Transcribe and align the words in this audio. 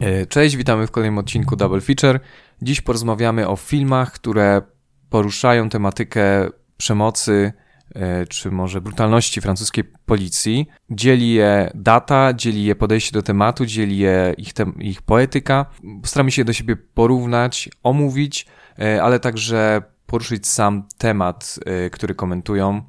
E, 0.00 0.26
cześć, 0.26 0.56
witamy 0.56 0.86
w 0.86 0.90
kolejnym 0.90 1.18
odcinku 1.18 1.56
Double 1.56 1.80
Feature. 1.80 2.20
Dziś 2.62 2.80
porozmawiamy 2.80 3.48
o 3.48 3.56
filmach, 3.56 4.12
które 4.12 4.62
poruszają 5.10 5.68
tematykę 5.68 6.48
przemocy 6.76 7.52
e, 7.94 8.26
czy 8.26 8.50
może 8.50 8.80
brutalności 8.80 9.40
francuskiej 9.40 9.84
policji. 10.06 10.66
Dzieli 10.90 11.32
je 11.32 11.70
data, 11.74 12.34
dzieli 12.34 12.64
je 12.64 12.74
podejście 12.74 13.12
do 13.12 13.22
tematu, 13.22 13.66
dzieli 13.66 13.98
je 13.98 14.34
ich, 14.38 14.52
te, 14.52 14.72
ich 14.78 15.02
poetyka. 15.02 15.66
Postaramy 16.02 16.30
się 16.30 16.44
do 16.44 16.52
siebie 16.52 16.76
porównać, 16.76 17.68
omówić, 17.82 18.46
e, 18.78 19.02
ale 19.02 19.20
także 19.20 19.82
poruszyć 20.06 20.46
sam 20.46 20.88
temat, 20.98 21.58
który 21.92 22.14
komentują 22.14 22.82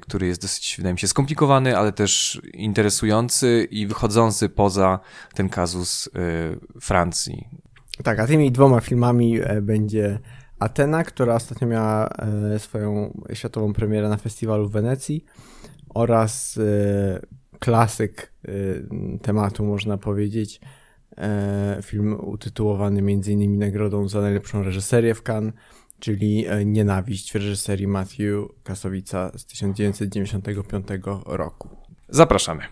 który 0.00 0.26
jest 0.26 0.42
dosyć, 0.42 0.74
wydaje 0.76 0.92
mi 0.92 0.98
się, 0.98 1.08
skomplikowany, 1.08 1.76
ale 1.76 1.92
też 1.92 2.40
interesujący 2.54 3.68
i 3.70 3.86
wychodzący 3.86 4.48
poza 4.48 5.00
ten 5.34 5.48
kazus 5.48 6.08
Francji. 6.80 7.48
Tak, 8.02 8.20
a 8.20 8.26
tymi 8.26 8.52
dwoma 8.52 8.80
filmami 8.80 9.40
e, 9.40 9.62
będzie 9.62 10.18
Atena, 10.58 11.04
która 11.04 11.34
ostatnio 11.34 11.68
miała 11.68 12.08
e, 12.08 12.58
swoją 12.58 13.20
światową 13.32 13.72
premierę 13.72 14.08
na 14.08 14.16
festiwalu 14.16 14.68
w 14.68 14.72
Wenecji 14.72 15.24
oraz 15.94 16.58
e, 16.58 17.20
klasyk 17.58 18.32
tematu, 19.22 19.64
można 19.64 19.98
powiedzieć, 19.98 20.60
film 21.82 22.16
utytułowany 22.20 23.00
m.in. 23.00 23.58
nagrodą 23.58 24.08
za 24.08 24.20
najlepszą 24.20 24.62
reżyserię 24.62 25.14
w 25.14 25.22
Cannes, 25.22 25.54
czyli 26.00 26.46
Nienawiść 26.64 27.32
w 27.32 27.34
reżyserii 27.34 27.86
Matthew 27.86 28.48
Kasowica 28.62 29.30
z 29.38 29.46
1995 29.46 30.86
roku. 31.26 31.68
Zapraszamy. 32.08 32.62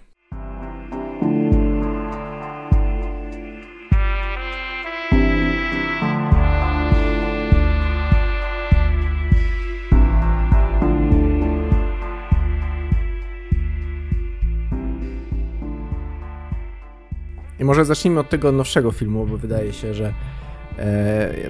I 17.60 17.64
może 17.64 17.84
zacznijmy 17.84 18.20
od 18.20 18.28
tego 18.28 18.52
nowszego 18.52 18.92
filmu, 18.92 19.26
bo 19.26 19.36
wydaje 19.36 19.72
się, 19.72 19.94
że 19.94 20.06
e, 20.06 20.37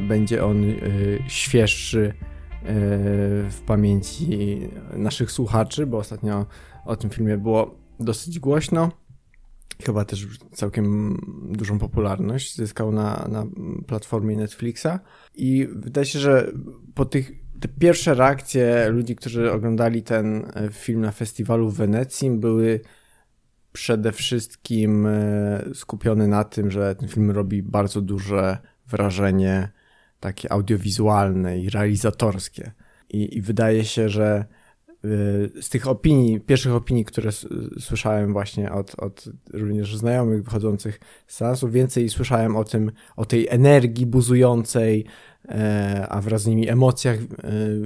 będzie 0.00 0.44
on 0.44 0.64
e, 0.64 0.74
świeższy 1.28 2.06
e, 2.06 2.14
w 3.50 3.62
pamięci 3.66 4.60
naszych 4.92 5.32
słuchaczy, 5.32 5.86
bo 5.86 5.98
ostatnio 5.98 6.46
o 6.84 6.96
tym 6.96 7.10
filmie 7.10 7.38
było 7.38 7.74
dosyć 8.00 8.38
głośno. 8.38 8.92
Chyba 9.82 10.04
też 10.04 10.26
całkiem 10.52 11.16
dużą 11.50 11.78
popularność 11.78 12.56
zyskał 12.56 12.92
na, 12.92 13.28
na 13.30 13.46
platformie 13.86 14.36
Netflixa. 14.36 14.98
I 15.34 15.68
wydaje 15.72 16.06
się, 16.06 16.18
że 16.18 16.52
po 16.94 17.04
tych 17.04 17.32
te 17.60 17.68
pierwsze 17.68 18.14
reakcje 18.14 18.88
ludzi, 18.90 19.16
którzy 19.16 19.52
oglądali 19.52 20.02
ten 20.02 20.44
e, 20.54 20.68
film 20.72 21.00
na 21.00 21.12
festiwalu 21.12 21.70
w 21.70 21.76
Wenecji, 21.76 22.30
były 22.30 22.80
przede 23.72 24.12
wszystkim 24.12 25.06
e, 25.06 25.64
skupiony 25.74 26.28
na 26.28 26.44
tym, 26.44 26.70
że 26.70 26.94
ten 26.94 27.08
film 27.08 27.30
robi 27.30 27.62
bardzo 27.62 28.00
duże 28.00 28.58
wrażenie 28.90 29.68
takie 30.20 30.52
audiowizualne 30.52 31.58
i 31.58 31.70
realizatorskie. 31.70 32.72
I, 33.10 33.36
i 33.36 33.42
wydaje 33.42 33.84
się, 33.84 34.08
że 34.08 34.26
e, 34.26 34.44
z 35.62 35.68
tych 35.68 35.88
opinii, 35.88 36.40
pierwszych 36.40 36.72
opinii, 36.72 37.04
które 37.04 37.30
słyszałem 37.80 38.32
właśnie 38.32 38.72
od, 38.72 38.94
od 38.98 39.24
również 39.52 39.96
znajomych 39.96 40.42
wychodzących 40.42 41.00
z 41.26 41.36
seansu, 41.36 41.68
więcej 41.68 42.08
słyszałem 42.08 42.56
o 42.56 42.64
tym, 42.64 42.92
o 43.16 43.24
tej 43.24 43.48
energii 43.48 44.06
buzującej, 44.06 45.06
e, 45.48 46.06
a 46.08 46.20
wraz 46.20 46.42
z 46.42 46.46
nimi 46.46 46.68
emocjach 46.68 47.18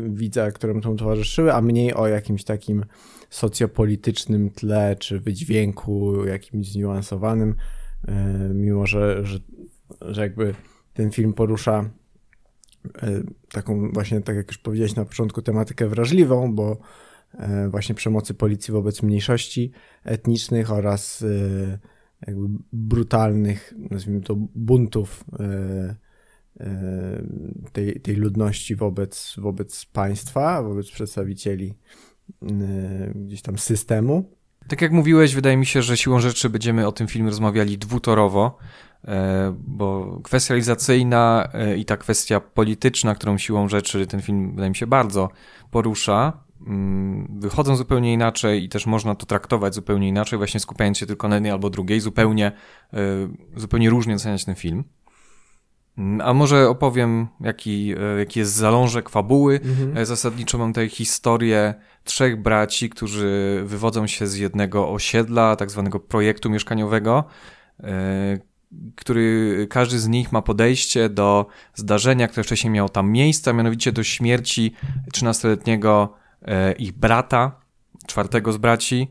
widza, 0.09 0.53
które 0.53 0.75
mu 0.75 0.81
towarzyszyły, 0.81 1.55
a 1.55 1.63
mniej 1.63 1.95
o 1.95 2.07
jakimś 2.07 2.45
takim 2.45 2.85
socjopolitycznym 3.31 4.51
tle 4.51 4.97
czy 4.97 5.21
wydźwięku 5.21 6.27
jakimś 6.27 6.69
zniuansowanym, 6.69 7.55
e, 8.09 8.15
mimo 8.55 8.87
że, 8.87 9.27
że, 9.27 9.39
że 10.01 10.23
jakby 10.23 10.55
ten 10.95 11.11
film 11.11 11.33
porusza 11.33 11.91
e, 13.03 13.23
taką 13.53 13.93
właśnie, 13.93 14.21
tak 14.21 14.37
jak 14.37 14.49
już 14.49 14.59
powiedziałeś 14.59 14.95
na 14.95 15.05
początku, 15.05 15.43
tematykę 15.43 15.89
wrażliwą, 15.89 16.55
bo 16.55 16.77
e, 17.35 17.69
właśnie 17.69 17.95
przemocy 17.95 18.35
policji 18.35 18.73
wobec 18.73 19.03
mniejszości 19.03 19.73
etnicznych 20.05 20.73
oraz 20.73 21.25
jakby 22.27 22.49
brutalnych, 22.73 23.75
nazwijmy 23.91 24.21
to, 24.21 24.37
buntów 24.55 25.25
tej, 27.73 28.01
tej 28.01 28.17
ludności 28.17 28.77
wobec, 28.77 29.35
wobec 29.39 29.85
państwa, 29.85 30.63
wobec 30.63 30.91
przedstawicieli 30.91 31.75
gdzieś 33.15 33.43
tam 33.43 33.59
systemu. 33.59 34.31
Tak 34.69 34.83
jak 34.83 34.93
mówiłeś, 34.93 35.35
wydaje 35.35 35.57
mi 35.57 35.67
się, 35.67 35.83
że 35.83 35.97
siłą 35.97 36.21
rzeczy 36.21 36.51
będziemy 36.51 36.87
o 36.87 36.93
tym 36.93 37.09
filmie 37.09 37.31
rozmawiali 37.31 37.79
dwutorowo, 37.79 38.59
e, 38.59 38.92
bo 39.53 40.19
kwestia 40.23 40.55
realizacyjna 40.55 41.49
e, 41.53 41.77
i 41.77 41.85
ta 41.85 41.97
kwestia 41.97 42.41
polityczna, 42.41 43.15
którą 43.15 43.39
siłą 43.39 43.69
rzeczy 43.69 44.07
ten 44.07 44.23
film, 44.23 44.51
wydaje 44.51 44.71
mi 44.71 44.77
się, 44.77 44.87
bardzo 44.87 45.29
porusza, 45.71 46.33
mm, 46.67 47.41
wychodzą 47.41 47.77
zupełnie 47.77 48.13
inaczej 48.13 48.65
i 48.65 48.69
też 48.69 48.87
można 48.87 49.15
to 49.15 49.27
traktować 49.27 49.75
zupełnie 49.75 50.09
inaczej, 50.09 50.37
właśnie 50.37 50.61
skupiając 50.61 50.99
się 50.99 51.07
tylko 51.07 51.29
na 51.29 51.37
jednej 51.37 51.53
albo 51.53 51.71
drugiej, 51.71 52.01
zupełnie, 52.01 52.53
e, 52.93 52.99
zupełnie 53.57 53.91
różnie 53.91 54.15
oceniać 54.15 54.45
ten 54.45 54.55
film. 54.55 54.85
Mm, 55.99 56.21
a 56.21 56.35
może 56.35 56.69
opowiem, 56.69 57.29
jaki, 57.41 57.95
e, 57.99 58.19
jaki 58.19 58.39
jest 58.39 58.53
zalążek 58.53 59.09
fabuły. 59.09 59.61
Mhm. 59.65 59.97
E, 59.97 60.07
zasadniczo 60.07 60.59
mam 60.59 60.71
tutaj 60.71 60.89
historię 60.89 61.75
trzech 62.05 62.43
braci, 62.43 62.91
którzy 62.91 63.63
wywodzą 63.65 64.07
się 64.07 64.27
z 64.27 64.37
jednego 64.37 64.91
osiedla, 64.91 65.57
tak 65.57 65.71
zwanego 65.71 66.01
projektu 66.01 66.51
mieszkaniowego, 66.51 67.25
e, 67.81 68.52
który 68.97 69.67
każdy 69.71 69.99
z 69.99 70.09
nich 70.09 70.33
ma 70.33 70.43
podejście 70.43 71.09
do 71.09 71.47
zdarzenia, 71.75 72.29
które 72.29 72.45
wcześniej 72.45 72.71
miało 72.71 72.89
tam 72.89 73.11
miejsce, 73.11 73.51
a 73.51 73.55
mianowicie 73.55 73.93
do 73.93 74.03
śmierci 74.03 74.73
13-letniego 75.15 76.09
ich 76.79 76.93
brata, 76.93 77.61
czwartego 78.07 78.53
z 78.53 78.57
braci, 78.57 79.11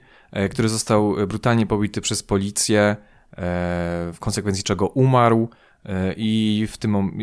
który 0.52 0.70
został 0.70 1.16
brutalnie 1.28 1.66
pobity 1.66 2.02
przez 2.02 2.24
policję, 2.24 2.96
w 4.14 4.18
konsekwencji 4.20 4.64
czego 4.64 4.88
umarł. 4.88 5.50
E, 5.86 6.14
I 6.18 6.68
w 6.72 6.78
tym, 6.78 7.18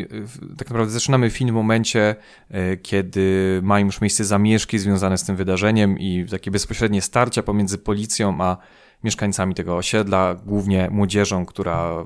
tak 0.59 0.71
naprawdę 0.71 0.93
zaczynamy 0.93 1.31
film 1.31 1.51
w 1.51 1.53
momencie, 1.53 2.17
e, 2.51 2.77
kiedy 2.77 3.61
mają 3.63 3.87
już 3.87 4.01
miejsce 4.01 4.25
zamieszki 4.25 4.79
związane 4.79 5.19
z 5.19 5.25
tym 5.25 5.37
wydarzeniem 5.37 5.99
i 5.99 6.27
takie 6.31 6.51
bezpośrednie 6.51 7.03
starcia 7.03 7.43
pomiędzy 7.43 7.79
policją 7.79 8.41
a 8.41 8.57
mieszkańcami 9.05 9.55
tego 9.55 9.77
osiedla, 9.77 10.35
głównie 10.35 10.89
młodzieżą, 10.91 11.47
która 11.47 12.05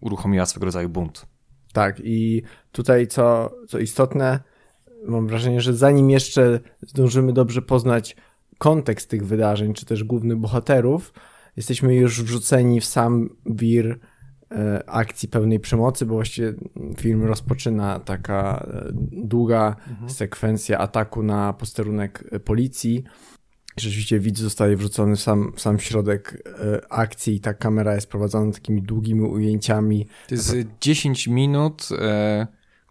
uruchomiła 0.00 0.46
swego 0.46 0.66
rodzaju 0.66 0.88
bunt. 0.88 1.26
Tak, 1.72 2.00
i 2.04 2.42
tutaj 2.72 3.06
co, 3.06 3.54
co 3.68 3.78
istotne, 3.78 4.40
mam 5.06 5.26
wrażenie, 5.26 5.60
że 5.60 5.74
zanim 5.74 6.10
jeszcze 6.10 6.60
zdążymy 6.80 7.32
dobrze 7.32 7.62
poznać 7.62 8.16
kontekst 8.58 9.10
tych 9.10 9.26
wydarzeń, 9.26 9.74
czy 9.74 9.86
też 9.86 10.04
głównych 10.04 10.38
bohaterów, 10.38 11.12
jesteśmy 11.56 11.94
już 11.94 12.22
wrzuceni 12.22 12.80
w 12.80 12.84
sam 12.84 13.28
wir 13.46 13.98
E, 14.54 14.90
akcji 14.90 15.28
pełnej 15.28 15.60
przemocy, 15.60 16.06
bo 16.06 16.14
właściwie 16.14 16.54
film 16.96 17.24
rozpoczyna 17.24 18.00
taka 18.00 18.66
e, 18.74 18.88
długa 19.12 19.76
mhm. 19.90 20.10
sekwencja 20.10 20.78
ataku 20.78 21.22
na 21.22 21.52
posterunek 21.52 22.24
policji. 22.44 23.04
Rzeczywiście 23.76 24.20
widz 24.20 24.38
zostaje 24.38 24.76
wrzucony 24.76 25.16
w 25.16 25.20
sam, 25.20 25.52
w 25.56 25.60
sam 25.60 25.78
środek 25.78 26.42
akcji 26.90 27.34
i 27.34 27.40
ta 27.40 27.54
kamera 27.54 27.94
jest 27.94 28.06
prowadzona 28.06 28.52
takimi 28.52 28.82
długimi 28.82 29.20
ujęciami. 29.20 30.06
To 30.28 30.34
jest 30.34 30.56
10 30.80 31.26
minut, 31.26 31.88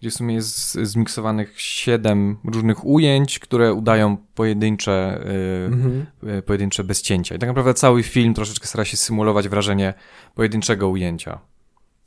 gdzie 0.02 0.10
w 0.10 0.14
sumie 0.14 0.36
jest 0.36 0.74
zmiksowanych 0.74 1.62
7 1.62 2.38
różnych 2.46 2.86
ujęć, 2.86 3.40
które 3.40 3.74
udają 3.74 4.18
pojedyncze, 4.36 5.24
mhm. 5.66 6.06
pojedyncze 6.46 6.84
bezcięcia. 6.84 7.36
I 7.36 7.40
tak 7.40 7.50
naprawdę 7.50 7.74
cały 7.74 8.04
film 8.04 8.34
troszeczkę 8.34 8.68
stara 8.68 8.86
się 8.86 8.98
symulować 8.98 9.50
wrażenie 9.50 9.94
pojedynczego 10.36 10.90
ujęcia. 10.90 11.40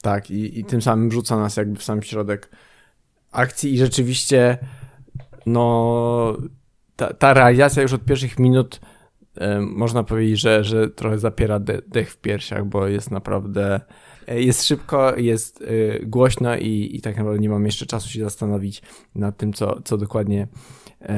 Tak, 0.03 0.31
i, 0.31 0.61
i 0.61 0.65
tym 0.65 0.83
samym 0.83 1.13
rzuca 1.13 1.37
nas 1.37 1.57
jakby 1.57 1.79
w 1.79 1.83
sam 1.83 2.03
środek 2.03 2.51
akcji 3.33 3.75
i 3.75 3.79
rzeczywiście 3.79 4.59
no 5.47 6.37
ta, 6.97 7.15
ta 7.15 7.35
realizacja 7.35 7.83
już 7.83 7.93
od 7.93 8.05
pierwszych 8.05 8.39
minut 8.39 8.81
e, 9.37 9.61
można 9.61 10.05
powiedzieć, 10.05 10.41
że, 10.41 10.65
że 10.65 10.91
trochę 10.91 11.19
zapiera 11.19 11.59
de, 11.59 11.83
dech 11.87 12.11
w 12.11 12.17
piersiach, 12.17 12.67
bo 12.67 12.87
jest 12.87 13.11
naprawdę 13.11 13.81
e, 14.29 14.43
jest 14.43 14.65
szybko, 14.65 15.17
jest 15.17 15.63
e, 15.63 16.07
głośno 16.07 16.57
i, 16.57 16.91
i 16.93 17.01
tak 17.01 17.17
naprawdę 17.17 17.41
nie 17.41 17.49
mam 17.49 17.67
jeszcze 17.67 17.87
czasu 17.87 18.09
się 18.09 18.25
zastanowić 18.25 18.83
nad 19.15 19.37
tym, 19.37 19.53
co, 19.53 19.83
co 19.85 19.99
dokładnie 19.99 20.49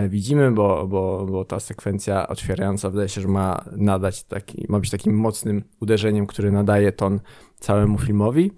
widzimy, 0.08 0.52
bo, 0.52 0.86
bo, 0.86 1.26
bo 1.26 1.44
ta 1.44 1.60
sekwencja 1.60 2.28
otwierająca 2.28 2.90
wydaje 2.90 3.08
się, 3.08 3.20
że 3.20 3.28
ma 3.28 3.64
nadać 3.76 4.24
taki, 4.24 4.66
ma 4.68 4.80
być 4.80 4.90
takim 4.90 5.16
mocnym 5.16 5.64
uderzeniem, 5.80 6.26
który 6.26 6.52
nadaje 6.52 6.92
ton 6.92 7.20
całemu 7.60 7.98
filmowi. 7.98 8.52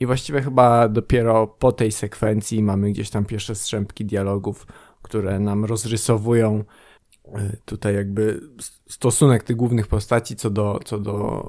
I 0.00 0.06
właściwie 0.06 0.42
chyba 0.42 0.88
dopiero 0.88 1.46
po 1.46 1.72
tej 1.72 1.92
sekwencji 1.92 2.62
mamy 2.62 2.90
gdzieś 2.90 3.10
tam 3.10 3.24
pierwsze 3.24 3.54
strzępki 3.54 4.04
dialogów, 4.04 4.66
które 5.14 5.40
nam 5.40 5.64
rozrysowują 5.64 6.64
e, 7.34 7.56
tutaj 7.64 7.94
jakby 7.94 8.40
stosunek 8.88 9.42
tych 9.42 9.56
głównych 9.56 9.86
postaci 9.86 10.36
co 10.36 10.50
do, 10.50 10.80
co 10.84 10.98
do 10.98 11.48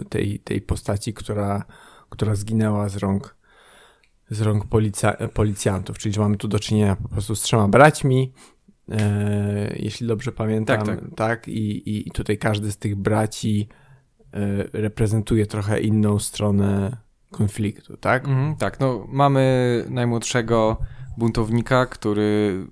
e, 0.00 0.04
tej, 0.04 0.38
tej 0.38 0.60
postaci, 0.60 1.14
która, 1.14 1.64
która 2.08 2.34
zginęła 2.34 2.88
z 2.88 2.96
rąk, 2.96 3.36
z 4.30 4.40
rąk 4.40 4.66
policja, 4.66 5.12
policjantów. 5.34 5.98
Czyli 5.98 6.18
mamy 6.18 6.36
tu 6.36 6.48
do 6.48 6.58
czynienia 6.58 6.96
po 6.96 7.08
prostu 7.08 7.34
z 7.34 7.42
trzema 7.42 7.68
braćmi, 7.68 8.32
e, 8.88 9.76
jeśli 9.76 10.06
dobrze 10.06 10.32
pamiętam. 10.32 10.86
Tak, 10.86 11.00
tak. 11.00 11.14
tak? 11.16 11.48
I, 11.48 11.98
I 12.06 12.10
tutaj 12.10 12.38
każdy 12.38 12.72
z 12.72 12.78
tych 12.78 12.96
braci 12.96 13.68
reprezentuje 14.72 15.46
trochę 15.46 15.80
inną 15.80 16.18
stronę 16.18 16.96
konfliktu, 17.30 17.96
tak? 17.96 18.24
Mhm, 18.24 18.56
tak, 18.56 18.80
no 18.80 19.06
mamy 19.08 19.84
najmłodszego 19.90 20.76
buntownika, 21.18 21.86
który 21.86 22.66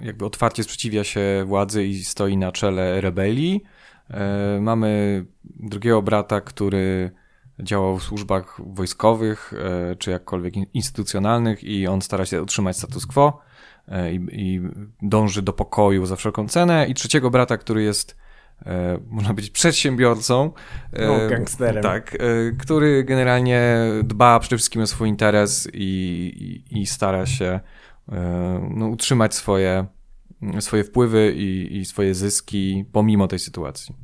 jakby 0.00 0.24
otwarcie 0.24 0.62
sprzeciwia 0.62 1.04
się 1.04 1.44
władzy 1.46 1.84
i 1.84 2.04
stoi 2.04 2.36
na 2.36 2.52
czele 2.52 3.00
rebelii. 3.00 3.62
E, 4.10 4.58
mamy 4.60 5.24
drugiego 5.44 6.02
brata, 6.02 6.40
który 6.40 7.10
działał 7.62 7.98
w 7.98 8.02
służbach 8.02 8.60
wojskowych 8.66 9.52
e, 9.52 9.96
czy 9.96 10.10
jakkolwiek 10.10 10.54
instytucjonalnych 10.74 11.64
i 11.64 11.86
on 11.86 12.02
stara 12.02 12.26
się 12.26 12.42
utrzymać 12.42 12.76
status 12.76 13.06
quo 13.06 13.40
e, 13.88 14.12
i, 14.12 14.26
i 14.32 14.60
dąży 15.02 15.42
do 15.42 15.52
pokoju 15.52 16.06
za 16.06 16.16
wszelką 16.16 16.48
cenę. 16.48 16.86
I 16.86 16.94
trzeciego 16.94 17.30
brata, 17.30 17.56
który 17.56 17.82
jest 17.82 18.16
można 19.08 19.30
powiedzieć, 19.30 19.50
przedsiębiorcą. 19.50 20.52
No, 20.92 21.28
gangsterem. 21.30 21.82
Tak, 21.82 22.16
który 22.58 23.04
generalnie 23.04 23.76
dba 24.04 24.40
przede 24.40 24.56
wszystkim 24.56 24.82
o 24.82 24.86
swój 24.86 25.08
interes 25.08 25.68
i, 25.72 26.62
i, 26.70 26.80
i 26.80 26.86
stara 26.86 27.26
się 27.26 27.60
no, 28.70 28.86
utrzymać 28.86 29.34
swoje, 29.34 29.86
swoje 30.60 30.84
wpływy 30.84 31.34
i, 31.36 31.76
i 31.76 31.84
swoje 31.84 32.14
zyski 32.14 32.84
pomimo 32.92 33.28
tej 33.28 33.38
sytuacji. 33.38 33.94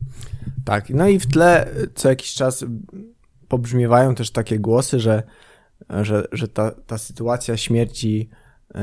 Tak, 0.65 0.91
no 0.91 1.09
i 1.09 1.19
w 1.19 1.27
tle 1.27 1.71
co 1.95 2.09
jakiś 2.09 2.35
czas 2.35 2.65
pobrzmiewają 3.49 4.15
też 4.15 4.31
takie 4.31 4.59
głosy, 4.59 5.01
że, 5.01 5.23
że, 6.03 6.29
że 6.33 6.49
ta, 6.49 6.71
ta 6.71 6.99
sytuacja 6.99 7.57
śmierci 7.57 8.31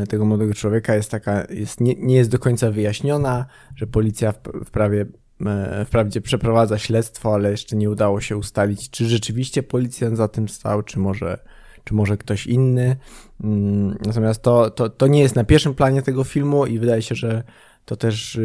tego 0.10 0.26
młodego 0.26 0.54
człowieka 0.54 0.96
jest 0.96 1.12
taka, 1.12 1.46
jest, 1.50 1.82
nie, 1.82 1.96
nie 1.96 2.16
jest 2.16 2.30
do 2.30 2.40
końca 2.40 2.72
wyjaśniona, 2.72 3.46
że 3.76 3.88
policja 3.88 4.34
wprawie 4.66 5.06
E, 5.46 5.86
wprawdzie 5.86 6.22
przeprowadza 6.22 6.78
śledztwo, 6.78 7.34
ale 7.34 7.52
jeszcze 7.52 7.76
nie 7.76 7.90
udało 7.90 8.22
się 8.22 8.38
ustalić, 8.38 8.90
czy 8.90 9.06
rzeczywiście 9.06 9.64
policjant 9.64 10.18
za 10.18 10.28
tym 10.28 10.50
stał, 10.50 10.84
czy 10.84 11.00
może, 11.00 11.38
czy 11.84 11.94
może 11.94 12.18
ktoś 12.18 12.48
inny. 12.48 12.96
Mm, 13.44 13.98
natomiast 14.06 14.42
to, 14.42 14.70
to, 14.70 14.90
to 14.90 15.08
nie 15.08 15.22
jest 15.22 15.36
na 15.36 15.44
pierwszym 15.44 15.76
planie 15.76 16.02
tego 16.02 16.24
filmu 16.24 16.66
i 16.66 16.80
wydaje 16.80 17.02
się, 17.02 17.16
że 17.16 17.44
to 17.86 17.96
też 17.96 18.36
e, 18.36 18.42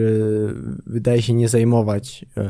wydaje 0.87 1.23
się 1.23 1.33
nie 1.33 1.49
zajmować 1.49 2.25
e, 2.37 2.45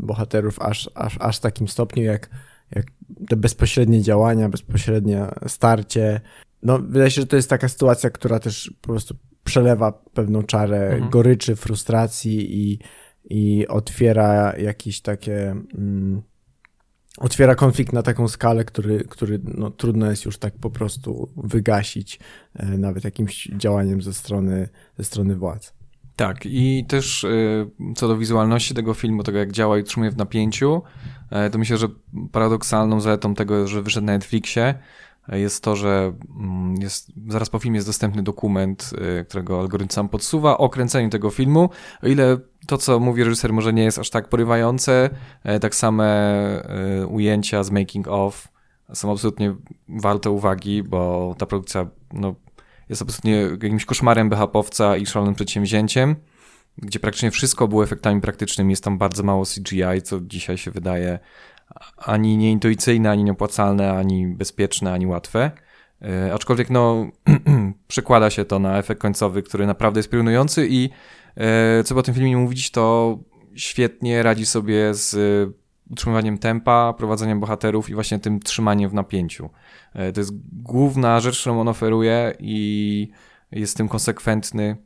bohaterów 0.00 0.60
aż, 0.60 0.90
aż, 0.94 1.16
aż 1.20 1.38
takim 1.38 1.68
stopniu, 1.68 2.02
jak, 2.02 2.30
jak 2.74 2.86
te 3.28 3.36
bezpośrednie 3.36 4.02
działania, 4.02 4.48
bezpośrednie 4.48 5.26
starcie. 5.46 6.20
No, 6.62 6.78
wydaje 6.78 7.10
się, 7.10 7.20
że 7.20 7.26
to 7.26 7.36
jest 7.36 7.50
taka 7.50 7.68
sytuacja, 7.68 8.10
która 8.10 8.38
też 8.38 8.72
po 8.80 8.88
prostu 8.88 9.14
przelewa 9.44 9.92
pewną 9.92 10.42
czarę 10.42 10.90
mhm. 10.90 11.10
goryczy, 11.10 11.56
frustracji 11.56 12.58
i 12.58 12.78
i 13.30 13.66
otwiera 13.68 14.56
jakieś 14.58 15.00
takie. 15.00 15.50
Mm, 15.74 16.22
otwiera 17.16 17.54
konflikt 17.54 17.92
na 17.92 18.02
taką 18.02 18.28
skalę, 18.28 18.64
który, 18.64 19.04
który 19.04 19.40
no, 19.44 19.70
trudno 19.70 20.10
jest 20.10 20.24
już 20.24 20.38
tak 20.38 20.54
po 20.58 20.70
prostu 20.70 21.28
wygasić, 21.36 22.18
e, 22.54 22.66
nawet 22.66 23.04
jakimś 23.04 23.48
działaniem 23.56 24.02
ze 24.02 24.14
strony, 24.14 24.68
ze 24.98 25.04
strony 25.04 25.36
władz. 25.36 25.76
Tak, 26.16 26.46
i 26.46 26.84
też 26.88 27.24
y, 27.24 27.70
co 27.96 28.08
do 28.08 28.16
wizualności 28.16 28.74
tego 28.74 28.94
filmu, 28.94 29.22
tego 29.22 29.38
jak 29.38 29.52
działa 29.52 29.78
i 29.78 29.80
utrzymuje 29.80 30.10
w 30.10 30.16
napięciu, 30.16 30.82
e, 31.30 31.50
to 31.50 31.58
myślę, 31.58 31.76
że 31.76 31.88
paradoksalną 32.32 33.00
zaletą 33.00 33.34
tego, 33.34 33.68
że 33.68 33.82
wyszedł 33.82 34.06
na 34.06 34.12
Netflixie, 34.12 34.74
jest 35.28 35.62
to, 35.62 35.76
że 35.76 36.12
mm, 36.38 36.74
jest, 36.80 37.12
zaraz 37.28 37.50
po 37.50 37.58
filmie 37.58 37.76
jest 37.76 37.88
dostępny 37.88 38.22
dokument, 38.22 38.90
y, 39.20 39.24
którego 39.24 39.60
algorytm 39.60 39.90
sam 39.90 40.08
podsuwa 40.08 40.58
o 40.58 40.68
kręceniu 40.68 41.10
tego 41.10 41.30
filmu. 41.30 41.70
O 42.02 42.06
ile 42.06 42.38
to, 42.66 42.78
co 42.78 43.00
mówi 43.00 43.24
reżyser, 43.24 43.52
może 43.52 43.72
nie 43.72 43.84
jest 43.84 43.98
aż 43.98 44.10
tak 44.10 44.28
porywające, 44.28 45.10
e, 45.44 45.60
tak 45.60 45.74
same 45.74 46.04
e, 46.04 47.06
ujęcia 47.06 47.62
z 47.62 47.70
making 47.70 48.08
of 48.08 48.48
są 48.94 49.12
absolutnie 49.12 49.54
warte 49.88 50.30
uwagi, 50.30 50.82
bo 50.82 51.34
ta 51.38 51.46
produkcja 51.46 51.86
no, 52.12 52.34
jest 52.88 53.02
absolutnie 53.02 53.32
jakimś 53.62 53.84
koszmarem 53.84 54.30
BHP-owca 54.30 54.96
i 54.96 55.06
szalonym 55.06 55.34
przedsięwzięciem, 55.34 56.16
gdzie 56.78 57.00
praktycznie 57.00 57.30
wszystko 57.30 57.68
było 57.68 57.84
efektami 57.84 58.20
praktycznymi, 58.20 58.72
jest 58.72 58.84
tam 58.84 58.98
bardzo 58.98 59.22
mało 59.22 59.44
CGI, 59.44 60.02
co 60.04 60.20
dzisiaj 60.20 60.58
się 60.58 60.70
wydaje 60.70 61.18
ani 61.96 62.36
nieintuicyjne, 62.36 63.10
ani 63.10 63.24
nieopłacalne, 63.24 63.92
ani 63.92 64.26
bezpieczne, 64.26 64.92
ani 64.92 65.06
łatwe. 65.06 65.50
E, 66.02 66.34
aczkolwiek 66.34 66.70
no, 66.70 67.06
przekłada 67.88 68.30
się 68.30 68.44
to 68.44 68.58
na 68.58 68.78
efekt 68.78 69.00
końcowy, 69.00 69.42
który 69.42 69.66
naprawdę 69.66 69.98
jest 69.98 70.10
piorunujący 70.10 70.66
i 70.70 70.90
e, 71.36 71.84
co 71.84 71.94
po 71.94 72.02
tym 72.02 72.14
filmie 72.14 72.36
mówić, 72.36 72.70
to 72.70 73.18
świetnie 73.54 74.22
radzi 74.22 74.46
sobie 74.46 74.94
z 74.94 75.14
e, 75.14 75.52
utrzymywaniem 75.90 76.38
tempa, 76.38 76.94
prowadzeniem 76.98 77.40
bohaterów 77.40 77.90
i 77.90 77.94
właśnie 77.94 78.18
tym 78.18 78.40
trzymaniem 78.40 78.90
w 78.90 78.94
napięciu. 78.94 79.50
To 80.14 80.20
jest 80.20 80.32
główna 80.62 81.20
rzecz, 81.20 81.40
którą 81.40 81.60
on 81.60 81.68
oferuje 81.68 82.34
i 82.38 83.10
jest 83.52 83.76
tym 83.76 83.88
konsekwentny 83.88 84.76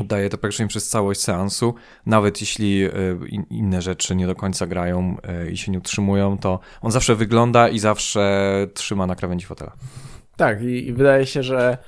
Oddaje 0.00 0.30
to 0.30 0.38
praktycznie 0.38 0.66
przez 0.66 0.88
całość 0.88 1.20
seansu. 1.20 1.74
Nawet 2.06 2.40
jeśli 2.40 2.84
e, 2.84 2.90
inne 3.50 3.82
rzeczy 3.82 4.16
nie 4.16 4.26
do 4.26 4.34
końca 4.34 4.66
grają 4.66 5.16
e, 5.22 5.50
i 5.50 5.56
się 5.56 5.72
nie 5.72 5.78
utrzymują, 5.78 6.38
to 6.38 6.60
on 6.80 6.90
zawsze 6.90 7.14
wygląda 7.14 7.68
i 7.68 7.78
zawsze 7.78 8.66
trzyma 8.74 9.06
na 9.06 9.14
krawędzi 9.14 9.46
fotela. 9.46 9.72
Tak, 10.36 10.62
i, 10.62 10.86
i 10.88 10.92
wydaje 10.92 11.26
się, 11.26 11.42
że 11.42 11.78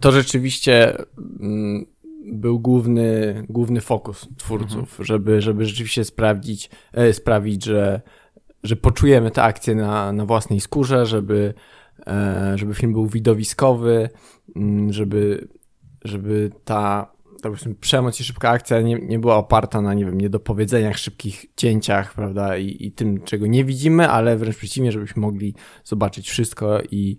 to 0.00 0.12
rzeczywiście 0.12 0.96
mm, 1.40 1.86
był 2.32 2.60
główny, 2.60 3.34
główny 3.48 3.80
fokus 3.80 4.28
twórców, 4.36 4.80
mhm. 4.80 5.04
żeby, 5.04 5.42
żeby 5.42 5.66
rzeczywiście 5.66 6.04
sprawdzić, 6.04 6.70
e, 6.92 7.12
sprawić, 7.12 7.64
że, 7.64 8.00
że 8.62 8.76
poczujemy 8.76 9.30
tę 9.30 9.42
akcję 9.42 9.74
na, 9.74 10.12
na 10.12 10.26
własnej 10.26 10.60
skórze, 10.60 11.06
żeby, 11.06 11.54
e, 12.06 12.52
żeby 12.56 12.74
film 12.74 12.92
był 12.92 13.06
widowiskowy, 13.06 14.08
mm, 14.56 14.92
żeby, 14.92 15.48
żeby 16.04 16.50
ta 16.64 17.12
powiedzmy, 17.42 17.74
przemoc 17.74 18.20
i 18.20 18.24
szybka 18.24 18.50
akcja 18.50 18.80
nie, 18.80 18.94
nie 18.94 19.18
była 19.18 19.36
oparta 19.36 19.80
na, 19.80 19.94
nie 19.94 20.04
wiem, 20.04 20.20
niedopowiedzeniach, 20.20 20.98
szybkich 20.98 21.46
cięciach, 21.56 22.14
prawda, 22.14 22.56
i, 22.56 22.86
i 22.86 22.92
tym, 22.92 23.22
czego 23.22 23.46
nie 23.46 23.64
widzimy, 23.64 24.08
ale 24.08 24.36
wręcz 24.36 24.56
przeciwnie, 24.56 24.92
żebyśmy 24.92 25.22
mogli 25.22 25.54
zobaczyć 25.84 26.30
wszystko 26.30 26.80
i, 26.90 27.18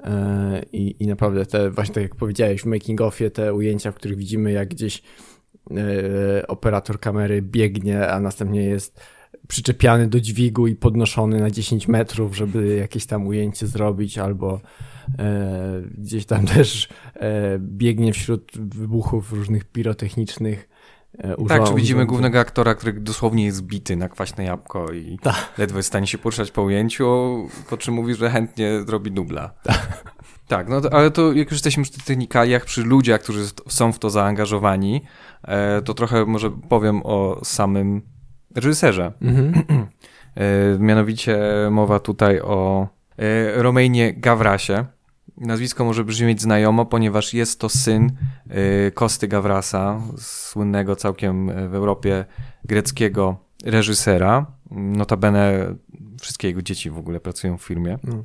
e, 0.00 0.62
i, 0.72 0.96
i 1.00 1.06
naprawdę 1.06 1.46
te, 1.46 1.70
właśnie 1.70 1.94
tak 1.94 2.02
jak 2.02 2.14
powiedziałeś, 2.14 2.62
w 2.62 2.66
making 2.66 3.00
offie 3.00 3.30
te 3.30 3.54
ujęcia, 3.54 3.92
w 3.92 3.94
których 3.94 4.16
widzimy, 4.16 4.52
jak 4.52 4.68
gdzieś 4.68 5.02
e, 5.70 6.46
operator 6.46 7.00
kamery 7.00 7.42
biegnie, 7.42 8.08
a 8.08 8.20
następnie 8.20 8.64
jest 8.64 9.00
przyczepiany 9.48 10.08
do 10.08 10.20
dźwigu 10.20 10.66
i 10.66 10.76
podnoszony 10.76 11.40
na 11.40 11.50
10 11.50 11.88
metrów, 11.88 12.36
żeby 12.36 12.76
jakieś 12.76 13.06
tam 13.06 13.26
ujęcie 13.26 13.66
zrobić, 13.66 14.18
albo 14.18 14.60
e, 15.18 15.82
gdzieś 15.98 16.26
tam 16.26 16.46
też 16.56 16.88
e, 17.14 17.58
biegnie 17.58 18.12
wśród 18.12 18.52
wybuchów 18.58 19.32
różnych 19.32 19.64
pirotechnicznych. 19.64 20.68
E, 21.18 21.46
tak, 21.48 21.64
czy 21.64 21.74
widzimy 21.74 22.06
głównego 22.06 22.40
aktora, 22.40 22.74
który 22.74 22.92
dosłownie 22.92 23.44
jest 23.44 23.62
bity 23.62 23.96
na 23.96 24.08
kwaśne 24.08 24.44
jabłko 24.44 24.92
i 24.92 25.18
Ta. 25.22 25.34
ledwo 25.58 25.78
jest 25.78 25.88
w 25.88 25.92
stanie 25.92 26.06
się 26.06 26.18
poruszać 26.18 26.50
po 26.50 26.62
ujęciu, 26.62 27.06
po 27.70 27.76
czym 27.76 27.94
mówi, 27.94 28.14
że 28.14 28.30
chętnie 28.30 28.80
zrobi 28.86 29.12
dubla. 29.12 29.54
Ta. 29.62 29.74
Tak, 30.48 30.68
no 30.68 30.80
to, 30.80 30.92
ale 30.92 31.10
to 31.10 31.32
jak 31.32 31.46
już 31.46 31.52
jesteśmy 31.52 31.82
przy 31.82 31.92
tych 31.92 32.04
technikaliach, 32.04 32.64
przy 32.64 32.82
ludziach, 32.82 33.20
którzy 33.20 33.44
są 33.68 33.92
w 33.92 33.98
to 33.98 34.10
zaangażowani, 34.10 35.02
e, 35.42 35.82
to 35.82 35.94
trochę 35.94 36.24
może 36.24 36.50
powiem 36.50 37.00
o 37.04 37.40
samym 37.44 38.02
reżyserze. 38.56 39.12
Mhm. 39.22 39.52
E, 40.36 40.78
mianowicie 40.78 41.38
mowa 41.70 42.00
tutaj 42.00 42.40
o 42.40 42.88
e, 43.18 43.62
Romejnie 43.62 44.14
Gawrasie. 44.14 44.84
Nazwisko 45.36 45.84
może 45.84 46.04
brzmieć 46.04 46.42
znajomo, 46.42 46.86
ponieważ 46.86 47.34
jest 47.34 47.60
to 47.60 47.68
syn 47.68 48.12
e, 48.48 48.90
Kosty 48.90 49.28
Gawrasa, 49.28 50.00
słynnego 50.18 50.96
całkiem 50.96 51.46
w 51.70 51.74
Europie 51.74 52.24
greckiego 52.64 53.36
reżysera. 53.64 54.46
Notabene 54.70 55.74
wszystkie 56.20 56.48
jego 56.48 56.62
dzieci 56.62 56.90
w 56.90 56.98
ogóle 56.98 57.20
pracują 57.20 57.58
w 57.58 57.62
firmie. 57.62 57.98
No. 58.04 58.24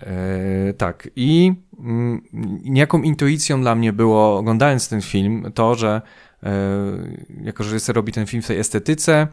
E, 0.00 0.74
tak. 0.74 1.08
I 1.16 1.54
mm, 1.78 2.22
niejaką 2.64 3.02
intuicją 3.02 3.60
dla 3.60 3.74
mnie 3.74 3.92
było, 3.92 4.38
oglądając 4.38 4.88
ten 4.88 5.00
film, 5.00 5.52
to, 5.54 5.74
że 5.74 6.02
e, 6.42 6.50
jako 7.42 7.62
reżyser 7.62 7.96
robi 7.96 8.12
ten 8.12 8.26
film 8.26 8.42
w 8.42 8.46
tej 8.46 8.58
estetyce, 8.58 9.12
Mm, 9.12 9.28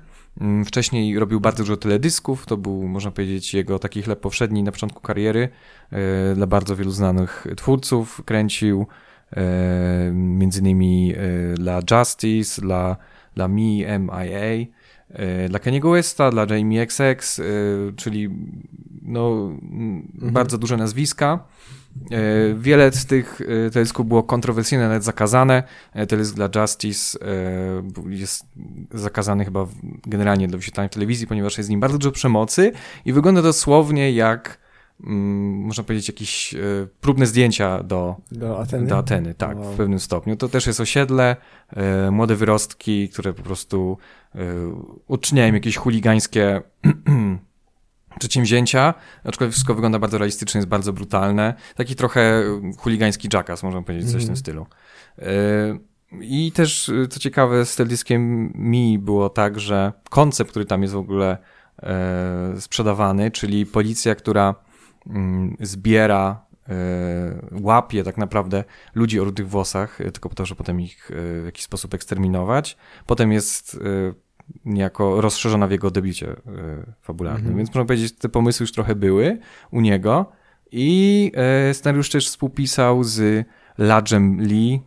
wcześniej 0.66 1.20
robił 1.20 1.40
bardzo 1.40 1.64
dużo 1.64 1.78
teledysków, 1.78 2.46
to 2.46 2.58
był, 2.58 2.88
można 2.88 3.12
powiedzieć, 3.12 3.54
jego 3.54 3.80
taki 3.80 4.02
chleb 4.02 4.20
powszedni 4.20 4.64
na 4.64 4.72
początku 4.72 5.02
kariery. 5.02 5.50
E, 5.92 6.36
dla 6.36 6.48
bardzo 6.48 6.76
wielu 6.76 6.92
znanych 6.92 7.48
twórców 7.58 8.22
kręcił, 8.26 8.88
e, 9.32 10.12
między 10.14 10.60
innymi 10.60 11.14
e, 11.18 11.54
dla 11.54 11.80
Justice, 11.92 12.62
dla, 12.62 12.98
dla 13.36 13.48
Me, 13.48 14.00
MIA, 14.00 14.66
dla 15.50 15.60
Keniego 15.60 15.92
Westa, 15.92 16.32
dla 16.32 16.46
Jamie 16.50 16.82
XX, 16.82 17.42
czyli 17.96 18.30
no, 19.02 19.52
mhm. 19.62 20.34
bardzo 20.34 20.58
duże 20.58 20.78
nazwiska. 20.78 21.40
E, 22.12 22.54
wiele 22.56 22.92
z 22.92 23.06
tych 23.06 23.42
e, 23.42 23.46
teledysków 23.70 24.08
było 24.08 24.24
kontrowersyjne, 24.24 24.88
nawet 24.88 25.04
zakazane. 25.04 25.64
E, 25.94 26.08
teledysk 26.08 26.36
dla 26.36 26.50
Justice 26.56 27.20
jest 28.10 28.46
zakazany 28.94 29.46
chyba 29.46 29.68
generalnie 30.08 30.48
do 30.48 30.58
wyświetlania 30.58 30.90
w 30.90 30.94
telewizji, 30.94 31.28
ponieważ 31.28 31.58
jest 31.58 31.68
z 31.68 31.70
nim 31.70 31.80
bardzo 31.80 31.98
dużo 31.98 32.12
przemocy 32.12 32.72
i 33.06 33.14
wygląda 33.14 33.42
dosłownie 33.42 34.12
jak 34.12 34.58
można 35.00 35.84
powiedzieć, 35.84 36.08
jakieś 36.08 36.56
próbne 37.02 37.26
zdjęcia 37.26 37.84
do, 37.84 38.16
do 38.32 38.60
Ateny. 38.60 38.88
Do 38.88 38.98
Ateny 38.98 39.34
tak, 39.34 39.58
wow. 39.58 39.74
w 39.74 39.78
pewnym 39.78 40.00
stopniu. 40.00 40.36
To 40.36 40.50
też 40.50 40.68
jest 40.68 40.80
osiedle, 40.80 41.36
młode 42.12 42.36
wyrostki, 42.36 43.10
które 43.10 43.34
po 43.34 43.44
prostu 43.44 43.98
uczyniają 45.08 45.54
jakieś 45.54 45.78
chuligańskie 45.78 46.62
przedsięwzięcia, 48.20 48.94
aczkolwiek 49.24 49.54
wszystko 49.54 49.74
wygląda 49.76 50.00
bardzo 50.00 50.18
realistycznie, 50.18 50.60
jest 50.60 50.68
bardzo 50.68 50.94
brutalne. 50.94 51.54
Taki 51.76 51.96
trochę 51.96 52.44
chuligański 52.78 53.30
jackass, 53.34 53.64
można 53.64 53.82
powiedzieć, 53.82 54.12
coś 54.12 54.24
mm. 54.24 54.36
w 54.36 54.44
tym 54.44 54.56
mhm. 54.56 54.66
stylu. 54.66 54.66
I 56.22 56.52
też, 56.52 56.92
co 57.10 57.20
ciekawe, 57.20 57.66
z 57.66 57.76
teledyskiem 57.76 58.54
Mi 58.56 59.00
było 59.00 59.30
tak, 59.30 59.60
że 59.60 59.94
koncept, 60.10 60.50
który 60.52 60.66
tam 60.66 60.82
jest 60.82 60.94
w 60.94 60.98
ogóle 60.98 61.38
sprzedawany, 62.60 63.32
czyli 63.32 63.66
policja, 63.66 64.16
która 64.16 64.44
mm, 64.44 64.69
zbiera 65.60 66.46
łapie 67.62 68.04
tak 68.04 68.18
naprawdę 68.18 68.64
ludzi 68.96 69.20
o 69.20 69.24
rudych 69.24 69.50
włosach, 69.50 69.98
tylko 69.98 70.30
po 70.30 70.36
to, 70.36 70.46
żeby 70.46 70.58
potem 70.58 70.82
ich 70.82 71.12
w 71.42 71.46
jakiś 71.46 71.64
sposób 71.64 71.94
eksterminować. 71.94 72.78
Potem 73.06 73.32
jest 73.32 73.80
niejako 74.66 75.22
rozszerzona 75.22 75.68
w 75.68 75.72
jego 75.72 75.92
debiucie 75.92 76.36
fabularnym. 77.02 77.42
Mhm. 77.42 77.58
Więc 77.58 77.70
można 77.70 77.86
powiedzieć, 77.86 78.16
te 78.16 78.30
pomysły 78.30 78.64
już 78.64 78.72
trochę 78.72 78.96
były 78.96 79.38
u 79.72 79.82
niego. 79.82 80.32
I 80.72 81.32
scenariusz 81.74 82.10
też 82.10 82.28
współpisał 82.28 83.04
z 83.04 83.48
Ladżem 83.78 84.42
Lee, 84.42 84.82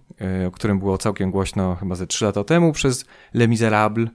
o 0.48 0.50
którym 0.50 0.78
było 0.78 0.98
całkiem 0.98 1.30
głośno 1.30 1.76
chyba 1.76 1.94
ze 1.94 2.06
3 2.06 2.24
lata 2.24 2.44
temu 2.44 2.72
przez 2.72 3.04
Les 3.34 3.48
Miserables, 3.48 4.08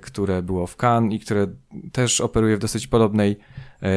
które 0.00 0.42
było 0.42 0.66
w 0.66 0.76
Cannes 0.76 1.14
i 1.14 1.20
które 1.20 1.46
też 1.92 2.20
operuje 2.20 2.56
w 2.56 2.60
dosyć 2.60 2.86
podobnej 2.86 3.38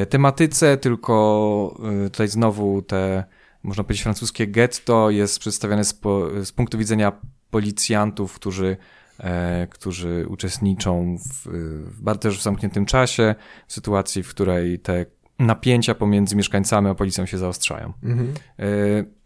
tematyce, 0.09 0.77
tylko 0.77 1.81
tutaj 2.11 2.27
znowu 2.27 2.81
te, 2.81 3.23
można 3.63 3.83
powiedzieć, 3.83 4.03
francuskie 4.03 4.47
getto 4.47 5.09
jest 5.09 5.39
przedstawiane 5.39 5.83
z, 5.83 5.93
po, 5.93 6.27
z 6.45 6.51
punktu 6.51 6.77
widzenia 6.77 7.11
policjantów, 7.49 8.33
którzy 8.33 8.77
E, 9.23 9.67
którzy 9.67 10.25
uczestniczą 10.29 11.17
w, 11.17 11.47
w 11.91 12.01
bardzo 12.01 12.19
też 12.19 12.39
w 12.39 12.41
zamkniętym 12.41 12.85
czasie, 12.85 13.35
w 13.67 13.73
sytuacji, 13.73 14.23
w 14.23 14.29
której 14.29 14.79
te 14.79 15.05
napięcia 15.39 15.95
pomiędzy 15.95 16.35
mieszkańcami 16.35 16.89
a 16.89 16.95
policją 16.95 17.25
się 17.25 17.37
zaostrzają. 17.37 17.93
Mhm. 18.03 18.33
E, 18.59 18.65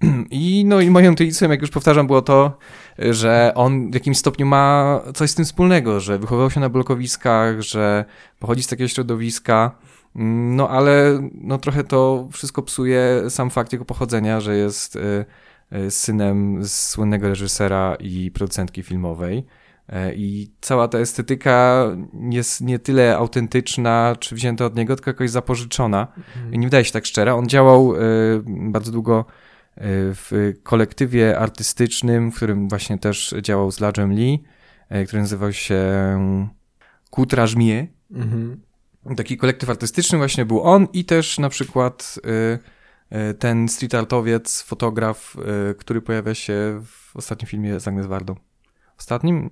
I 0.32 0.66
no 0.66 0.82
i 0.82 0.90
moją 0.90 1.10
intuicją, 1.10 1.50
jak 1.50 1.62
już 1.62 1.70
powtarzam, 1.70 2.08
było 2.08 2.22
to, 2.22 2.58
że 3.00 3.52
on 3.56 3.92
w 3.92 3.94
jakimś 3.94 4.18
stopniu 4.18 4.46
ma 4.46 5.02
coś 5.14 5.30
z 5.30 5.36
tym 5.36 5.46
wspólnego, 5.46 6.00
że 6.00 6.20
wychowywał 6.20 6.52
się 6.52 6.60
na 6.60 6.70
blokowiskach, 6.70 7.62
że 7.62 8.06
pochodzi 8.40 8.64
z 8.64 8.68
takiego 8.68 8.88
środowiska, 8.88 9.72
no 10.55 10.69
ale 10.69 11.19
no 11.34 11.57
trochę 11.57 11.84
to 11.84 12.27
wszystko 12.31 12.62
psuje 12.62 13.24
sam 13.29 13.50
fakt 13.50 13.72
jego 13.74 13.86
pochodzenia, 13.86 14.39
że 14.39 14.57
jest 14.57 14.98
e, 15.72 15.91
synem 15.91 16.60
słynnego 16.67 17.29
reżysera 17.29 17.98
i 18.00 18.31
producentki 18.31 18.84
filmowej. 18.84 19.45
E, 19.89 20.15
I 20.15 20.51
cała 20.62 20.88
ta 20.88 20.98
estetyka 20.98 21.86
jest 22.29 22.62
nie 22.62 22.79
tyle 22.79 23.17
autentyczna, 23.17 24.15
czy 24.19 24.36
wzięta 24.36 24.65
od 24.65 24.75
niego, 24.75 24.95
tylko 24.95 25.10
jakoś 25.10 25.29
zapożyczona. 25.29 26.07
Mhm. 26.17 26.51
Nie 26.51 26.67
wydaje 26.67 26.86
się 26.86 26.91
tak 26.91 27.05
szczera. 27.05 27.36
On 27.36 27.48
działał 27.48 27.95
y, 27.95 28.00
bardzo 28.45 28.91
długo 28.91 29.25
y, 29.77 29.81
w 30.13 30.53
kolektywie 30.63 31.39
artystycznym, 31.39 32.31
w 32.31 32.36
którym 32.36 32.69
właśnie 32.69 32.98
też 32.98 33.36
działał 33.41 33.72
z 33.72 33.79
Lajem 33.79 34.13
Lee, 34.13 34.43
y, 34.91 35.05
który 35.05 35.22
nazywał 35.22 35.53
się 35.53 35.81
Kutraż 37.10 37.55
Mie. 37.55 37.88
Mhm. 38.12 38.62
Taki 39.18 39.38
kolektyw 39.38 39.70
artystyczny 39.70 40.18
właśnie 40.18 40.46
był 40.46 40.62
on 40.64 40.88
i 40.94 41.06
też 41.06 41.40
na 41.40 41.50
przykład 41.50 42.20
ten 43.40 43.68
street 43.70 43.96
artowiec, 43.96 44.62
fotograf, 44.62 45.38
który 45.78 46.02
pojawia 46.02 46.34
się 46.36 46.82
w 46.86 47.16
ostatnim 47.18 47.48
filmie 47.48 47.80
z 47.80 47.88
Agnes 47.88 48.06
Vardą. 48.06 48.36
Ostatnim? 49.00 49.50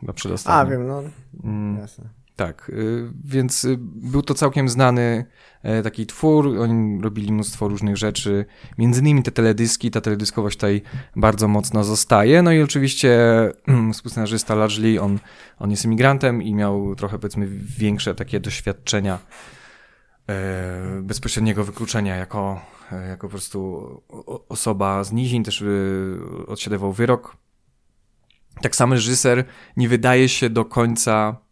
Chyba 0.00 0.12
przedostatnim. 0.12 0.66
A, 0.66 0.70
wiem, 0.70 0.86
no. 0.86 1.02
Mm, 1.44 1.78
Jasne. 1.78 2.23
Tak, 2.36 2.68
y, 2.68 3.10
więc 3.24 3.64
y, 3.64 3.76
był 3.80 4.22
to 4.22 4.34
całkiem 4.34 4.68
znany 4.68 5.26
e, 5.62 5.82
taki 5.82 6.06
twór, 6.06 6.58
oni 6.60 7.02
robili 7.02 7.32
mnóstwo 7.32 7.68
różnych 7.68 7.96
rzeczy, 7.96 8.44
między 8.78 9.00
innymi 9.00 9.22
te 9.22 9.30
teledyski, 9.30 9.90
ta 9.90 10.00
teledyskowość 10.00 10.56
tutaj 10.56 10.82
bardzo 11.16 11.48
mocno 11.48 11.84
zostaje, 11.84 12.42
no 12.42 12.52
i 12.52 12.62
oczywiście 12.62 13.18
współscenarzysta 13.92 14.54
Largely, 14.54 15.00
on, 15.00 15.18
on 15.58 15.70
jest 15.70 15.84
imigrantem 15.84 16.42
i 16.42 16.54
miał 16.54 16.94
trochę 16.94 17.18
powiedzmy 17.18 17.48
większe 17.78 18.14
takie 18.14 18.40
doświadczenia 18.40 19.18
e, 20.28 21.02
bezpośredniego 21.02 21.64
wykluczenia 21.64 22.16
jako, 22.16 22.60
jako 23.08 23.26
po 23.26 23.30
prostu 23.30 24.02
osoba 24.48 25.04
z 25.04 25.12
nizin, 25.12 25.44
też 25.44 25.64
odsiadywał 26.46 26.92
wyrok. 26.92 27.36
Tak 28.62 28.76
samo 28.76 28.94
reżyser 28.94 29.44
nie 29.76 29.88
wydaje 29.88 30.28
się 30.28 30.50
do 30.50 30.64
końca 30.64 31.43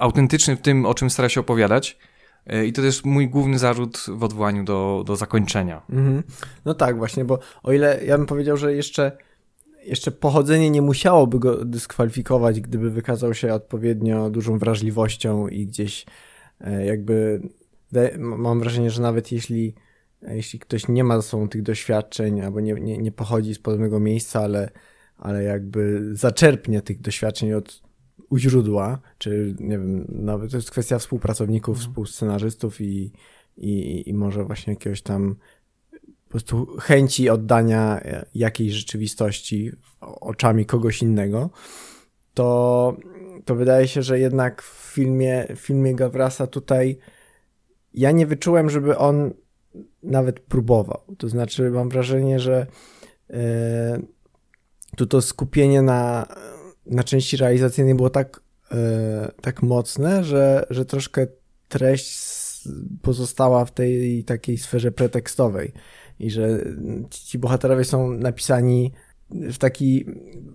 autentyczny 0.00 0.56
w 0.56 0.60
tym, 0.60 0.86
o 0.86 0.94
czym 0.94 1.10
stara 1.10 1.28
się 1.28 1.40
opowiadać. 1.40 1.98
E, 2.46 2.66
I 2.66 2.72
to 2.72 2.82
też 2.82 3.04
mój 3.04 3.28
główny 3.28 3.58
zarzut 3.58 4.06
w 4.08 4.24
odwołaniu 4.24 4.64
do, 4.64 5.02
do 5.06 5.16
zakończenia. 5.16 5.82
Mhm. 5.90 6.22
No 6.64 6.74
tak, 6.74 6.96
właśnie, 6.96 7.24
bo 7.24 7.38
o 7.62 7.72
ile 7.72 8.04
ja 8.04 8.18
bym 8.18 8.26
powiedział, 8.26 8.56
że 8.56 8.74
jeszcze, 8.74 9.12
jeszcze 9.84 10.10
pochodzenie 10.10 10.70
nie 10.70 10.82
musiałoby 10.82 11.38
go 11.38 11.64
dyskwalifikować, 11.64 12.60
gdyby 12.60 12.90
wykazał 12.90 13.34
się 13.34 13.54
odpowiednio 13.54 14.30
dużą 14.30 14.58
wrażliwością 14.58 15.48
i 15.48 15.66
gdzieś 15.66 16.06
e, 16.60 16.86
jakby 16.86 17.42
mam 18.18 18.60
wrażenie, 18.60 18.90
że 18.90 19.02
nawet 19.02 19.32
jeśli, 19.32 19.74
jeśli 20.22 20.58
ktoś 20.58 20.88
nie 20.88 21.04
ma 21.04 21.20
ze 21.20 21.28
sobą 21.28 21.48
tych 21.48 21.62
doświadczeń 21.62 22.40
albo 22.40 22.60
nie, 22.60 22.74
nie, 22.74 22.98
nie 22.98 23.12
pochodzi 23.12 23.54
z 23.54 23.58
podobnego 23.58 24.00
miejsca, 24.00 24.40
ale 24.40 24.70
ale 25.22 25.42
jakby 25.42 26.10
zaczerpnie 26.12 26.82
tych 26.82 27.00
doświadczeń 27.00 27.52
od 27.52 27.82
u 28.30 28.38
źródła, 28.38 28.98
czy 29.18 29.54
nie 29.60 29.78
wiem, 29.78 30.06
nawet 30.08 30.50
to 30.50 30.56
jest 30.56 30.70
kwestia 30.70 30.98
współpracowników, 30.98 31.76
mhm. 31.76 31.90
współscenarzystów 31.90 32.80
i, 32.80 33.12
i, 33.56 34.02
i 34.06 34.14
może 34.14 34.44
właśnie 34.44 34.72
jakiegoś 34.72 35.02
tam 35.02 35.36
po 36.24 36.30
prostu 36.30 36.66
chęci 36.80 37.30
oddania 37.30 38.00
jakiejś 38.34 38.72
rzeczywistości 38.72 39.72
oczami 40.00 40.66
kogoś 40.66 41.02
innego, 41.02 41.50
to, 42.34 42.96
to 43.44 43.54
wydaje 43.54 43.88
się, 43.88 44.02
że 44.02 44.18
jednak 44.18 44.62
w 44.62 44.92
filmie, 44.94 45.46
w 45.56 45.58
filmie 45.58 45.94
Gawrasa 45.94 46.46
tutaj 46.46 46.98
ja 47.94 48.10
nie 48.10 48.26
wyczułem, 48.26 48.70
żeby 48.70 48.98
on 48.98 49.30
nawet 50.02 50.40
próbował. 50.40 51.00
To 51.18 51.28
znaczy 51.28 51.70
mam 51.70 51.88
wrażenie, 51.88 52.40
że 52.40 52.66
yy, 53.30 53.36
tu 54.96 55.06
to 55.06 55.22
skupienie 55.22 55.82
na, 55.82 56.26
na 56.92 57.04
części 57.04 57.36
realizacyjnej 57.36 57.94
było 57.94 58.10
tak, 58.10 58.40
e, 58.72 59.30
tak 59.40 59.62
mocne, 59.62 60.24
że, 60.24 60.66
że 60.70 60.84
troszkę 60.84 61.26
treść 61.68 62.32
pozostała 63.02 63.64
w 63.64 63.72
tej 63.72 64.24
takiej 64.24 64.58
sferze 64.58 64.92
pretekstowej 64.92 65.72
i 66.18 66.30
że 66.30 66.64
ci 67.10 67.38
bohaterowie 67.38 67.84
są 67.84 68.10
napisani 68.10 68.92
w 69.30 69.58
taki 69.58 70.04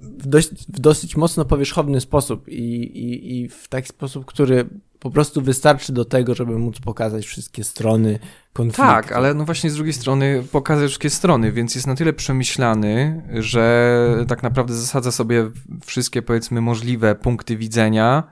w 0.02 0.28
dość, 0.28 0.50
w 0.50 0.80
dosyć 0.80 1.18
mocno 1.18 1.46
powierzchowny 1.46 2.02
sposób 2.02 2.50
i, 2.50 2.74
i, 2.84 3.38
i 3.42 3.50
w 3.50 3.68
taki 3.68 3.88
sposób, 3.88 4.26
który 4.26 4.70
po 5.00 5.12
prostu 5.12 5.42
wystarczy 5.42 5.94
do 5.94 6.06
tego, 6.06 6.36
żeby 6.36 6.60
móc 6.60 6.80
pokazać 6.80 7.26
wszystkie 7.26 7.64
strony 7.64 8.20
konfliktu. 8.54 8.82
Tak, 8.82 9.12
ale 9.12 9.34
no 9.34 9.46
właśnie 9.46 9.70
z 9.70 9.76
drugiej 9.76 9.94
strony 9.94 10.44
pokazać 10.52 10.88
wszystkie 10.88 11.10
strony, 11.10 11.52
więc 11.52 11.76
jest 11.76 11.88
na 11.88 11.96
tyle 11.96 12.14
przemyślany, 12.14 13.24
że 13.34 14.26
tak 14.28 14.44
naprawdę 14.44 14.74
zasadza 14.74 15.12
sobie 15.12 15.50
wszystkie 15.86 16.22
powiedzmy 16.22 16.62
możliwe 16.62 17.16
punkty 17.16 17.58
widzenia 17.58 18.24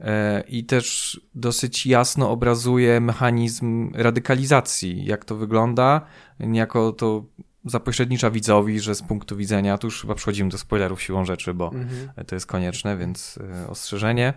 e, 0.00 0.40
i 0.48 0.64
też 0.64 1.20
dosyć 1.34 1.86
jasno 1.86 2.30
obrazuje 2.30 3.00
mechanizm 3.00 3.90
radykalizacji, 3.94 5.04
jak 5.04 5.24
to 5.24 5.36
wygląda, 5.36 6.00
niejako 6.40 6.92
to 6.92 7.24
zapośrednicza 7.64 8.30
widzowi, 8.30 8.80
że 8.80 8.94
z 8.94 9.02
punktu 9.02 9.36
widzenia, 9.36 9.78
tu 9.78 9.86
już 9.86 10.00
chyba 10.00 10.14
przechodzimy 10.14 10.50
do 10.50 10.58
spoilerów 10.58 11.02
siłą 11.02 11.24
rzeczy, 11.24 11.54
bo 11.54 11.66
mhm. 11.66 12.26
to 12.26 12.36
jest 12.36 12.46
konieczne, 12.46 12.96
więc 12.96 13.38
e, 13.64 13.68
ostrzeżenie. 13.68 14.34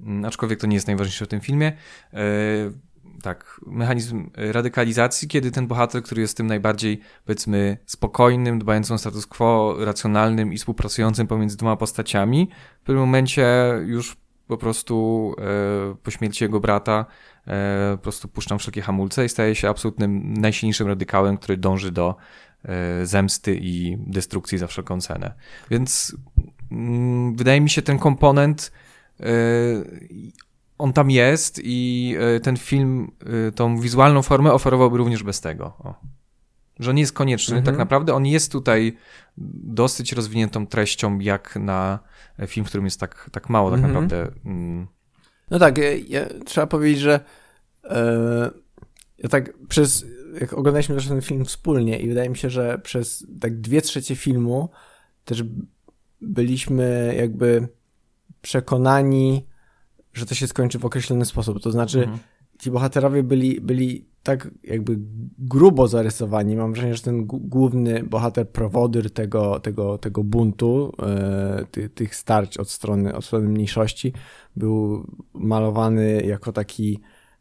Mm, 0.00 0.24
aczkolwiek 0.24 0.60
to 0.60 0.66
nie 0.66 0.74
jest 0.74 0.86
najważniejsze 0.86 1.24
w 1.24 1.28
tym 1.28 1.40
filmie. 1.40 1.72
E, 2.12 2.18
tak, 3.22 3.60
mechanizm 3.66 4.30
radykalizacji, 4.36 5.28
kiedy 5.28 5.50
ten 5.50 5.66
bohater, 5.66 6.02
który 6.02 6.20
jest 6.20 6.36
tym 6.36 6.46
najbardziej, 6.46 7.00
powiedzmy, 7.24 7.78
spokojnym, 7.86 8.58
dbającym 8.58 8.94
o 8.94 8.98
status 8.98 9.26
quo, 9.26 9.76
racjonalnym 9.78 10.52
i 10.52 10.58
współpracującym 10.58 11.26
pomiędzy 11.26 11.56
dwoma 11.56 11.76
postaciami, 11.76 12.48
w 12.82 12.84
pewnym 12.84 13.04
momencie 13.04 13.46
już 13.86 14.16
po 14.48 14.56
prostu 14.56 15.34
e, 15.38 15.94
po 16.02 16.10
śmierci 16.10 16.44
jego 16.44 16.60
brata 16.60 17.06
e, 17.46 17.92
po 17.96 18.02
prostu 18.02 18.28
puszczam 18.28 18.58
wszelkie 18.58 18.82
hamulce 18.82 19.24
i 19.24 19.28
staje 19.28 19.54
się 19.54 19.68
absolutnym 19.68 20.34
najsilniejszym 20.34 20.86
radykałem, 20.86 21.36
który 21.36 21.56
dąży 21.56 21.92
do 21.92 22.16
e, 22.64 23.06
zemsty 23.06 23.58
i 23.62 23.96
destrukcji 23.98 24.58
za 24.58 24.66
wszelką 24.66 25.00
cenę. 25.00 25.34
Więc 25.70 26.16
mm, 26.70 27.36
wydaje 27.36 27.60
mi 27.60 27.70
się 27.70 27.82
ten 27.82 27.98
komponent 27.98 28.72
on 30.78 30.92
tam 30.92 31.10
jest 31.10 31.60
i 31.64 32.14
e, 32.18 32.40
ten 32.40 32.56
film 32.56 33.10
e, 33.48 33.52
tą 33.52 33.80
wizualną 33.80 34.22
formę 34.22 34.52
oferowałby 34.52 34.98
również 34.98 35.22
bez 35.22 35.40
tego. 35.40 35.66
O. 35.66 35.94
Że 36.78 36.90
on 36.90 36.96
nie 36.96 37.02
jest 37.02 37.12
konieczny, 37.12 37.54
tak 37.54 37.58
mhm. 37.58 37.76
tak 37.76 37.78
naprawdę 37.78 38.14
on 38.14 38.26
jest 38.26 38.52
tutaj 38.52 38.96
dosyć 39.64 40.12
rozwiniętą 40.12 40.66
treścią, 40.66 41.18
jak 41.18 41.56
na 41.56 41.98
film, 42.46 42.66
w 42.66 42.68
którym 42.68 42.84
jest 42.84 43.00
tak, 43.00 43.30
tak 43.32 43.48
mało 43.48 43.70
tak 43.70 43.78
mhm. 43.78 43.94
naprawdę. 43.94 44.32
Mm. 44.44 44.86
No 45.50 45.58
tak, 45.58 45.78
ja, 45.78 45.94
ja, 46.08 46.26
trzeba 46.44 46.66
powiedzieć, 46.66 47.00
że 47.00 47.20
e, 47.84 48.50
ja 49.18 49.28
tak 49.28 49.52
przez, 49.68 50.06
jak 50.40 50.52
oglądaliśmy 50.52 50.94
też 50.94 51.08
ten 51.08 51.22
film 51.22 51.44
wspólnie 51.44 51.98
i 51.98 52.08
wydaje 52.08 52.30
mi 52.30 52.36
się, 52.36 52.50
że 52.50 52.78
przez 52.78 53.26
tak 53.40 53.60
dwie 53.60 53.82
trzecie 53.82 54.16
filmu 54.16 54.68
też 55.24 55.44
byliśmy 56.20 57.14
jakby 57.16 57.68
przekonani, 58.42 59.46
że 60.12 60.26
to 60.26 60.34
się 60.34 60.46
skończy 60.46 60.78
w 60.78 60.84
określony 60.84 61.24
sposób. 61.24 61.62
To 61.62 61.70
znaczy, 61.70 61.98
mhm. 61.98 62.18
ci 62.58 62.70
bohaterowie 62.70 63.22
byli, 63.22 63.60
byli 63.60 64.08
tak 64.22 64.50
jakby 64.64 64.98
grubo 65.38 65.88
zarysowani. 65.88 66.56
Mam 66.56 66.72
wrażenie, 66.72 66.94
że 66.94 67.02
ten 67.02 67.26
główny 67.26 68.02
bohater, 68.02 68.48
prowodyr 68.48 69.10
tego, 69.10 69.60
tego, 69.60 69.98
tego 69.98 70.24
buntu, 70.24 70.92
e, 71.02 71.64
ty, 71.70 71.88
tych 71.88 72.14
starć 72.14 72.56
od 72.56 72.70
strony, 72.70 73.14
od 73.14 73.24
strony 73.24 73.48
mniejszości, 73.48 74.12
był 74.56 75.06
malowany 75.34 76.22
jako 76.22 76.52
taki 76.52 77.00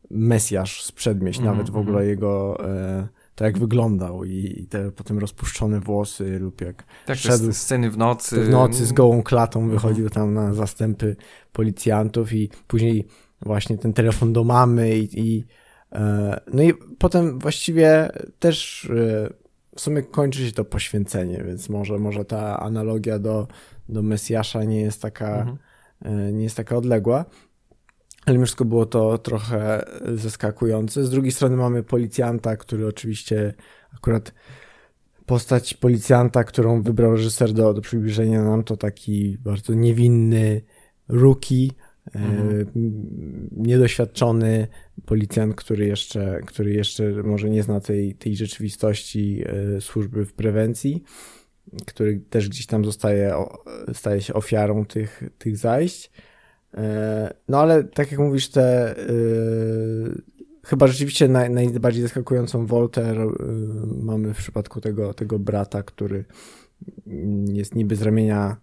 mesjasz 0.10 0.84
z 0.84 0.92
przedmieść, 0.92 1.40
nawet 1.40 1.70
w 1.70 1.78
ogóle 1.78 1.98
mhm. 1.98 2.10
jego 2.10 2.58
e, 2.70 3.08
to 3.38 3.46
jak 3.46 3.58
wyglądał 3.58 4.26
i 4.26 4.68
te 4.70 4.92
potem 4.92 5.20
rozpuszczone 5.20 5.80
włosy 5.80 6.40
lub 6.40 6.62
jak 6.62 6.84
tak, 7.06 7.18
szedł 7.18 7.54
sceny 7.54 7.92
w 7.92 7.98
nocy. 7.98 8.44
W 8.44 8.50
nocy 8.50 8.86
z 8.86 8.94
gołą 8.94 9.24
klatą 9.24 9.60
mhm. 9.60 9.80
wychodził 9.80 10.10
tam 10.10 10.34
na 10.34 10.54
zastępy 10.54 11.16
policjantów 11.54 12.34
i 12.34 12.50
później 12.68 13.08
właśnie 13.42 13.78
ten 13.78 13.94
telefon 13.94 14.34
do 14.34 14.44
mamy 14.44 14.98
i, 14.98 15.20
i 15.20 15.46
e, 15.92 16.40
no 16.54 16.64
i 16.64 16.74
potem 17.00 17.40
właściwie 17.40 18.10
też 18.40 18.86
e, 18.86 19.34
w 19.76 19.82
sumie 19.82 20.04
kończy 20.04 20.46
się 20.46 20.52
to 20.52 20.66
poświęcenie, 20.66 21.44
więc 21.48 21.70
może, 21.70 22.00
może 22.00 22.26
ta 22.26 22.60
analogia 22.60 23.20
do, 23.20 23.48
do 23.90 24.04
Mesjasza 24.04 24.64
nie 24.64 24.82
jest 24.82 25.02
taka, 25.02 25.38
mhm. 25.38 25.58
E, 26.02 26.34
nie 26.34 26.44
jest 26.44 26.58
taka 26.58 26.78
odległa 26.78 27.26
ale 28.28 28.34
mimo 28.38 28.46
wszystko 28.46 28.66
było 28.66 28.86
to 28.86 29.18
trochę 29.18 29.86
zaskakujące. 30.16 31.04
Z 31.04 31.10
drugiej 31.10 31.32
strony 31.32 31.56
mamy 31.58 31.84
policjanta, 31.84 32.58
który 32.58 32.88
oczywiście 32.88 33.54
akurat 33.96 34.34
postać 35.26 35.74
policjanta, 35.74 36.44
którą 36.44 36.82
wybrał 36.82 37.12
reżyser 37.12 37.54
do, 37.54 37.74
do 37.74 37.82
przybliżenia 37.82 38.44
nam, 38.44 38.64
to 38.64 38.78
taki 38.78 39.38
bardzo 39.38 39.74
niewinny 39.74 40.62
rookie, 41.08 41.68
e, 42.16 42.20
mhm. 42.20 42.62
e, 42.62 42.66
niedoświadczony 43.52 44.68
policjant, 45.06 45.56
który 45.56 45.86
jeszcze, 45.86 46.42
który 46.46 46.74
jeszcze 46.74 47.04
może 47.24 47.50
nie 47.50 47.64
zna 47.64 47.80
tej, 47.80 48.16
tej 48.16 48.36
rzeczywistości 48.36 49.44
e, 49.46 49.82
służby 49.82 50.26
w 50.26 50.34
prewencji, 50.34 51.04
który 51.86 52.20
też 52.30 52.50
gdzieś 52.50 52.66
tam 52.66 52.86
zostaje, 52.86 53.34
staje 53.94 54.22
się 54.22 54.34
ofiarą 54.34 54.86
tych, 54.86 55.24
tych 55.38 55.58
zajść. 55.58 56.12
E, 56.78 57.34
no 57.48 57.60
ale 57.60 57.84
tak 57.84 58.12
jak 58.12 58.20
mówisz, 58.20 58.50
te 58.50 58.96
yy, 59.10 60.22
chyba 60.64 60.88
rzeczywiście 60.88 61.28
naj, 61.28 61.50
najbardziej 61.50 62.04
zaskakującą 62.04 62.66
Volter 62.66 63.18
yy, 63.18 63.28
mamy 64.02 64.34
w 64.34 64.38
przypadku 64.38 64.82
tego, 64.82 65.14
tego 65.14 65.40
brata, 65.40 65.84
który 65.84 66.26
jest 67.46 67.76
niby 67.76 67.96
z 67.96 68.02
ramienia 68.02 68.58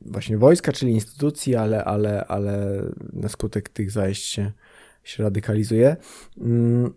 właśnie 0.00 0.38
wojska, 0.38 0.72
czyli 0.72 0.92
instytucji, 0.92 1.56
ale, 1.56 1.84
ale, 1.84 2.24
ale 2.24 2.82
na 3.12 3.28
skutek 3.28 3.68
tych 3.68 3.90
zajść 3.90 4.26
się, 4.26 4.52
się 5.02 5.22
radykalizuje. 5.22 5.96
Mm. 6.40 6.94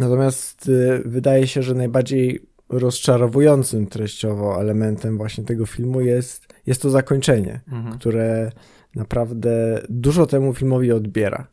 Natomiast 0.00 0.70
wydaje 1.04 1.46
się, 1.46 1.62
że 1.62 1.74
najbardziej 1.74 2.48
rozczarowującym 2.68 3.86
treściowo 3.86 4.60
elementem 4.60 5.16
właśnie 5.16 5.44
tego 5.44 5.66
filmu 5.66 6.00
jest, 6.00 6.47
jest 6.68 6.82
to 6.82 6.90
zakończenie, 6.90 7.60
mhm. 7.72 7.98
które 7.98 8.52
naprawdę 8.94 9.82
dużo 9.88 10.26
temu 10.26 10.54
filmowi 10.54 10.92
odbiera 10.92 11.46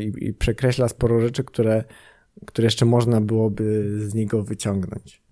i, 0.00 0.26
i 0.26 0.34
przekreśla 0.34 0.88
sporo 0.88 1.20
rzeczy, 1.20 1.44
które, 1.44 1.84
które 2.46 2.66
jeszcze 2.66 2.84
można 2.84 3.20
byłoby 3.20 3.84
z 4.08 4.14
niego 4.14 4.42
wyciągnąć. 4.42 5.22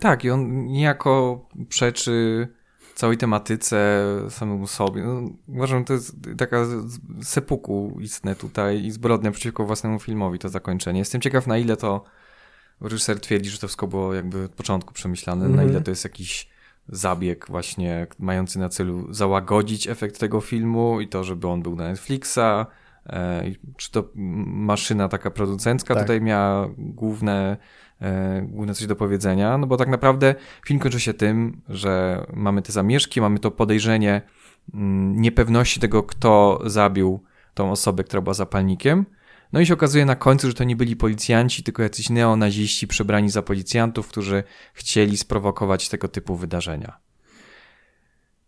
Tak, 0.00 0.24
i 0.24 0.30
on 0.30 0.66
niejako 0.66 1.46
przeczy 1.68 2.48
całej 2.94 3.16
tematyce 3.16 4.04
samemu 4.28 4.66
sobie. 4.66 5.02
No, 5.02 5.30
uważam, 5.48 5.84
to 5.84 5.92
jest 5.92 6.16
taka 6.38 6.66
sepuku 7.22 7.98
istne 8.00 8.34
tutaj 8.34 8.84
i 8.84 8.90
zbrodnia 8.90 9.30
przeciwko 9.30 9.66
własnemu 9.66 9.98
filmowi, 9.98 10.38
to 10.38 10.48
zakończenie. 10.48 10.98
Jestem 10.98 11.20
ciekaw, 11.20 11.46
na 11.46 11.58
ile 11.58 11.76
to 11.76 12.04
reżyser 12.80 13.20
twierdzi, 13.20 13.50
że 13.50 13.58
to 13.58 13.66
wszystko 13.66 13.86
było 13.86 14.14
jakby 14.14 14.44
od 14.44 14.52
początku 14.52 14.94
przemyślane, 14.94 15.44
mm 15.44 15.52
-hmm. 15.52 15.56
na 15.56 15.62
ile 15.62 15.70
mhm. 15.70 15.84
to 15.84 15.90
jest 15.90 16.04
jakiś 16.04 16.55
zabieg 16.88 17.46
właśnie 17.48 18.06
mający 18.18 18.58
na 18.58 18.68
celu 18.68 19.14
załagodzić 19.14 19.88
efekt 19.88 20.20
tego 20.20 20.40
filmu 20.40 21.00
i 21.00 21.08
to, 21.08 21.24
żeby 21.24 21.48
on 21.48 21.62
był 21.62 21.76
na 21.76 21.88
Netflixa, 21.88 22.66
e, 23.06 23.42
czy 23.76 23.90
to 23.90 24.08
maszyna 24.14 25.08
taka 25.08 25.30
producencka 25.30 25.94
tak. 25.94 26.02
tutaj 26.02 26.20
miała 26.20 26.68
główne, 26.78 27.56
e, 28.00 28.42
główne 28.42 28.74
coś 28.74 28.86
do 28.86 28.96
powiedzenia, 28.96 29.58
no 29.58 29.66
bo 29.66 29.76
tak 29.76 29.88
naprawdę 29.88 30.34
film 30.66 30.80
kończy 30.80 31.00
się 31.00 31.14
tym, 31.14 31.60
że 31.68 32.24
mamy 32.34 32.62
te 32.62 32.72
zamieszki, 32.72 33.20
mamy 33.20 33.38
to 33.38 33.50
podejrzenie 33.50 34.22
mm, 34.74 35.20
niepewności 35.20 35.80
tego, 35.80 36.02
kto 36.02 36.60
zabił 36.64 37.20
tą 37.54 37.70
osobę, 37.70 38.04
która 38.04 38.22
była 38.22 38.34
zapalnikiem, 38.34 39.06
no 39.52 39.60
i 39.60 39.66
się 39.66 39.74
okazuje 39.74 40.04
na 40.04 40.16
końcu, 40.16 40.48
że 40.48 40.54
to 40.54 40.64
nie 40.64 40.76
byli 40.76 40.96
policjanci, 40.96 41.62
tylko 41.62 41.82
jacyś 41.82 42.10
neonaziści 42.10 42.86
przebrani 42.86 43.30
za 43.30 43.42
policjantów, 43.42 44.08
którzy 44.08 44.44
chcieli 44.74 45.16
sprowokować 45.16 45.88
tego 45.88 46.08
typu 46.08 46.36
wydarzenia. 46.36 47.06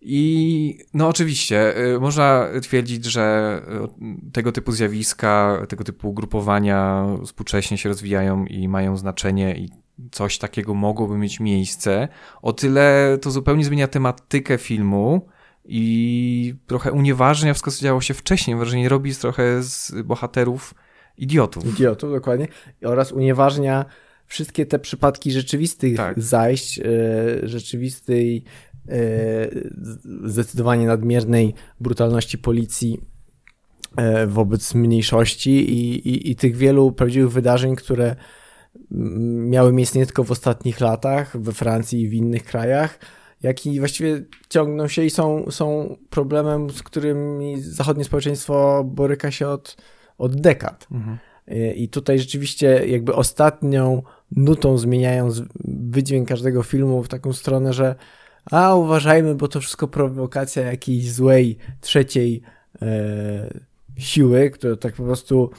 I 0.00 0.78
no 0.94 1.08
oczywiście, 1.08 1.78
y, 1.94 2.00
można 2.00 2.48
twierdzić, 2.62 3.04
że 3.04 3.61
y, 4.28 4.32
tego 4.32 4.52
typu 4.52 4.72
zjawiska, 4.72 5.62
tego 5.68 5.84
typu 5.84 6.08
ugrupowania 6.08 7.06
współcześnie 7.24 7.78
się 7.78 7.88
rozwijają 7.88 8.44
i 8.44 8.68
mają 8.68 8.96
znaczenie 8.96 9.56
i 9.56 9.68
coś 10.11 10.38
takiego 10.38 10.74
mogłoby 10.74 11.18
mieć 11.18 11.40
miejsce. 11.40 12.08
O 12.42 12.52
tyle 12.52 13.18
to 13.22 13.30
zupełnie 13.30 13.64
zmienia 13.64 13.88
tematykę 13.88 14.58
filmu 14.58 15.28
i 15.64 16.54
trochę 16.66 16.92
unieważnia 16.92 17.54
wszystko, 17.54 17.70
co 17.70 17.82
działo 17.82 18.00
się 18.00 18.14
wcześniej. 18.14 18.56
Wrażenie 18.56 18.88
robi 18.88 19.14
trochę 19.14 19.62
z 19.62 19.92
bohaterów 20.04 20.74
idiotów. 21.18 21.66
Idiotów, 21.66 22.11
dokładnie. 22.11 22.48
Oraz 22.85 23.12
unieważnia 23.12 23.85
wszystkie 24.26 24.66
te 24.66 24.78
przypadki 24.78 25.33
rzeczywistych 25.33 25.96
tak. 25.96 26.20
zajść, 26.22 26.78
e, 26.78 26.85
rzeczywistej, 27.42 28.44
e, 28.88 28.94
zdecydowanie 30.24 30.87
nadmiernej 30.87 31.54
brutalności 31.81 32.38
policji 32.38 33.00
e, 33.96 34.26
wobec 34.26 34.74
mniejszości 34.74 35.50
i, 35.50 36.09
i, 36.09 36.31
i 36.31 36.37
tych 36.37 36.57
wielu 36.57 36.92
prawdziwych 36.92 37.31
wydarzeń, 37.31 37.76
które 37.76 38.16
miały 39.50 39.72
miejsce 39.72 39.98
nie 39.98 40.07
tylko 40.07 40.24
w 40.24 40.31
ostatnich 40.31 40.81
latach 40.81 41.40
we 41.40 41.52
Francji 41.52 42.00
i 42.00 42.09
w 42.09 42.14
innych 42.14 42.44
krajach, 42.44 42.98
jak 43.42 43.66
i 43.66 43.78
właściwie 43.78 44.24
ciągną 44.48 44.88
się 44.88 45.04
i 45.04 45.11
są, 45.11 45.50
są 45.50 45.96
problemem, 46.11 46.70
z 46.70 46.83
którym 46.83 47.40
zachodnie 47.57 48.04
społeczeństwo 48.04 48.85
boryka 48.85 49.31
się 49.31 49.48
od 49.48 49.76
od 50.18 50.40
dekad. 50.40 50.87
Mhm. 50.92 51.18
I 51.74 51.88
tutaj 51.88 52.18
rzeczywiście 52.18 52.87
jakby 52.87 53.14
ostatnią 53.14 54.02
nutą 54.37 54.78
zmieniając 54.78 55.42
wydźwięk 55.64 56.28
każdego 56.28 56.62
filmu 56.62 57.02
w 57.02 57.09
taką 57.09 57.33
stronę, 57.33 57.72
że 57.72 57.94
a 58.50 58.74
uważajmy, 58.74 59.35
bo 59.35 59.48
to 59.48 59.61
wszystko 59.61 59.88
prowokacja 59.88 60.62
jakiejś 60.62 61.12
złej 61.12 61.57
trzeciej 61.81 62.42
e, 62.83 63.54
siły, 63.96 64.50
które 64.50 64.76
tak 64.76 64.94
po 64.94 65.02
prostu 65.02 65.50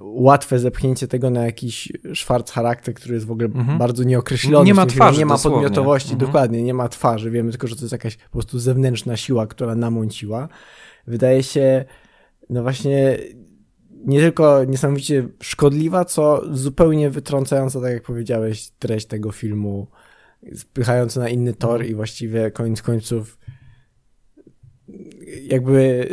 łatwe 0.00 0.58
zepchnięcie 0.58 1.08
tego 1.08 1.30
na 1.30 1.44
jakiś 1.44 1.92
szwarc 2.14 2.50
charakter, 2.50 2.94
który 2.94 3.14
jest 3.14 3.26
w 3.26 3.30
ogóle 3.30 3.46
mhm. 3.46 3.78
bardzo 3.78 4.04
nieokreślony. 4.04 4.66
Nie 4.66 4.74
ma 4.74 4.86
twarzy, 4.86 5.18
Nie 5.18 5.26
ma 5.26 5.38
podmiotowości, 5.38 6.12
mhm. 6.12 6.26
dokładnie, 6.26 6.62
nie 6.62 6.74
ma 6.74 6.88
twarzy. 6.88 7.30
Wiemy 7.30 7.50
tylko, 7.50 7.66
że 7.66 7.76
to 7.76 7.82
jest 7.82 7.92
jakaś 7.92 8.16
po 8.16 8.30
prostu 8.30 8.58
zewnętrzna 8.58 9.16
siła, 9.16 9.46
która 9.46 9.74
namąciła. 9.74 10.48
wydaje 11.06 11.42
się, 11.42 11.84
no 12.50 12.62
właśnie, 12.62 13.18
nie 14.04 14.20
tylko 14.20 14.64
niesamowicie 14.64 15.28
szkodliwa, 15.42 16.04
co 16.04 16.42
zupełnie 16.50 17.10
wytrącająca, 17.10 17.80
tak 17.80 17.92
jak 17.92 18.02
powiedziałeś, 18.02 18.70
treść 18.78 19.06
tego 19.06 19.32
filmu, 19.32 19.86
spychająca 20.54 21.20
na 21.20 21.28
inny 21.28 21.54
tor 21.54 21.86
i 21.86 21.94
właściwie 21.94 22.50
koniec 22.50 22.82
końców 22.82 23.38
jakby 25.42 26.08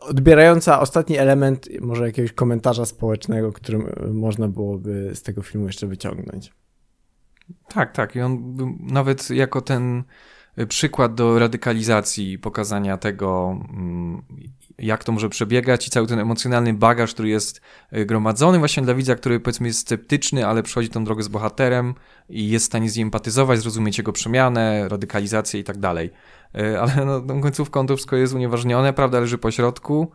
odbierająca 0.00 0.80
ostatni 0.80 1.18
element 1.18 1.68
może 1.80 2.06
jakiegoś 2.06 2.32
komentarza 2.32 2.84
społecznego, 2.84 3.52
którym 3.52 3.86
można 4.12 4.48
byłoby 4.48 5.10
z 5.14 5.22
tego 5.22 5.42
filmu 5.42 5.66
jeszcze 5.66 5.86
wyciągnąć. 5.86 6.52
Tak, 7.68 7.92
tak. 7.92 8.16
I 8.16 8.20
on 8.20 8.56
nawet 8.80 9.30
jako 9.30 9.60
ten 9.60 10.02
przykład 10.68 11.14
do 11.14 11.38
radykalizacji, 11.38 12.38
pokazania 12.38 12.96
tego, 12.96 13.58
mm, 13.70 14.22
jak 14.78 15.04
to 15.04 15.12
może 15.12 15.28
przebiegać 15.28 15.86
i 15.86 15.90
cały 15.90 16.06
ten 16.06 16.18
emocjonalny 16.18 16.74
bagaż, 16.74 17.14
który 17.14 17.28
jest 17.28 17.60
y, 17.92 18.06
gromadzony 18.06 18.58
właśnie 18.58 18.82
dla 18.82 18.94
widza, 18.94 19.14
który 19.14 19.40
powiedzmy 19.40 19.66
jest 19.66 19.78
sceptyczny, 19.78 20.46
ale 20.46 20.62
przechodzi 20.62 20.88
tą 20.88 21.04
drogę 21.04 21.22
z 21.22 21.28
bohaterem 21.28 21.94
i 22.28 22.48
jest 22.48 22.64
w 22.64 22.66
stanie 22.66 22.90
z 22.90 22.96
nim 22.96 23.08
empatyzować, 23.08 23.60
zrozumieć 23.60 23.98
jego 23.98 24.12
przemianę, 24.12 24.88
radykalizację 24.88 25.60
i 25.60 25.64
tak 25.64 25.78
dalej. 25.78 26.10
Y, 26.58 26.80
ale 26.80 27.04
no, 27.04 27.20
tą 27.20 27.40
końcówką 27.40 27.86
to 27.86 27.96
wszystko 27.96 28.16
jest 28.16 28.34
unieważnione, 28.34 28.92
prawda 28.92 29.20
leży 29.20 29.38
po 29.38 29.50
środku 29.50 30.10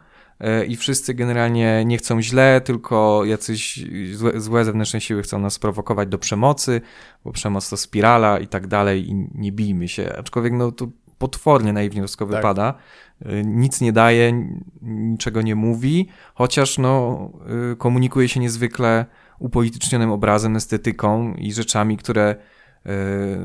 i 0.68 0.76
wszyscy 0.76 1.14
generalnie 1.14 1.84
nie 1.86 1.98
chcą 1.98 2.22
źle, 2.22 2.62
tylko 2.62 3.26
jacyś 3.26 3.86
złe, 4.14 4.42
złe 4.42 4.66
zewnętrzne 4.66 5.02
siły 5.02 5.22
chcą 5.22 5.40
nas 5.40 5.54
sprowokować 5.54 6.10
do 6.10 6.18
przemocy, 6.18 6.82
bo 7.26 7.32
przemoc 7.32 7.70
to 7.70 7.78
spirala 7.78 8.40
i 8.40 8.48
tak 8.48 8.68
dalej 8.68 9.10
i 9.10 9.28
nie 9.36 9.52
bijmy 9.52 9.88
się. 9.88 10.16
Aczkolwiek 10.18 10.54
no 10.54 10.72
to 10.72 10.88
potwornie 11.18 11.74
naiwnie 11.74 12.02
wszystko 12.02 12.26
tak. 12.26 12.36
wypada. 12.36 12.74
Y, 13.22 13.44
nic 13.46 13.82
nie 13.82 13.94
daje, 13.94 14.50
niczego 14.82 15.42
nie 15.42 15.56
mówi, 15.56 16.08
chociaż 16.34 16.78
no, 16.78 17.30
y, 17.74 17.76
komunikuje 17.76 18.30
się 18.30 18.40
niezwykle 18.40 19.06
upolitycznionym 19.40 20.12
obrazem, 20.12 20.56
estetyką 20.56 21.34
i 21.34 21.54
rzeczami, 21.54 21.98
które 21.98 22.36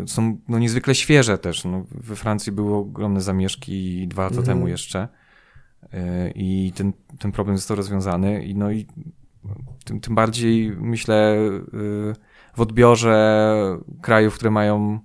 są 0.06 0.38
no, 0.48 0.58
niezwykle 0.58 0.94
świeże 0.94 1.38
też. 1.38 1.64
No, 1.64 1.84
we 1.90 2.16
Francji 2.16 2.52
były 2.52 2.76
ogromne 2.76 3.20
zamieszki 3.20 4.08
dwa 4.08 4.22
lata 4.22 4.36
mhm. 4.36 4.46
temu 4.46 4.68
jeszcze 4.68 5.08
i 6.34 6.72
ten, 6.76 6.92
ten 7.18 7.32
problem 7.32 7.56
został 7.56 7.76
rozwiązany. 7.76 8.44
I, 8.44 8.54
no 8.54 8.70
i 8.70 8.86
tym, 9.84 10.00
tym 10.00 10.14
bardziej 10.14 10.76
myślę 10.80 11.36
w 12.56 12.60
odbiorze 12.60 13.78
krajów, 14.02 14.34
które 14.34 14.50
mają 14.50 15.00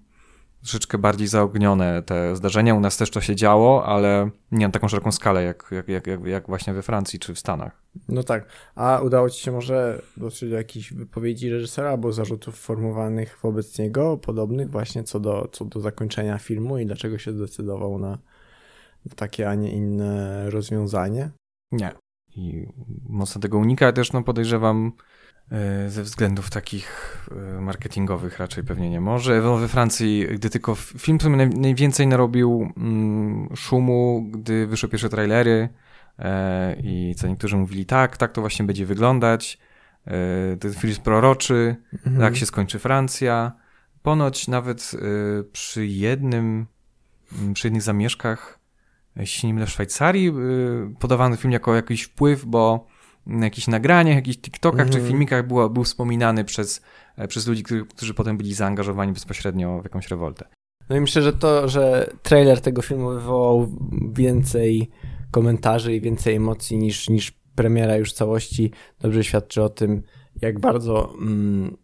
troszeczkę 0.62 0.98
bardziej 0.98 1.28
zaognione 1.28 2.04
te 2.04 2.36
zdarzenia. 2.36 2.76
U 2.76 2.80
nas 2.80 2.98
też 2.98 3.12
to 3.12 3.22
się 3.22 3.36
działo, 3.36 3.86
ale 3.86 4.30
nie 4.52 4.68
na 4.68 4.72
taką 4.72 4.88
szeroką 4.88 5.12
skalę 5.12 5.44
jak, 5.44 5.72
jak, 5.88 6.08
jak, 6.08 6.26
jak 6.26 6.48
właśnie 6.48 6.74
we 6.74 6.82
Francji 6.82 7.20
czy 7.20 7.34
w 7.34 7.39
Stanach. 7.39 7.82
No 8.10 8.24
tak. 8.24 8.46
A 8.76 9.02
udało 9.02 9.30
ci 9.30 9.44
się 9.44 9.52
może 9.52 10.02
dotrzeć 10.18 10.50
do 10.50 10.56
jakichś 10.56 10.94
wypowiedzi 10.94 11.50
reżysera 11.50 11.89
albo 11.89 12.12
zarzutów 12.12 12.60
formułowanych 12.60 13.39
wobec 13.44 13.80
niego, 13.80 14.18
podobnych 14.18 14.70
właśnie 14.70 15.04
co 15.04 15.20
do, 15.20 15.50
co 15.52 15.65
do 15.65 15.80
zakończenia 15.80 16.38
filmu 16.38 16.78
i 16.78 16.86
dlaczego 16.86 17.18
się 17.18 17.32
zdecydował 17.32 18.00
na, 18.00 18.18
na 19.05 19.15
takie, 19.15 19.49
a 19.49 19.55
nie 19.55 19.71
inne 19.71 20.49
rozwiązanie? 20.49 21.29
Nie. 21.71 21.91
I 22.35 22.67
mocno 23.09 23.41
tego 23.41 23.57
unika. 23.57 23.91
Też 23.91 24.13
no 24.13 24.23
podejrzewam, 24.23 24.91
E, 25.51 25.89
ze 25.89 26.03
względów 26.03 26.49
takich 26.49 27.17
e, 27.31 27.62
marketingowych 27.62 28.39
raczej 28.39 28.63
pewnie 28.63 28.89
nie 28.89 29.01
może. 29.01 29.41
We 29.41 29.67
Francji, 29.67 30.27
gdy 30.33 30.49
tylko 30.49 30.75
film 30.75 31.17
najwięcej 31.55 32.07
narobił 32.07 32.73
mm, 32.77 33.49
szumu, 33.55 34.29
gdy 34.31 34.67
wyszły 34.67 34.89
pierwsze 34.89 35.09
trailery 35.09 35.69
e, 36.19 36.75
i 36.83 37.15
co 37.17 37.27
niektórzy 37.27 37.57
mówili, 37.57 37.85
tak, 37.85 38.17
tak 38.17 38.31
to 38.31 38.41
właśnie 38.41 38.65
będzie 38.65 38.85
wyglądać. 38.85 39.57
Ten 40.59 40.73
film 40.73 40.89
jest 40.89 41.01
proroczy, 41.01 41.75
mhm. 41.93 42.19
tak 42.19 42.35
się 42.35 42.45
skończy 42.45 42.79
Francja. 42.79 43.51
Ponoć 44.01 44.47
nawet 44.47 44.91
przy 45.51 45.88
jednym, 45.88 46.65
mm, 47.39 47.53
przy 47.53 47.67
jednych 47.67 47.81
zamieszkach, 47.81 48.59
jeśli 49.15 49.48
nie 49.48 49.54
mylę, 49.54 49.65
w 49.65 49.69
Szwajcarii, 49.69 50.34
podawano 51.00 51.36
film 51.36 51.52
jako 51.52 51.76
jakiś 51.76 52.04
wpływ, 52.04 52.45
bo 52.45 52.88
na 53.26 53.45
jakichś 53.45 53.67
nagraniach, 53.67 54.15
jakichś 54.15 54.38
TikTokach 54.38 54.82
mm. 54.82 54.91
czy 54.91 54.98
mhm. 54.98 55.12
filmikach 55.12 55.48
było, 55.48 55.69
był 55.69 55.84
wspominany 55.84 56.43
przez, 56.43 56.82
e, 57.17 57.28
przez 57.28 57.48
ludzi, 57.48 57.63
którzy, 57.63 57.86
którzy 57.86 58.13
potem 58.13 58.38
byli 58.38 58.54
zaangażowani 58.54 59.13
bezpośrednio 59.13 59.82
w 59.82 59.84
jakąś 59.84 60.08
rewoltę. 60.08 60.45
No 60.89 60.95
i 60.95 61.02
myślę, 61.02 61.22
że 61.22 61.34
to, 61.34 61.67
że 61.67 62.13
trailer 62.24 62.62
tego 62.62 62.82
filmu 62.82 63.10
wywołał 63.10 63.67
więcej 64.12 64.89
komentarzy 65.32 65.95
i 65.95 66.02
więcej 66.02 66.36
emocji 66.36 66.78
niż, 66.78 67.10
niż 67.10 67.32
premiera 67.56 67.98
już 67.98 68.13
całości, 68.13 68.72
dobrze 69.00 69.24
świadczy 69.24 69.63
o 69.63 69.69
tym, 69.69 70.04
jak 70.41 70.60
bardzo 70.60 71.13
mm, 71.22 71.78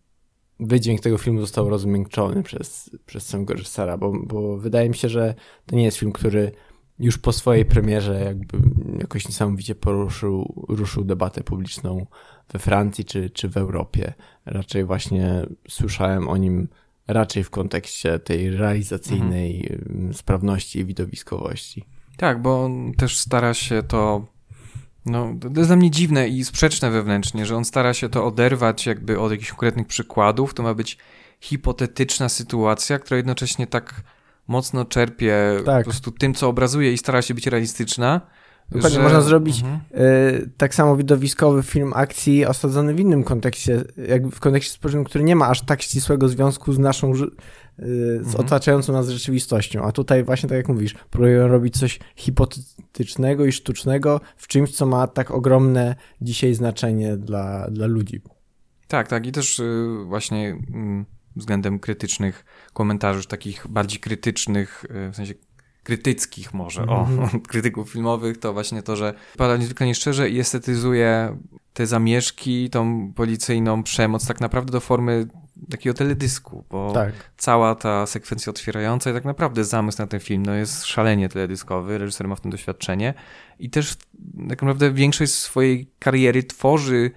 wydźwięk 0.59 1.01
tego 1.01 1.17
filmu 1.17 1.41
został 1.41 1.69
rozmiękczony 1.69 2.43
przez, 2.43 2.89
przez 3.05 3.27
samego 3.27 3.53
reżysera, 3.53 3.97
bo, 3.97 4.13
bo 4.25 4.57
wydaje 4.57 4.89
mi 4.89 4.95
się, 4.95 5.09
że 5.09 5.35
to 5.65 5.75
nie 5.75 5.83
jest 5.83 5.97
film, 5.97 6.11
który 6.11 6.51
już 6.99 7.17
po 7.17 7.33
swojej 7.33 7.65
premierze 7.65 8.23
jakby 8.23 8.57
jakoś 8.99 9.27
niesamowicie 9.27 9.75
poruszył 9.75 10.65
ruszył 10.67 11.03
debatę 11.03 11.43
publiczną 11.43 12.05
we 12.53 12.59
Francji 12.59 13.05
czy, 13.05 13.29
czy 13.29 13.49
w 13.49 13.57
Europie. 13.57 14.13
Raczej 14.45 14.85
właśnie 14.85 15.45
słyszałem 15.69 16.27
o 16.29 16.37
nim 16.37 16.67
raczej 17.07 17.43
w 17.43 17.49
kontekście 17.49 18.19
tej 18.19 18.49
realizacyjnej 18.49 19.71
mhm. 19.71 20.13
sprawności 20.13 20.79
i 20.79 20.85
widowiskowości. 20.85 21.85
Tak, 22.17 22.41
bo 22.41 22.63
on 22.65 22.93
też 22.93 23.17
stara 23.17 23.53
się 23.53 23.83
to 23.83 24.25
no, 25.05 25.35
to 25.41 25.47
jest 25.57 25.69
dla 25.69 25.75
mnie 25.75 25.91
dziwne 25.91 26.27
i 26.27 26.45
sprzeczne 26.45 26.91
wewnętrznie, 26.91 27.45
że 27.45 27.55
on 27.55 27.65
stara 27.65 27.93
się 27.93 28.09
to 28.09 28.25
oderwać 28.25 28.85
jakby 28.85 29.19
od 29.19 29.31
jakichś 29.31 29.49
konkretnych 29.49 29.87
przykładów. 29.87 30.53
To 30.53 30.63
ma 30.63 30.73
być 30.73 30.97
hipotetyczna 31.39 32.29
sytuacja, 32.29 32.99
która 32.99 33.17
jednocześnie 33.17 33.67
tak 33.67 34.03
mocno 34.47 34.85
czerpie 34.85 35.35
tak. 35.65 35.83
po 35.83 35.89
prostu 35.89 36.11
tym, 36.11 36.33
co 36.33 36.49
obrazuje 36.49 36.93
i 36.93 36.97
stara 36.97 37.21
się 37.21 37.33
być 37.33 37.47
realistyczna. 37.47 38.21
Dokładnie, 38.71 38.97
że... 38.97 39.03
można 39.03 39.21
zrobić 39.21 39.61
mhm. 39.61 39.79
y, 40.05 40.49
tak 40.57 40.75
samo 40.75 40.97
widowiskowy 40.97 41.63
film 41.63 41.91
akcji 41.95 42.45
osadzony 42.45 42.93
w 42.93 42.99
innym 42.99 43.23
kontekście, 43.23 43.83
jak 44.07 44.27
w 44.27 44.39
kontekście 44.39 44.73
społecznym, 44.73 45.03
który 45.03 45.23
nie 45.23 45.35
ma 45.35 45.47
aż 45.47 45.61
tak 45.61 45.81
ścisłego 45.81 46.29
związku 46.29 46.73
z 46.73 46.79
naszą, 46.79 47.13
y, 47.13 47.15
z 47.15 48.27
mhm. 48.27 48.35
otaczającą 48.35 48.93
nas 48.93 49.09
rzeczywistością. 49.09 49.83
A 49.83 49.91
tutaj 49.91 50.23
właśnie, 50.23 50.49
tak 50.49 50.57
jak 50.57 50.67
mówisz, 50.67 50.95
próbują 51.09 51.47
robić 51.47 51.77
coś 51.79 51.99
hipotetycznego 52.15 53.45
i 53.45 53.51
sztucznego 53.51 54.21
w 54.37 54.47
czymś, 54.47 54.71
co 54.71 54.85
ma 54.85 55.07
tak 55.07 55.31
ogromne 55.31 55.95
dzisiaj 56.21 56.53
znaczenie 56.53 57.17
dla, 57.17 57.67
dla 57.71 57.87
ludzi. 57.87 58.21
Tak, 58.87 59.07
tak. 59.07 59.25
I 59.25 59.31
też 59.31 59.59
y, 59.59 59.87
właśnie 60.05 60.57
mm, 60.73 61.05
względem 61.35 61.79
krytycznych 61.79 62.45
komentarzy, 62.75 63.27
takich 63.27 63.67
bardziej 63.67 63.99
krytycznych, 63.99 64.85
e, 64.89 65.11
w 65.11 65.15
sensie 65.15 65.33
krytyckich 65.83 66.53
może, 66.53 66.81
mm 66.81 66.95
-hmm. 66.95 67.19
o, 67.19 67.21
mhm. 67.23 67.41
krytyków 67.51 67.89
filmowych, 67.89 68.37
to 68.37 68.53
właśnie 68.53 68.83
to, 68.83 68.95
że 68.95 69.13
pada 69.37 69.57
niezwykle 69.57 69.87
nieszczerze 69.87 70.29
i 70.29 70.39
estetyzuje 70.39 71.37
te 71.73 71.87
zamieszki, 71.87 72.69
tą 72.69 73.13
policyjną 73.13 73.83
przemoc 73.83 74.27
tak 74.27 74.41
naprawdę 74.41 74.71
do 74.71 74.79
formy 74.79 75.27
takiego 75.71 75.93
teledysku, 75.93 76.65
bo 76.69 76.91
tak. 76.93 77.13
cała 77.37 77.75
ta 77.75 78.05
sekwencja 78.05 78.49
otwierająca 78.49 79.11
i 79.11 79.13
tak 79.13 79.25
naprawdę 79.25 79.63
zamysł 79.63 80.01
na 80.01 80.07
ten 80.07 80.19
film 80.19 80.45
no 80.45 80.53
jest 80.53 80.85
szalenie 80.85 81.29
teledyskowy, 81.29 81.97
reżyser 81.97 82.27
ma 82.27 82.35
w 82.35 82.41
tym 82.41 82.51
doświadczenie 82.51 83.13
i 83.59 83.69
też 83.69 83.95
tak 84.49 84.61
naprawdę 84.61 84.91
większość 84.91 85.33
swojej 85.33 85.91
kariery 85.99 86.43
tworzy 86.43 87.11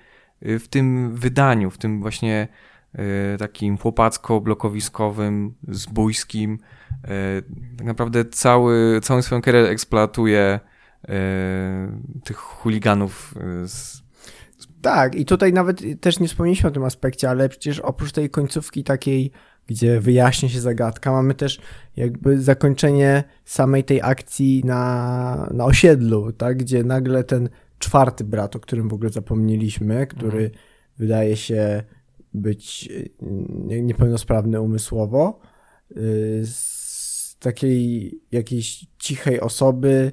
y, 0.46 0.58
w 0.58 0.68
tym 0.68 1.14
wydaniu, 1.14 1.70
w 1.70 1.78
tym 1.78 2.00
właśnie 2.00 2.48
takim 3.38 3.78
chłopacko-blokowiskowym, 3.78 5.50
zbójskim. 5.68 6.58
Y, 7.04 7.42
tak 7.76 7.86
naprawdę 7.86 8.24
cały, 8.24 9.00
całą 9.02 9.22
swoją 9.22 9.42
karierę 9.42 9.68
eksploatuje 9.68 10.60
y, 11.04 11.08
tych 12.24 12.36
chuliganów 12.36 13.34
z 13.64 14.08
tak, 14.82 15.14
i 15.14 15.24
tutaj 15.24 15.52
nawet 15.52 15.82
też 16.00 16.20
nie 16.20 16.28
wspomnieliśmy 16.28 16.68
o 16.68 16.72
tym 16.72 16.84
aspekcie, 16.84 17.30
ale 17.30 17.48
przecież 17.48 17.80
oprócz 17.80 18.12
tej 18.12 18.30
końcówki 18.30 18.84
takiej, 18.84 19.32
gdzie 19.66 20.00
wyjaśnia 20.00 20.48
się 20.48 20.60
zagadka, 20.60 21.12
mamy 21.12 21.34
też 21.34 21.60
jakby 21.96 22.42
zakończenie 22.42 23.24
samej 23.44 23.84
tej 23.84 24.02
akcji 24.02 24.62
na, 24.64 25.48
na 25.54 25.64
osiedlu, 25.64 26.32
tak, 26.32 26.56
gdzie 26.56 26.84
nagle 26.84 27.24
ten 27.24 27.48
czwarty 27.78 28.24
brat, 28.24 28.56
o 28.56 28.60
którym 28.60 28.88
w 28.88 28.92
ogóle 28.92 29.10
zapomnieliśmy, 29.10 30.06
który 30.06 30.44
mhm. 30.44 30.50
wydaje 30.98 31.36
się 31.36 31.82
być 32.38 32.88
niepełnosprawny 33.82 34.60
umysłowo, 34.60 35.40
y, 35.96 36.42
z 36.44 37.36
takiej 37.38 38.12
jakiejś 38.32 38.86
cichej 38.98 39.40
osoby, 39.40 40.12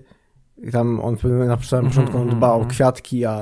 tam 0.71 0.99
on 0.99 1.17
na 1.47 1.61
samym 1.61 1.91
początku 1.91 2.17
on 2.17 2.29
dba 2.29 2.51
o 2.51 2.55
mhm. 2.55 2.69
kwiatki, 2.69 3.25
a, 3.25 3.35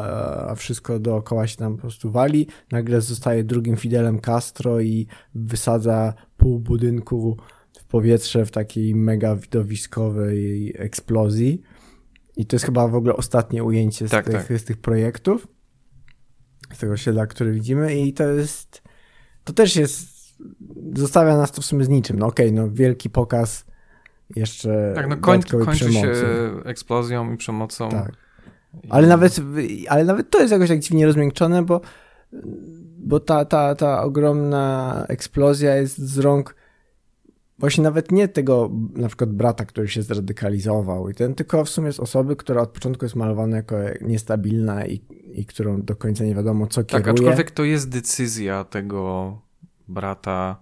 a 0.50 0.56
wszystko 0.56 1.00
dookoła 1.00 1.48
się 1.48 1.58
tam 1.58 1.76
po 1.76 1.82
prostu 1.82 2.12
wali. 2.12 2.48
Nagle 2.72 3.02
zostaje 3.02 3.44
drugim 3.44 3.78
Fidelem 3.78 4.20
Castro 4.20 4.80
i 4.80 5.08
wysadza 5.36 6.14
pół 6.38 6.60
budynku 6.60 7.38
w 7.80 7.86
powietrze 7.86 8.46
w 8.46 8.52
takiej 8.52 8.96
mega 8.96 9.36
widowiskowej 9.36 10.74
eksplozji. 10.78 11.62
I 12.38 12.46
to 12.46 12.56
jest 12.56 12.66
chyba 12.66 12.88
w 12.88 12.96
ogóle 12.96 13.16
ostatnie 13.16 13.64
ujęcie 13.64 14.08
z, 14.08 14.12
Tak, 14.12 14.26
tych, 14.26 14.48
tak. 14.48 14.60
z 14.60 14.64
tych 14.64 14.78
projektów, 14.78 15.48
z 16.74 16.78
tego 16.78 16.94
osiedla, 16.94 17.28
który 17.28 17.52
widzimy 17.52 17.96
i 18.00 18.14
to 18.14 18.24
jest, 18.24 18.82
to 19.44 19.54
też 19.54 19.76
jest, 19.76 20.08
zostawia 20.96 21.38
nas 21.38 21.52
to 21.52 21.62
w 21.62 21.66
sumie 21.66 21.86
z 21.86 21.90
niczym. 21.90 22.20
No 22.20 22.26
okej, 22.26 22.52
no 22.54 22.70
wielki 22.72 23.10
pokaz 23.10 23.66
jeszcze 24.36 24.92
Tak, 24.96 25.08
no 25.10 25.18
koń, 25.18 25.44
kończy 25.44 25.78
się 25.78 25.86
przemocy. 25.90 26.26
eksplozją 26.66 27.34
i 27.34 27.38
przemocą. 27.38 27.90
Tak. 27.90 28.12
I- 28.84 28.92
Ale 28.92 29.08
nawet, 29.08 29.36
ale 29.90 30.06
nawet 30.06 30.30
to 30.30 30.40
jest 30.40 30.52
jakoś 30.52 30.70
tak 30.70 30.80
dziwnie 30.80 31.06
rozmiękczone, 31.06 31.66
bo, 31.66 31.82
bo 32.98 33.20
ta, 33.20 33.46
ta, 33.46 33.76
ta 33.76 34.04
ogromna 34.04 35.06
eksplozja 35.10 35.76
jest 35.76 35.98
z 35.98 36.18
rąk 36.20 36.56
właśnie 37.64 37.84
nawet 37.84 38.12
nie 38.12 38.28
tego 38.28 38.70
na 38.96 39.08
przykład 39.08 39.34
brata, 39.34 39.66
który 39.66 39.88
się 39.88 40.02
zradykalizował 40.02 41.10
i 41.10 41.14
ten, 41.14 41.36
tylko 41.36 41.66
w 41.66 41.70
sumie 41.70 41.92
z 41.92 42.00
osoby, 42.00 42.36
która 42.36 42.62
od 42.62 42.70
początku 42.70 43.06
jest 43.06 43.16
malowana 43.16 43.58
jako 43.58 43.76
niestabilna 44.02 44.86
i, 44.86 45.02
i 45.34 45.46
którą 45.46 45.82
do 45.82 45.96
końca 45.96 46.24
nie 46.24 46.36
wiadomo 46.36 46.68
co 46.68 46.84
Tak, 46.84 47.04
kieruje. 47.04 47.12
aczkolwiek 47.12 47.52
to 47.52 47.64
jest 47.64 47.90
decyzja 47.90 48.64
tego 48.64 49.42
brata, 49.88 50.62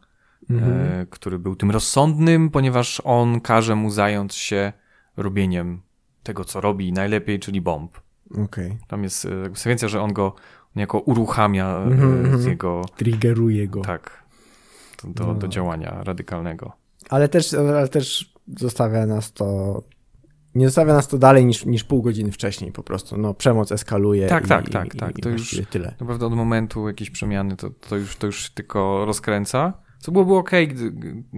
Mhm. 0.49 1.01
e, 1.01 1.05
który 1.09 1.39
był 1.39 1.55
tym 1.55 1.71
rozsądnym, 1.71 2.49
ponieważ 2.49 3.01
on 3.05 3.41
każe 3.41 3.75
mu 3.75 3.89
zająć 3.91 4.35
się 4.35 4.73
robieniem 5.17 5.81
tego, 6.23 6.45
co 6.45 6.61
robi 6.61 6.93
najlepiej, 6.93 7.39
czyli 7.39 7.61
bomb. 7.61 8.01
Okej. 8.45 8.77
Tam 8.87 9.03
jest 9.03 9.27
sekwencja, 9.53 9.87
że 9.87 10.01
on 10.01 10.13
go 10.13 10.35
niejako 10.75 10.99
uruchamia 10.99 11.83
z 11.87 11.91
mhm. 11.91 12.49
jego, 12.49 12.81
Triggeruje 12.95 13.67
go. 13.67 13.81
tak, 13.81 14.23
do, 15.03 15.09
do, 15.09 15.25
No. 15.27 15.33
do 15.39 15.47
działania 15.47 16.03
radykalnego. 16.03 16.80
Ale 17.09 17.29
też, 17.29 17.53
ale 17.53 17.87
też 17.87 18.33
zostawia 18.59 19.05
nas 19.05 19.33
to. 19.33 19.83
Nie 20.55 20.65
zostawia 20.65 20.93
nas 20.93 21.07
to 21.07 21.17
dalej 21.17 21.45
niż, 21.45 21.65
niż 21.65 21.83
pół 21.83 22.01
godziny 22.01 22.31
wcześniej 22.31 22.71
po 22.71 22.83
prostu. 22.83 23.17
No, 23.17 23.33
przemoc 23.33 23.71
eskaluje. 23.71 24.27
Tak, 24.27 24.45
i, 24.45 24.47
tak, 24.47 24.67
i, 24.67 24.71
tak, 24.71 24.95
tak. 24.95 25.17
I, 25.17 25.21
To 25.21 25.29
i 25.29 25.31
już- 25.31 25.61
tyle. 25.69 25.95
Naprawdę 25.99 26.25
od 26.25 26.33
momentu 26.33 26.87
jakiejś 26.87 27.09
przemiany 27.09 27.55
to, 27.55 27.69
to, 27.69 27.97
już, 27.97 28.15
to 28.15 28.27
już 28.27 28.49
tylko 28.49 29.05
rozkręca. 29.05 29.73
Co 29.99 30.11
byłoby 30.11 30.35
ok, 30.35 30.51
gdy, 30.67 30.93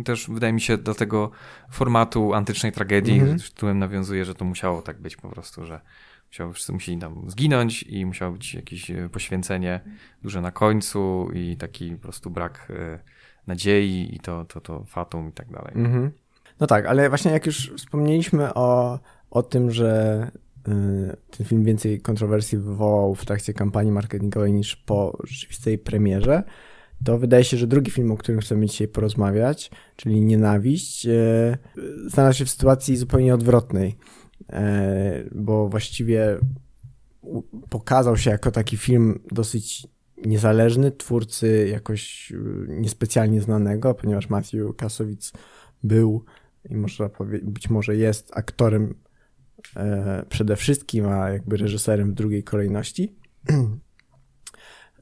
też 0.06 0.30
wydaje 0.30 0.54
mi 0.54 0.62
się 0.62 0.78
do 0.78 0.96
tego 0.96 1.32
formatu 1.72 2.34
antycznej 2.34 2.72
tragedii, 2.72 3.20
Mhm. 3.20 3.40
z 3.40 3.50
tytułem 3.54 3.80
nawiązuje, 3.80 4.26
że 4.26 4.36
to 4.36 4.46
musiało 4.46 4.82
tak 4.82 5.02
być 5.02 5.16
po 5.16 5.30
prostu, 5.30 5.66
że 5.66 5.82
musiało, 6.28 6.54
wszyscy 6.54 6.74
musieli 6.74 6.98
tam 6.98 7.26
zginąć 7.28 7.84
i 7.84 8.06
musiało 8.06 8.32
być 8.32 8.54
jakieś 8.54 8.92
e, 8.92 9.10
poświęcenie 9.10 9.82
duże 10.22 10.42
na 10.42 10.52
końcu 10.52 11.30
i 11.34 11.58
taki 11.58 11.92
po 11.92 12.02
prostu 12.02 12.30
brak 12.30 12.68
e, 12.70 13.00
nadziei 13.48 14.16
i 14.16 14.20
to, 14.20 14.46
to, 14.46 14.62
to 14.62 14.84
fatum 14.84 15.30
i 15.30 15.32
tak 15.32 15.52
dalej. 15.52 15.74
Mhm. 15.76 16.12
No 16.60 16.68
tak, 16.68 16.86
ale 16.86 17.10
właśnie 17.10 17.32
jak 17.32 17.46
już 17.46 17.74
wspomnieliśmy 17.78 18.54
o, 18.54 19.00
o 19.32 19.44
tym, 19.44 19.72
że 19.72 20.32
y, 20.68 21.18
ten 21.38 21.46
film 21.46 21.64
więcej 21.64 22.02
kontrowersji 22.02 22.58
wywołał 22.58 23.16
w 23.16 23.26
trakcie 23.26 23.54
kampanii 23.54 23.92
marketingowej 23.92 24.54
niż 24.54 24.76
po 24.76 25.18
rzeczywistej 25.24 25.78
premierze, 25.78 26.44
to 27.04 27.18
wydaje 27.18 27.44
się, 27.44 27.58
że 27.58 27.68
drugi 27.68 27.92
film, 27.92 28.12
o 28.12 28.18
którym 28.18 28.42
chcemy 28.42 28.66
dzisiaj 28.66 28.88
porozmawiać, 28.88 29.72
czyli 29.96 30.22
Nienawiść, 30.22 31.06
y, 31.06 31.58
znalazł 32.08 32.38
się 32.38 32.46
w 32.46 32.50
sytuacji 32.50 32.98
zupełnie 32.98 33.34
odwrotnej, 33.34 33.96
y, 34.42 34.56
bo 35.36 35.70
właściwie 35.70 36.38
pokazał 37.70 38.18
się 38.18 38.32
jako 38.32 38.52
taki 38.52 38.78
film 38.78 39.20
dosyć 39.32 39.88
niezależny, 40.26 40.92
twórcy 40.92 41.68
jakoś 41.72 42.32
y, 42.32 42.66
niespecjalnie 42.70 43.42
znanego, 43.42 43.94
ponieważ 43.94 44.30
Matthew 44.30 44.76
Kasowitz 44.76 45.32
był 45.84 46.26
i 46.70 46.76
można 46.76 47.10
powiedzieć, 47.10 47.50
być 47.50 47.70
może 47.70 47.96
jest 47.96 48.32
aktorem 48.38 48.96
e, 49.76 50.26
przede 50.30 50.56
wszystkim, 50.56 51.08
a 51.08 51.30
jakby 51.30 51.58
reżyserem 51.58 52.12
w 52.12 52.14
drugiej 52.14 52.44
kolejności. 52.44 53.16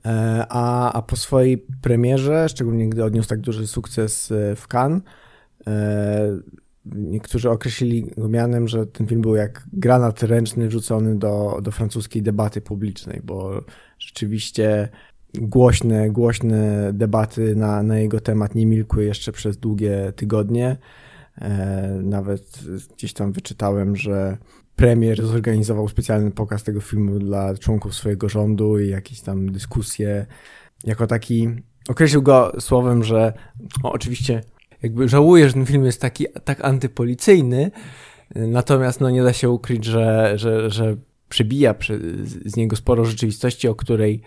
E, 0.05 0.45
a, 0.49 0.93
a 0.93 1.01
po 1.01 1.15
swojej 1.15 1.65
premierze, 1.81 2.49
szczególnie 2.49 2.89
gdy 2.89 3.03
odniósł 3.03 3.29
tak 3.29 3.39
duży 3.39 3.67
sukces 3.67 4.31
e, 4.31 4.55
w 4.55 4.67
Cannes, 4.67 5.01
e, 5.67 6.39
niektórzy 6.85 7.49
określili 7.49 8.03
go 8.17 8.29
mianem, 8.29 8.67
że 8.67 8.87
ten 8.87 9.07
film 9.07 9.21
był 9.21 9.35
jak 9.35 9.63
granat 9.73 10.23
ręczny 10.23 10.67
wrzucony 10.67 11.15
do, 11.15 11.59
do 11.61 11.71
francuskiej 11.71 12.21
debaty 12.21 12.61
publicznej, 12.61 13.21
bo 13.23 13.63
rzeczywiście 13.99 14.89
głośne, 15.33 16.09
głośne 16.09 16.91
debaty 16.93 17.55
na, 17.55 17.83
na 17.83 17.99
jego 17.99 18.19
temat 18.19 18.55
nie 18.55 18.65
milkły 18.65 19.05
jeszcze 19.05 19.31
przez 19.31 19.57
długie 19.57 20.13
tygodnie. 20.15 20.77
E, 21.41 21.99
nawet 22.03 22.59
gdzieś 22.95 23.13
tam 23.13 23.31
wyczytałem, 23.31 23.95
że 23.95 24.37
premier 24.75 25.25
zorganizował 25.25 25.87
specjalny 25.87 26.31
pokaz 26.31 26.63
tego 26.63 26.81
filmu 26.81 27.19
dla 27.19 27.57
członków 27.57 27.95
swojego 27.95 28.29
rządu 28.29 28.79
i 28.79 28.89
jakieś 28.89 29.21
tam 29.21 29.51
dyskusje. 29.51 30.25
Jako 30.83 31.07
taki, 31.07 31.49
określił 31.89 32.21
go 32.21 32.51
słowem, 32.59 33.03
że 33.03 33.33
o, 33.83 33.91
oczywiście 33.91 34.41
jakby 34.81 35.09
żałuję, 35.09 35.47
że 35.47 35.53
ten 35.53 35.65
film 35.65 35.85
jest 35.85 36.01
taki 36.01 36.25
tak 36.43 36.65
antypolicyjny, 36.65 37.71
natomiast 38.35 39.01
no 39.01 39.09
nie 39.09 39.23
da 39.23 39.33
się 39.33 39.49
ukryć, 39.49 39.85
że, 39.85 40.33
że, 40.35 40.69
że 40.69 40.95
przebija 41.29 41.75
z 42.45 42.55
niego 42.55 42.75
sporo 42.75 43.05
rzeczywistości, 43.05 43.67
o 43.67 43.75
której 43.75 44.21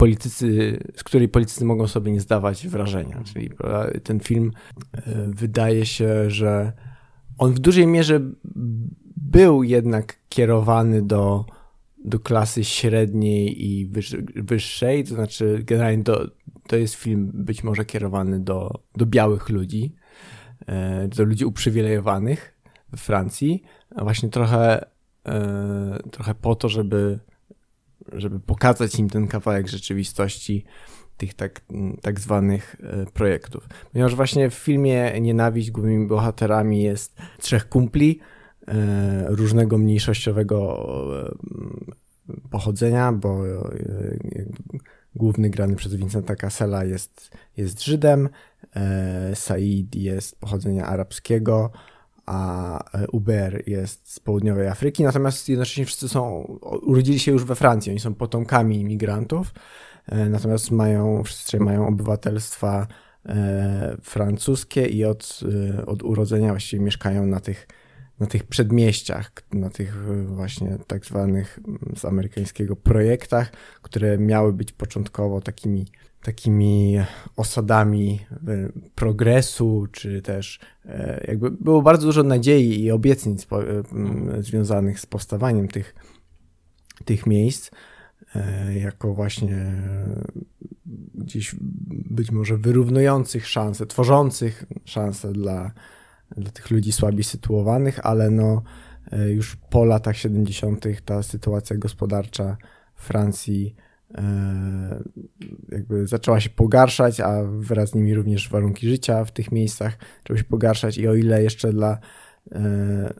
politycy, 0.00 0.78
z 0.96 1.04
której 1.04 1.28
politycy 1.28 1.64
mogą 1.64 1.86
sobie 1.86 2.12
nie 2.12 2.20
zdawać 2.20 2.68
wrażenia. 2.68 3.22
Czyli 3.24 3.50
prawda, 3.50 4.00
ten 4.00 4.20
film 4.20 4.52
e, 4.92 5.00
wydaje 5.28 5.86
się, 5.86 6.30
że 6.30 6.72
on 7.38 7.52
w 7.52 7.58
dużej 7.58 7.86
mierze 7.86 8.20
był 9.16 9.62
jednak 9.62 10.18
kierowany 10.28 11.02
do, 11.02 11.44
do 12.04 12.18
klasy 12.18 12.64
średniej 12.64 13.66
i 13.66 13.90
wyż- 13.90 14.42
wyższej, 14.42 15.04
to 15.04 15.14
znaczy 15.14 15.62
generalnie 15.64 16.02
do, 16.02 16.30
to 16.68 16.76
jest 16.76 16.94
film 16.94 17.30
być 17.34 17.64
może 17.64 17.84
kierowany 17.84 18.40
do, 18.40 18.82
do 18.96 19.06
białych 19.06 19.48
ludzi, 19.48 19.94
e, 20.66 21.08
do 21.08 21.24
ludzi 21.24 21.44
uprzywilejowanych 21.44 22.60
w 22.96 23.00
Francji, 23.00 23.62
a 23.96 24.04
właśnie 24.04 24.28
trochę, 24.28 24.86
e, 25.28 25.98
trochę 26.10 26.34
po 26.34 26.54
to, 26.54 26.68
żeby 26.68 27.20
żeby 28.12 28.40
pokazać 28.40 28.98
im 28.98 29.08
ten 29.10 29.26
kawałek 29.26 29.68
rzeczywistości 29.68 30.64
tych 31.20 31.34
tak, 31.34 31.60
tak 32.02 32.20
zwanych 32.20 32.76
e, 32.82 33.06
projektów. 33.06 33.68
Ponieważ 33.92 34.14
właśnie 34.14 34.50
w 34.50 34.54
filmie 34.54 35.20
Nienawiść 35.20 35.70
głównymi 35.70 36.06
bohaterami 36.06 36.82
jest 36.82 37.16
trzech 37.38 37.68
kumpli 37.68 38.20
e, 38.68 39.24
różnego 39.28 39.78
mniejszościowego 39.78 40.86
e, 41.26 42.40
pochodzenia, 42.50 43.12
bo 43.12 43.42
główny 45.14 45.50
grany 45.50 45.76
przez 45.76 45.94
Vincenta 45.94 46.36
Cassela 46.36 46.84
jest, 46.84 47.30
jest 47.56 47.84
Żydem, 47.84 48.28
Said 49.34 49.94
jest 49.94 50.40
pochodzenia 50.40 50.86
arabskiego, 50.86 51.70
a 52.30 52.78
e, 52.98 53.06
Uber 53.08 53.62
jest 53.66 54.12
z 54.12 54.20
południowej 54.20 54.68
Afryki, 54.68 55.04
natomiast 55.04 55.48
jednocześnie 55.48 55.84
wszyscy 55.84 56.08
są, 56.08 56.42
urodzili 56.82 57.18
się 57.18 57.32
już 57.32 57.44
we 57.44 57.54
Francji, 57.54 57.90
oni 57.90 58.00
są 58.00 58.14
potomkami 58.14 58.80
imigrantów, 58.80 59.54
e, 60.06 60.28
natomiast 60.28 60.70
mają, 60.70 61.24
wszyscy 61.24 61.60
mają 61.60 61.86
obywatelstwa 61.86 62.86
e, 63.26 63.96
francuskie 64.02 64.86
i 64.86 65.04
od, 65.04 65.40
od 65.86 66.02
urodzenia 66.02 66.50
właściwie 66.50 66.82
mieszkają 66.82 67.26
na 67.26 67.40
tych, 67.40 67.68
na 68.20 68.26
tych 68.26 68.44
przedmieściach, 68.44 69.32
na 69.52 69.70
tych 69.70 69.96
właśnie 70.26 70.78
tak 70.86 71.04
zwanych 71.04 71.58
z 71.96 72.04
amerykańskiego 72.04 72.76
projektach, 72.76 73.52
które 73.82 74.18
miały 74.18 74.52
być 74.52 74.72
początkowo 74.72 75.40
takimi 75.40 75.86
takimi 76.22 76.96
osadami 77.36 78.20
e, 78.48 78.68
progresu, 78.94 79.86
czy 79.92 80.22
też 80.22 80.60
e, 80.84 81.24
jakby 81.28 81.50
było 81.50 81.82
bardzo 81.82 82.06
dużo 82.06 82.22
nadziei 82.22 82.82
i 82.82 82.90
obietnic 82.90 83.46
e, 83.52 84.42
związanych 84.42 85.00
z 85.00 85.06
powstawaniem 85.06 85.68
tych, 85.68 85.94
tych 87.04 87.26
miejsc, 87.26 87.70
jako 88.74 89.14
właśnie 89.14 89.82
gdzieś 91.14 91.56
być 92.10 92.30
może 92.30 92.56
wyrównujących 92.56 93.48
szanse, 93.48 93.86
tworzących 93.86 94.64
szanse 94.84 95.32
dla, 95.32 95.72
dla 96.36 96.50
tych 96.50 96.70
ludzi 96.70 96.92
słabiej 96.92 97.24
sytuowanych, 97.24 98.06
ale 98.06 98.30
no 98.30 98.62
już 99.28 99.56
po 99.56 99.84
latach 99.84 100.16
70. 100.16 100.84
ta 101.04 101.22
sytuacja 101.22 101.76
gospodarcza 101.76 102.56
Francji 102.94 103.74
jakby 105.68 106.06
zaczęła 106.06 106.40
się 106.40 106.50
pogarszać, 106.50 107.20
a 107.20 107.44
wraz 107.44 107.90
z 107.90 107.94
nimi 107.94 108.14
również 108.14 108.48
warunki 108.48 108.88
życia 108.88 109.24
w 109.24 109.32
tych 109.32 109.52
miejscach 109.52 109.98
zaczęły 110.18 110.38
się 110.38 110.44
pogarszać. 110.44 110.98
I 110.98 111.08
o 111.08 111.14
ile 111.14 111.42
jeszcze 111.42 111.72
dla, 111.72 111.98
e, 112.52 113.14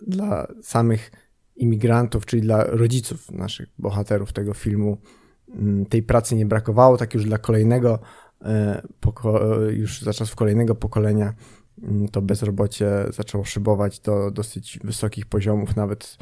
dla 0.00 0.46
samych 0.62 1.10
imigrantów, 1.56 2.26
czyli 2.26 2.42
dla 2.42 2.64
rodziców 2.64 3.30
naszych 3.30 3.68
bohaterów 3.78 4.32
tego 4.32 4.54
filmu 4.54 4.98
m, 5.54 5.86
tej 5.86 6.02
pracy 6.02 6.36
nie 6.36 6.46
brakowało, 6.46 6.96
tak 6.96 7.14
już 7.14 7.24
dla 7.24 7.38
kolejnego 7.38 7.98
e, 8.44 8.82
już 9.70 10.02
za 10.02 10.12
czasów 10.12 10.36
kolejnego 10.36 10.74
pokolenia 10.74 11.34
mm, 11.82 12.08
to 12.08 12.22
bezrobocie 12.22 12.90
zaczęło 13.10 13.44
szybować 13.44 14.00
do 14.00 14.30
dosyć 14.30 14.78
wysokich 14.84 15.26
poziomów, 15.26 15.76
nawet 15.76 16.18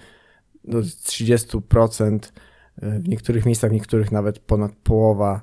do 0.64 0.78
30%, 0.80 2.14
e, 2.14 2.18
w 2.76 3.08
niektórych 3.08 3.46
miejscach, 3.46 3.70
w 3.70 3.74
niektórych 3.74 4.12
nawet 4.12 4.38
ponad 4.38 4.72
połowa 4.72 5.42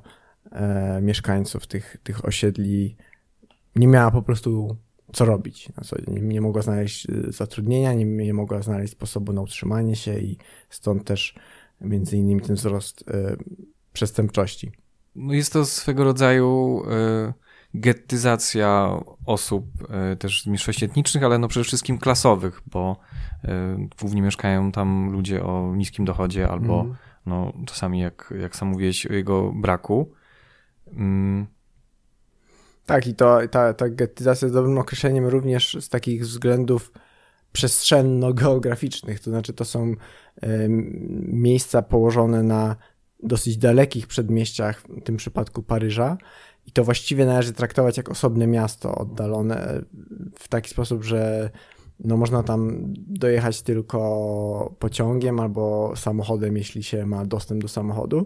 e, 0.51 0.99
mieszkańców 1.01 1.67
tych, 1.67 1.97
tych 2.03 2.25
osiedli 2.25 2.95
nie 3.75 3.87
miała 3.87 4.11
po 4.11 4.21
prostu 4.21 4.77
co 5.13 5.25
robić 5.25 5.69
na 5.77 5.83
co 5.83 5.95
nie, 6.07 6.21
nie 6.21 6.41
mogła 6.41 6.61
znaleźć 6.61 7.09
e, 7.09 7.31
zatrudnienia, 7.31 7.93
nie, 7.93 8.05
nie 8.05 8.33
mogła 8.33 8.61
znaleźć 8.61 8.93
sposobu 8.93 9.33
na 9.33 9.41
utrzymanie 9.41 9.95
się 9.95 10.19
i 10.19 10.37
stąd 10.69 11.03
też 11.05 11.35
między 11.81 12.17
innymi 12.17 12.41
ten 12.41 12.55
wzrost 12.55 13.03
przestępczości. 13.93 14.71
No 15.15 15.33
jest 15.33 15.53
to 15.53 15.65
swego 15.65 16.03
rodzaju 16.03 16.81
gettyzacja 17.73 18.99
osób 19.25 19.65
też 20.19 20.45
mniejszości 20.45 20.85
etnicznych, 20.85 21.23
ale 21.23 21.37
no 21.37 21.47
przede 21.47 21.63
wszystkim 21.63 21.97
klasowych, 21.97 22.61
bo 22.65 22.99
głównie 24.01 24.21
mieszkają 24.21 24.71
tam 24.71 25.11
ludzie 25.11 25.43
o 25.43 25.75
niskim 25.75 26.05
dochodzie 26.05 26.49
albo 26.49 26.81
mm. 26.81 26.95
No 27.29 27.53
czasami 27.65 27.99
jak, 27.99 28.33
jak 28.41 28.55
sam 28.55 28.67
mówiłeś 28.67 29.05
o 29.05 29.13
jego 29.13 29.51
braku. 29.51 30.11
Mm. 30.91 31.47
Tak 32.85 33.07
i 33.07 33.15
to, 33.15 33.39
ta, 33.51 33.73
ta 33.73 33.89
gettyzacja 33.89 34.45
jest 34.45 34.55
dobrym 34.55 34.77
określeniem 34.77 35.25
również 35.25 35.77
z 35.81 35.89
takich 35.89 36.21
względów 36.21 36.91
przestrzenno-geograficznych, 37.53 39.19
to 39.19 39.29
znaczy 39.29 39.53
to 39.53 39.65
są 39.65 39.95
miejsca 41.27 41.81
położone 41.81 42.43
na 42.43 42.75
dosyć 43.23 43.57
dalekich 43.57 44.07
przedmieściach, 44.07 44.81
w 44.81 45.03
tym 45.03 45.17
przypadku 45.17 45.63
Paryża, 45.63 46.17
i 46.65 46.71
to 46.71 46.83
właściwie 46.83 47.25
należy 47.25 47.53
traktować 47.53 47.97
jak 47.97 48.09
osobne 48.09 48.47
miasto 48.47 48.95
oddalone 48.95 49.81
w 50.39 50.47
taki 50.47 50.69
sposób, 50.69 51.03
że 51.03 51.49
no 51.99 52.17
można 52.17 52.43
tam 52.43 52.93
dojechać 53.07 53.61
tylko 53.61 54.75
pociągiem 54.79 55.39
albo 55.39 55.93
samochodem, 55.95 56.57
jeśli 56.57 56.83
się 56.83 57.05
ma 57.05 57.25
dostęp 57.25 57.61
do 57.61 57.67
samochodu. 57.67 58.25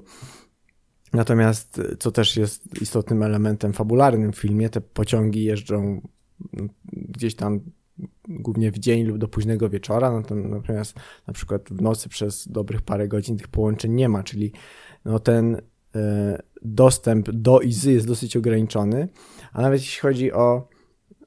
Natomiast, 1.13 1.81
co 1.99 2.11
też 2.11 2.37
jest 2.37 2.81
istotnym 2.81 3.23
elementem 3.23 3.73
fabularnym 3.73 4.33
w 4.33 4.37
filmie, 4.37 4.69
te 4.69 4.81
pociągi 4.81 5.43
jeżdżą 5.43 6.01
no, 6.53 6.63
gdzieś 6.93 7.35
tam 7.35 7.59
głównie 8.27 8.71
w 8.71 8.79
dzień 8.79 9.03
lub 9.03 9.17
do 9.17 9.27
późnego 9.27 9.69
wieczora, 9.69 10.21
natomiast 10.31 10.95
na 11.27 11.33
przykład 11.33 11.69
w 11.69 11.81
nocy 11.81 12.09
przez 12.09 12.47
dobrych 12.47 12.81
parę 12.81 13.07
godzin 13.07 13.37
tych 13.37 13.47
połączeń 13.47 13.93
nie 13.93 14.09
ma, 14.09 14.23
czyli 14.23 14.51
no 15.05 15.19
ten 15.19 15.61
e, 15.95 16.41
dostęp 16.61 17.31
do 17.31 17.59
i 17.59 17.73
jest 17.85 18.07
dosyć 18.07 18.37
ograniczony, 18.37 19.07
a 19.53 19.61
nawet 19.61 19.81
jeśli 19.81 20.01
chodzi 20.01 20.31
o, 20.31 20.67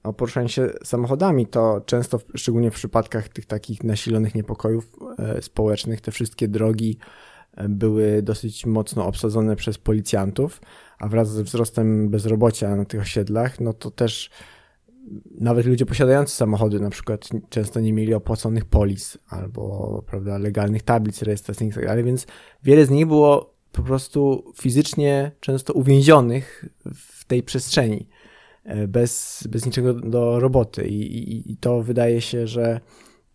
o 0.07 0.13
poruszanie 0.13 0.49
się 0.49 0.71
samochodami, 0.85 1.47
to 1.47 1.81
często, 1.87 2.21
szczególnie 2.35 2.71
w 2.71 2.75
przypadkach 2.75 3.29
tych 3.29 3.47
takich 3.47 3.85
nasilonych 3.85 4.35
niepokojów 4.35 4.97
e, 5.19 5.43
społecznych, 5.43 6.01
te 6.01 6.13
wszystkie 6.13 6.49
drogi 6.49 6.99
e, 7.57 7.69
były 7.69 8.23
dosyć 8.23 8.67
mocno 8.67 9.07
obsadzone 9.07 9.57
przez 9.57 9.79
policjantów, 9.79 10.61
a 10.99 11.09
wraz 11.09 11.31
ze 11.31 11.43
wzrostem 11.43 12.09
bezrobocia 12.09 12.77
na 12.77 12.85
tych 12.85 13.01
osiedlach, 13.01 13.61
no 13.61 13.73
to 13.73 13.91
też 13.91 14.31
nawet 15.41 15.67
ludzie 15.67 15.87
posiadający 15.87 16.37
samochody 16.37 16.81
na 16.81 16.91
przykład 16.91 17.29
często 17.49 17.81
nie 17.81 17.93
mieli 17.93 18.15
opłaconych 18.15 18.65
polis 18.65 19.19
albo 19.29 20.03
prawda, 20.07 20.39
legalnych 20.39 20.83
tablic 20.83 21.23
rejestracyjnych 21.23 21.77
itd., 21.77 21.97
tak 21.97 22.05
więc 22.05 22.27
wiele 22.63 22.87
z 22.87 22.91
nich 22.91 23.07
było 23.07 23.55
po 23.73 23.83
prostu 23.83 24.53
fizycznie 24.57 25.33
często 25.41 25.73
uwięzionych 25.73 26.65
w 26.95 27.25
tej 27.25 27.43
przestrzeni 27.43 28.09
bez, 28.89 29.45
bez 29.51 29.67
niczego 29.67 29.95
do 29.95 30.41
roboty 30.41 30.89
I, 30.89 31.19
i, 31.19 31.53
i 31.53 31.57
to 31.57 31.83
wydaje 31.83 32.21
się, 32.21 32.47
że 32.47 32.81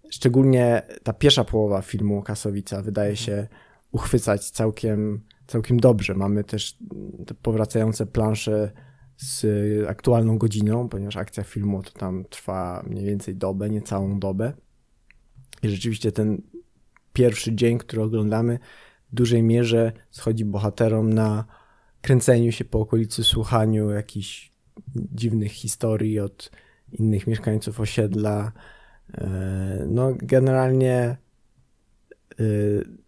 szczególnie 0.10 0.82
ta 1.04 1.14
pierwsza 1.14 1.44
połowa 1.44 1.82
filmu 1.82 2.22
Kasowica 2.22 2.82
wydaje 2.82 3.16
się 3.16 3.48
uchwycać 3.92 4.50
całkiem, 4.50 5.22
całkiem 5.48 5.80
dobrze. 5.80 6.14
Mamy 6.14 6.44
też 6.44 6.78
te 7.28 7.34
powracające 7.34 8.06
plansze 8.06 8.72
z 9.18 9.46
aktualną 9.90 10.38
godziną, 10.38 10.90
ponieważ 10.90 11.18
akcja 11.18 11.44
filmu 11.44 11.84
to 11.84 11.92
tam 11.92 12.26
trwa 12.30 12.84
mniej 12.88 13.06
więcej 13.06 13.36
dobę, 13.36 13.70
nie 13.70 13.82
całą 13.82 14.20
dobę. 14.20 14.54
I 15.64 15.70
rzeczywiście 15.70 16.12
ten 16.12 16.42
pierwszy 17.14 17.56
dzień, 17.56 17.78
który 17.78 18.02
oglądamy, 18.02 18.60
w 19.12 19.16
dużej 19.16 19.44
mierze 19.44 19.92
schodzi 20.12 20.46
bohaterom 20.46 21.14
na 21.14 21.46
kręceniu 22.02 22.52
się 22.52 22.66
po 22.66 22.80
okolicy, 22.80 23.24
słuchaniu 23.24 23.90
jakichś 23.90 24.51
dziwnych 24.96 25.52
historii 25.52 26.20
od 26.20 26.52
innych 26.92 27.28
mieszkańców 27.28 27.80
osiedla. 27.80 28.52
E, 29.14 29.86
no, 29.90 30.14
generalnie, 30.18 31.18
e, 32.40 32.44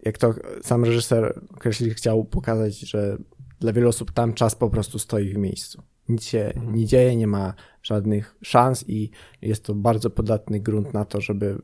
jak 0.04 0.18
to 0.18 0.34
sam 0.62 0.86
reżyser 0.86 1.42
określił, 1.50 1.94
chciał 1.94 2.26
pokazać, 2.26 2.80
że 2.80 3.18
dla 3.60 3.74
wielu 3.74 3.90
osób 3.90 4.12
tam 4.12 4.34
czas 4.34 4.56
po 4.56 4.70
prostu 4.70 5.00
stoi 5.00 5.34
w 5.34 5.38
miejscu 5.38 5.84
nic 6.10 6.24
się 6.24 6.40
mhm. 6.40 6.76
nie 6.76 6.86
dzieje, 6.86 7.16
nie 7.16 7.28
ma 7.28 7.54
żadnych 7.84 8.36
szans 8.42 8.90
i 8.90 9.12
jest 9.42 9.66
to 9.66 9.76
bardzo 9.76 10.10
podatny 10.10 10.60
grunt 10.60 10.94
na 10.94 11.06
to, 11.06 11.22
żeby 11.22 11.62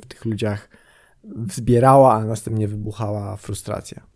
w 0.00 0.06
tych 0.06 0.24
ludziach 0.24 0.68
wzbierała, 1.24 2.14
a 2.14 2.24
następnie 2.24 2.68
wybuchała 2.68 3.36
frustracja. 3.36 4.06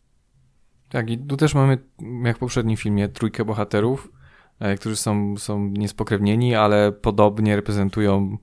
Tak, 0.89 1.11
i 1.11 1.19
tu 1.19 1.37
też 1.37 1.55
mamy, 1.55 1.79
jak 2.25 2.37
w 2.37 2.41
poprzednim 2.41 2.77
filmie, 2.77 3.09
trójkę 3.09 3.45
bohaterów, 3.45 4.13
którzy 4.77 4.97
są, 4.97 5.37
są 5.37 5.69
niespokrewnieni, 5.69 6.55
ale 6.55 6.93
podobnie 6.93 7.57
reprezentują 7.57 8.39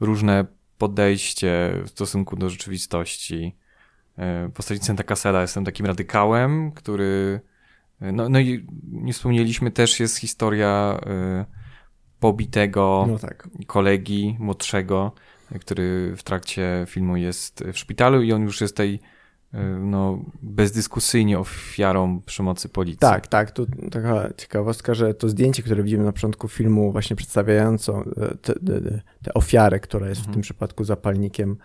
różne 0.00 0.46
podejście 0.78 1.72
w 1.84 1.90
stosunku 1.90 2.36
do 2.36 2.50
rzeczywistości. 2.50 3.56
E, 4.18 4.50
postaci 4.54 4.84
Santa 4.84 5.02
Casella 5.02 5.40
jestem 5.40 5.64
takim 5.64 5.86
radykałem, 5.86 6.72
który 6.72 7.40
no, 8.00 8.28
no 8.28 8.40
i 8.40 8.66
nie 8.92 9.12
wspomnieliśmy 9.12 9.70
też, 9.70 10.00
jest 10.00 10.16
historia 10.16 11.00
pobitego 12.20 13.04
no 13.08 13.18
tak. 13.18 13.48
kolegi 13.66 14.36
młodszego, 14.38 15.12
który 15.60 16.16
w 16.16 16.22
trakcie 16.22 16.84
filmu 16.88 17.16
jest 17.16 17.64
w 17.72 17.78
szpitalu 17.78 18.22
i 18.22 18.32
on 18.32 18.42
już 18.42 18.60
jest 18.60 18.76
tej 18.76 19.00
no, 19.80 20.24
bezdyskusyjnie 20.42 21.38
ofiarą 21.38 22.20
przemocy 22.26 22.68
policji. 22.68 22.98
Tak, 22.98 23.26
tak. 23.26 23.50
Tu 23.50 23.66
taka 23.90 24.28
ciekawostka, 24.36 24.94
że 24.94 25.14
to 25.14 25.28
zdjęcie, 25.28 25.62
które 25.62 25.82
widzimy 25.82 26.04
na 26.04 26.12
początku 26.12 26.48
filmu, 26.48 26.92
właśnie 26.92 27.16
przedstawiające 27.16 27.92
te 29.22 29.34
ofiarę, 29.34 29.80
która 29.80 30.08
jest 30.08 30.20
mhm. 30.20 30.32
w 30.32 30.34
tym 30.34 30.42
przypadku 30.42 30.84
zapalnikiem 30.84 31.56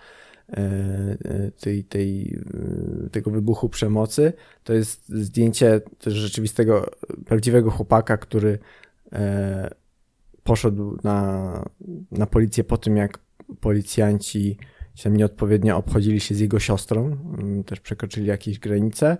E, 0.51 1.17
e, 1.25 1.51
tej, 1.51 1.83
tej, 1.83 2.39
e, 3.05 3.09
tego 3.09 3.31
wybuchu 3.31 3.69
przemocy. 3.69 4.33
To 4.63 4.73
jest 4.73 5.09
zdjęcie 5.09 5.81
też 5.99 6.13
rzeczywistego, 6.13 6.91
prawdziwego 7.25 7.71
chłopaka, 7.71 8.17
który 8.17 8.59
poszedł 10.43 10.97
na, 11.03 11.65
na 12.11 12.25
policję 12.25 12.63
po 12.63 12.77
tym, 12.77 12.97
jak 12.97 13.19
policjanci 13.59 14.57
się 14.95 15.09
nieodpowiednio 15.09 15.77
obchodzili 15.77 16.19
się 16.19 16.35
z 16.35 16.39
jego 16.39 16.59
siostrą, 16.59 17.17
mm, 17.37 17.63
też 17.63 17.79
przekroczyli 17.79 18.27
jakieś 18.27 18.59
granice 18.59 19.17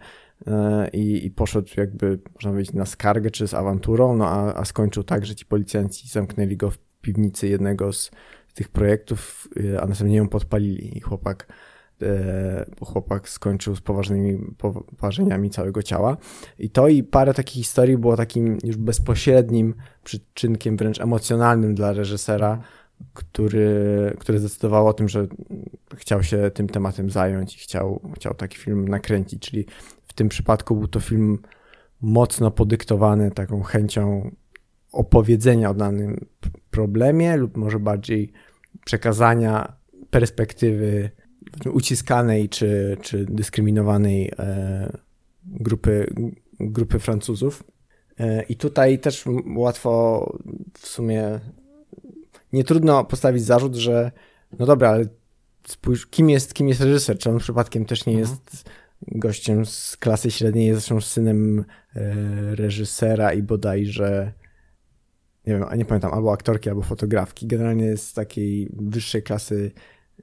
i, 0.93 1.25
i 1.25 1.31
poszedł 1.31 1.67
jakby, 1.77 2.19
można 2.34 2.51
powiedzieć, 2.51 2.73
na 2.73 2.86
skargę 2.86 3.31
czy 3.31 3.47
z 3.47 3.53
awanturą, 3.53 4.17
no 4.17 4.27
a, 4.27 4.53
a 4.53 4.65
skończył 4.65 5.03
tak, 5.03 5.25
że 5.25 5.36
ci 5.36 5.45
policjanci 5.45 6.07
zamknęli 6.07 6.57
go 6.57 6.71
w 6.71 6.77
piwnicy 7.01 7.47
jednego 7.47 7.93
z 7.93 8.12
tych 8.53 8.69
projektów, 8.69 9.47
y, 9.57 9.81
a 9.81 9.86
następnie 9.86 10.17
ją 10.17 10.27
podpalili 10.27 10.97
i 10.97 11.01
chłopak 11.01 11.47
e, 12.01 12.65
chłopak 12.86 13.29
skończył 13.29 13.75
z 13.75 13.81
poważnymi 13.81 14.55
poparzeniami 14.57 15.49
całego 15.49 15.84
ciała. 15.84 16.17
I 16.60 16.69
to 16.69 16.88
i 16.88 17.03
parę 17.03 17.34
takich 17.34 17.53
historii 17.55 17.97
było 17.97 18.17
takim 18.17 18.57
już 18.63 18.77
bezpośrednim 18.77 19.73
przyczynkiem, 20.03 20.77
wręcz 20.77 21.01
emocjonalnym 21.01 21.75
dla 21.75 21.93
reżysera, 21.93 22.62
który, 23.13 24.13
który 24.19 24.39
zdecydował 24.39 24.87
o 24.87 24.93
tym, 24.93 25.09
że 25.09 25.27
chciał 25.95 26.23
się 26.23 26.51
tym 26.53 26.69
tematem 26.69 27.09
zająć 27.09 27.55
i 27.55 27.59
chciał, 27.59 28.01
chciał 28.15 28.34
taki 28.34 28.57
film 28.57 28.88
nakręcić. 28.88 29.49
Czyli 29.49 29.65
w 30.07 30.13
tym 30.13 30.30
przypadku 30.30 30.76
był 30.76 30.88
to 30.88 30.99
film 30.99 31.39
mocno 32.01 32.51
podyktowany 32.51 33.32
taką 33.32 33.61
chęcią 33.61 34.32
opowiedzenia 34.91 35.69
o 35.69 35.73
danym 35.73 36.26
problemie 36.71 37.38
lub 37.38 37.57
może 37.57 37.80
bardziej 37.80 38.32
przekazania 38.86 39.73
perspektywy 40.09 41.09
uciskanej 41.73 42.49
czy, 42.49 42.97
czy 43.01 43.26
dyskryminowanej 43.26 44.32
e, 44.39 44.97
grupy, 45.45 46.13
grupy 46.59 46.99
Francuzów. 46.99 47.63
E, 48.19 48.43
I 48.43 48.55
tutaj 48.55 48.99
też 48.99 49.26
łatwo 49.55 50.26
w 50.80 50.88
sumie 50.88 51.39
nie 52.54 52.64
trudno 52.64 53.06
postawić 53.06 53.43
zarzut, 53.43 53.76
że 53.76 54.12
no 54.60 54.66
dobra, 54.66 54.89
ale 54.89 55.06
spójrz, 55.68 56.08
kim 56.08 56.30
jest, 56.30 56.54
kim 56.54 56.68
jest 56.68 56.82
reżyser? 56.82 57.18
Czy 57.18 57.30
on 57.30 57.38
przypadkiem 57.38 57.86
też 57.86 58.06
nie 58.06 58.14
mhm. 58.14 58.30
jest 58.30 58.70
gościem 59.08 59.66
z 59.66 59.97
klasy 59.97 60.32
średniej, 60.32 60.68
jest 60.68 60.80
zresztą 60.80 61.02
synem 61.02 61.60
e, 61.60 61.66
reżysera 62.56 63.34
i 63.34 63.43
bodajże 63.43 64.34
nie 65.47 65.54
wiem, 65.54 65.66
nie 65.78 65.86
pamiętam, 65.86 66.14
albo 66.14 66.32
aktorki, 66.32 66.70
albo 66.70 66.82
fotografki. 66.82 67.47
Generalnie 67.47 67.97
z 67.97 68.14
takiej 68.14 68.70
wyższej 68.74 69.24
klasy 69.24 69.72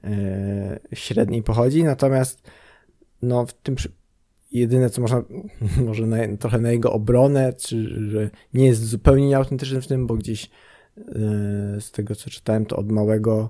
e, 0.03 0.79
średniej 0.93 1.43
pochodzi, 1.43 1.83
natomiast 1.83 2.51
no 3.21 3.45
w 3.45 3.53
tym 3.53 3.75
jedyne, 4.51 4.89
co 4.89 5.01
można, 5.01 5.23
może 5.87 6.07
na, 6.07 6.17
trochę 6.39 6.59
na 6.59 6.71
jego 6.71 6.93
obronę, 6.93 7.53
czy 7.53 8.09
że 8.09 8.29
nie 8.53 8.65
jest 8.65 8.85
zupełnie 8.85 9.27
nieautentyczny 9.27 9.81
w 9.81 9.87
tym, 9.87 10.07
bo 10.07 10.15
gdzieś 10.15 10.49
z 11.79 11.91
tego, 11.91 12.15
co 12.15 12.29
czytałem, 12.29 12.65
to 12.65 12.75
od 12.75 12.91
małego 12.91 13.49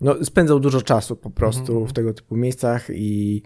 no, 0.00 0.24
spędzał 0.24 0.60
dużo 0.60 0.82
czasu 0.82 1.16
po 1.16 1.30
prostu 1.30 1.72
mm 1.72 1.84
-hmm. 1.84 1.90
w 1.90 1.92
tego 1.92 2.14
typu 2.14 2.36
miejscach 2.36 2.86
i 2.90 3.42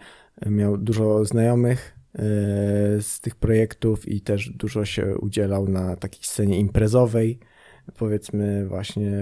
miał 0.47 0.79
dużo 0.79 1.25
znajomych 1.25 1.99
e, 2.15 2.19
z 3.03 3.21
tych 3.21 3.35
projektów 3.35 4.09
i 4.09 4.21
też 4.21 4.51
dużo 4.51 4.85
się 4.85 5.17
udzielał 5.19 5.69
na 5.69 5.97
takiej 5.97 6.25
scenie 6.25 6.59
imprezowej, 6.59 7.39
powiedzmy 7.99 8.67
właśnie 8.67 9.13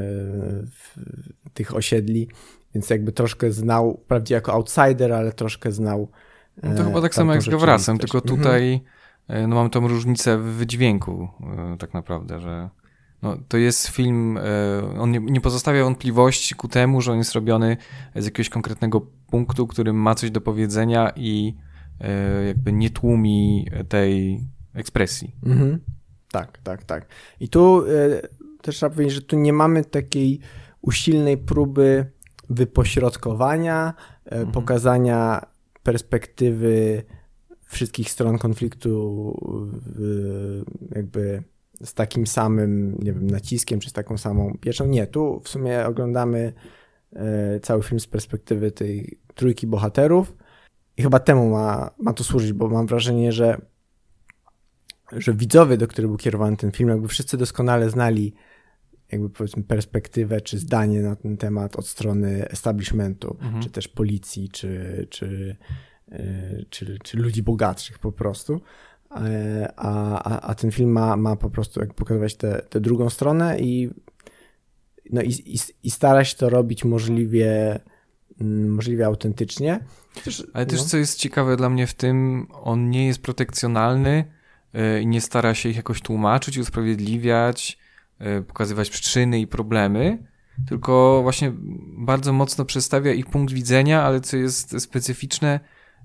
tych 1.54 1.74
osiedli, 1.74 2.28
więc 2.74 2.90
jakby 2.90 3.12
troszkę 3.12 3.52
znał, 3.52 4.00
wprawdzie 4.04 4.34
jako 4.34 4.52
outsider, 4.52 5.12
ale 5.12 5.32
troszkę 5.32 5.72
znał 5.72 6.10
no 6.62 6.74
to 6.74 6.84
chyba 6.84 7.00
tak 7.02 7.14
samo 7.14 7.32
jak 7.32 7.42
z 7.42 7.48
Gawrasem, 7.48 7.98
tylko 7.98 8.18
mhm. 8.18 8.36
tutaj 8.36 8.82
mm 9.28 9.44
-hmm. 9.44 9.48
no, 9.48 9.54
mamy 9.54 9.70
tą 9.70 9.88
różnicę 9.88 10.38
w 10.38 10.42
wydźwięku 10.42 11.28
e, 11.72 11.76
tak 11.78 11.94
naprawdę, 11.94 12.40
że 12.40 12.70
no, 13.22 13.36
to 13.48 13.56
jest 13.56 13.88
film, 13.88 14.38
on 14.98 15.10
nie, 15.10 15.20
nie 15.20 15.40
pozostawia 15.40 15.84
wątpliwości 15.84 16.54
ku 16.54 16.68
temu, 16.68 17.00
że 17.00 17.12
on 17.12 17.18
jest 17.18 17.32
robiony 17.32 17.76
z 18.16 18.24
jakiegoś 18.24 18.48
konkretnego 18.48 19.00
punktu, 19.30 19.66
którym 19.66 19.96
ma 19.96 20.14
coś 20.14 20.30
do 20.30 20.40
powiedzenia 20.40 21.12
i 21.16 21.54
jakby 22.46 22.72
nie 22.72 22.90
tłumi 22.90 23.66
tej 23.88 24.40
ekspresji. 24.74 25.36
Mhm. 25.46 25.80
Tak, 26.32 26.58
tak, 26.58 26.84
tak. 26.84 27.06
I 27.40 27.48
tu 27.48 27.84
też 28.62 28.76
trzeba 28.76 28.90
powiedzieć, 28.90 29.14
że 29.14 29.22
tu 29.22 29.36
nie 29.36 29.52
mamy 29.52 29.84
takiej 29.84 30.40
usilnej 30.82 31.38
próby 31.38 32.06
wypośrodkowania, 32.50 33.94
e, 34.26 34.32
mhm. 34.32 34.52
pokazania 34.52 35.46
perspektywy 35.82 37.02
wszystkich 37.64 38.10
stron 38.10 38.38
konfliktu 38.38 39.34
jakby 40.90 41.42
z 41.82 41.94
takim 41.94 42.26
samym, 42.26 42.98
nie 43.02 43.12
wiem, 43.12 43.26
naciskiem, 43.26 43.80
czy 43.80 43.90
z 43.90 43.92
taką 43.92 44.18
samą 44.18 44.58
pieczą. 44.60 44.86
Nie, 44.86 45.06
tu 45.06 45.40
w 45.44 45.48
sumie 45.48 45.86
oglądamy 45.86 46.52
e, 47.12 47.60
cały 47.60 47.82
film 47.82 48.00
z 48.00 48.06
perspektywy 48.06 48.70
tej 48.70 49.18
trójki 49.34 49.66
bohaterów 49.66 50.36
i 50.96 51.02
chyba 51.02 51.18
temu 51.18 51.50
ma, 51.50 51.90
ma 51.98 52.12
to 52.12 52.24
służyć, 52.24 52.52
bo 52.52 52.68
mam 52.68 52.86
wrażenie, 52.86 53.32
że 53.32 53.60
że 55.12 55.34
widzowie, 55.34 55.76
do 55.76 55.88
których 55.88 56.08
był 56.08 56.18
kierowany 56.18 56.56
ten 56.56 56.72
film, 56.72 56.88
jakby 56.88 57.08
wszyscy 57.08 57.36
doskonale 57.36 57.90
znali 57.90 58.34
jakby 59.12 59.30
powiedzmy 59.30 59.62
perspektywę 59.62 60.40
czy 60.40 60.58
zdanie 60.58 61.02
na 61.02 61.16
ten 61.16 61.36
temat 61.36 61.76
od 61.76 61.86
strony 61.86 62.48
establishmentu, 62.48 63.36
mhm. 63.40 63.62
czy 63.62 63.70
też 63.70 63.88
policji, 63.88 64.48
czy, 64.48 65.06
czy, 65.10 65.56
e, 66.12 66.64
czy, 66.70 66.98
czy 67.04 67.16
ludzi 67.16 67.42
bogatszych 67.42 67.98
po 67.98 68.12
prostu. 68.12 68.60
E, 69.16 69.72
a, 69.76 70.22
a, 70.22 70.40
a 70.40 70.54
ten 70.54 70.70
film 70.70 70.92
ma, 70.92 71.16
ma 71.16 71.36
po 71.36 71.50
prostu 71.50 71.80
jak 71.80 71.94
pokazywać 71.94 72.36
tę 72.70 72.80
drugą 72.80 73.10
stronę 73.10 73.60
i, 73.60 73.90
no 75.12 75.22
i, 75.22 75.30
i, 75.30 75.58
i 75.82 75.90
stara 75.90 76.24
się 76.24 76.36
to 76.36 76.50
robić 76.50 76.84
możliwie, 76.84 77.80
mm, 78.40 78.74
możliwie 78.74 79.06
autentycznie. 79.06 79.80
Też, 80.24 80.46
Ale 80.52 80.66
też 80.66 80.80
no. 80.80 80.86
co 80.86 80.96
jest 80.96 81.18
ciekawe 81.18 81.56
dla 81.56 81.70
mnie 81.70 81.86
w 81.86 81.94
tym, 81.94 82.46
on 82.52 82.90
nie 82.90 83.06
jest 83.06 83.22
protekcjonalny 83.22 84.24
e, 84.74 85.00
i 85.00 85.06
nie 85.06 85.20
stara 85.20 85.54
się 85.54 85.68
ich 85.68 85.76
jakoś 85.76 86.00
tłumaczyć, 86.00 86.58
usprawiedliwiać 86.58 87.80
E, 88.20 88.42
pokazywać 88.42 88.90
przyczyny 88.90 89.40
i 89.40 89.46
problemy, 89.46 90.18
tylko 90.68 91.20
właśnie 91.22 91.52
bardzo 91.98 92.32
mocno 92.32 92.64
przedstawia 92.64 93.12
ich 93.12 93.26
punkt 93.26 93.52
widzenia, 93.54 94.02
ale 94.02 94.20
co 94.20 94.36
jest 94.36 94.80
specyficzne 94.80 95.60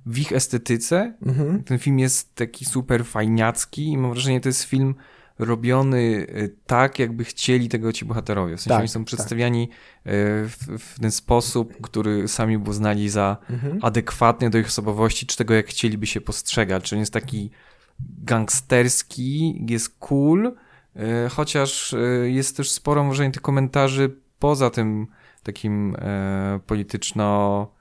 w 0.05 0.17
ich 0.17 0.31
estetyce. 0.31 1.13
Mhm. 1.25 1.63
Ten 1.63 1.79
film 1.79 1.99
jest 1.99 2.35
taki 2.35 2.65
super 2.65 3.05
fajniacki 3.05 3.87
i 3.87 3.97
mam 3.97 4.11
wrażenie, 4.11 4.37
że 4.37 4.41
to 4.41 4.49
jest 4.49 4.63
film 4.63 4.95
robiony 5.39 6.27
e, 6.29 6.47
tak, 6.65 6.99
jakby 6.99 7.23
chcieli 7.23 7.69
tego 7.69 7.93
ci 7.93 8.05
bohaterowie. 8.05 8.57
W 8.57 8.59
sensie 8.59 8.69
tak, 8.69 8.79
oni 8.79 8.87
są 8.87 8.99
tak. 8.99 9.07
przedstawiani 9.07 9.67
tak. 9.67 9.75
w, 10.05 10.57
w, 10.79 10.99
ten 10.99 11.11
sposób, 11.11 11.81
który 11.81 12.27
sami 12.27 12.57
uznali 12.57 13.09
za 13.09 13.37
mhm. 13.49 13.79
adekwatny 13.81 14.49
do 14.49 14.57
ich 14.57 14.67
osobowości, 14.67 15.25
czy 15.25 15.37
tego, 15.37 15.53
jak 15.53 15.67
chcieliby 15.67 16.07
się 16.07 16.21
postrzegać. 16.21 16.83
Czy 16.83 16.95
on 16.95 16.99
jest 16.99 17.13
taki 17.13 17.51
gangsterski, 17.99 19.65
jest 19.69 19.95
cool, 19.99 20.55
E, 20.95 21.29
chociaż 21.29 21.95
jest 22.23 22.57
też 22.57 22.71
sporo 22.71 23.03
może 23.03 23.31
tych 23.31 23.41
komentarzy 23.41 24.15
poza 24.39 24.69
tym 24.69 25.07
takim 25.43 25.95
e, 25.99 26.59
polityczno, 26.67 27.71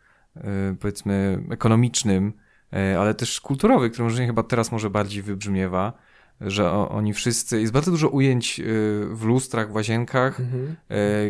powiedzmy, 0.80 1.44
ekonomicznym, 1.50 2.32
ale 2.98 3.14
też 3.14 3.40
kulturowy, 3.40 3.90
który 3.90 4.04
może 4.04 4.26
chyba 4.26 4.42
teraz 4.42 4.72
może 4.72 4.90
bardziej 4.90 5.22
wybrzmiewa, 5.22 5.92
że 6.40 6.70
oni 6.70 7.14
wszyscy, 7.14 7.60
jest 7.60 7.72
bardzo 7.72 7.90
dużo 7.90 8.08
ujęć 8.08 8.60
w 9.10 9.22
lustrach, 9.24 9.70
w 9.70 9.74
łazienkach, 9.74 10.40
mhm. 10.40 10.76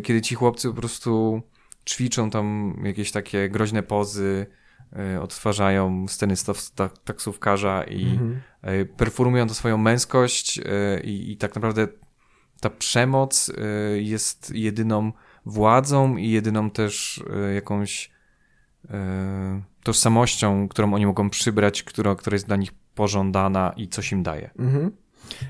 kiedy 0.03 0.21
ci 0.21 0.35
chłopcy 0.35 0.69
po 0.69 0.75
prostu 0.75 1.43
ćwiczą 1.87 2.31
tam 2.31 2.77
jakieś 2.85 3.13
takie 3.13 3.49
groźne 3.49 3.83
pozy, 3.83 4.47
odtwarzają 5.21 6.09
sceny 6.09 6.37
z 6.37 6.73
taksówkarza 7.05 7.85
i 7.85 8.05
mhm. 8.05 8.41
Performują 8.97 9.47
to 9.47 9.55
swoją 9.55 9.79
męskość 9.79 10.61
i, 11.05 11.33
i 11.33 11.37
tak 11.37 11.55
naprawdę 11.55 11.89
ta 12.61 12.71
przemoc 12.71 13.53
jest 13.95 14.55
jedyną 14.55 15.13
władzą 15.47 16.17
i 16.17 16.31
jedyną 16.31 16.71
też 16.71 17.25
jakąś 17.55 18.14
tożsamością, 19.83 20.69
którą 20.69 20.95
oni 20.95 21.07
mogą 21.07 21.31
przybrać, 21.31 21.83
która, 21.83 22.15
która 22.15 22.35
jest 22.35 22.47
dla 22.47 22.57
nich 22.57 22.73
pożądana 22.95 23.73
i 23.77 23.89
coś 23.89 24.13
im 24.13 24.23
daje. 24.23 24.51
Mhm. 24.59 24.91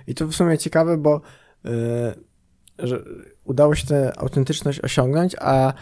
I 0.06 0.14
to 0.14 0.26
w 0.26 0.34
sumie 0.34 0.58
ciekawe, 0.58 0.96
bo 0.96 1.20
yy, 1.64 1.70
że 2.78 3.04
udało 3.44 3.74
się 3.74 3.86
tę 3.86 4.12
autentyczność 4.18 4.80
osiągnąć, 4.80 5.36
a 5.40 5.72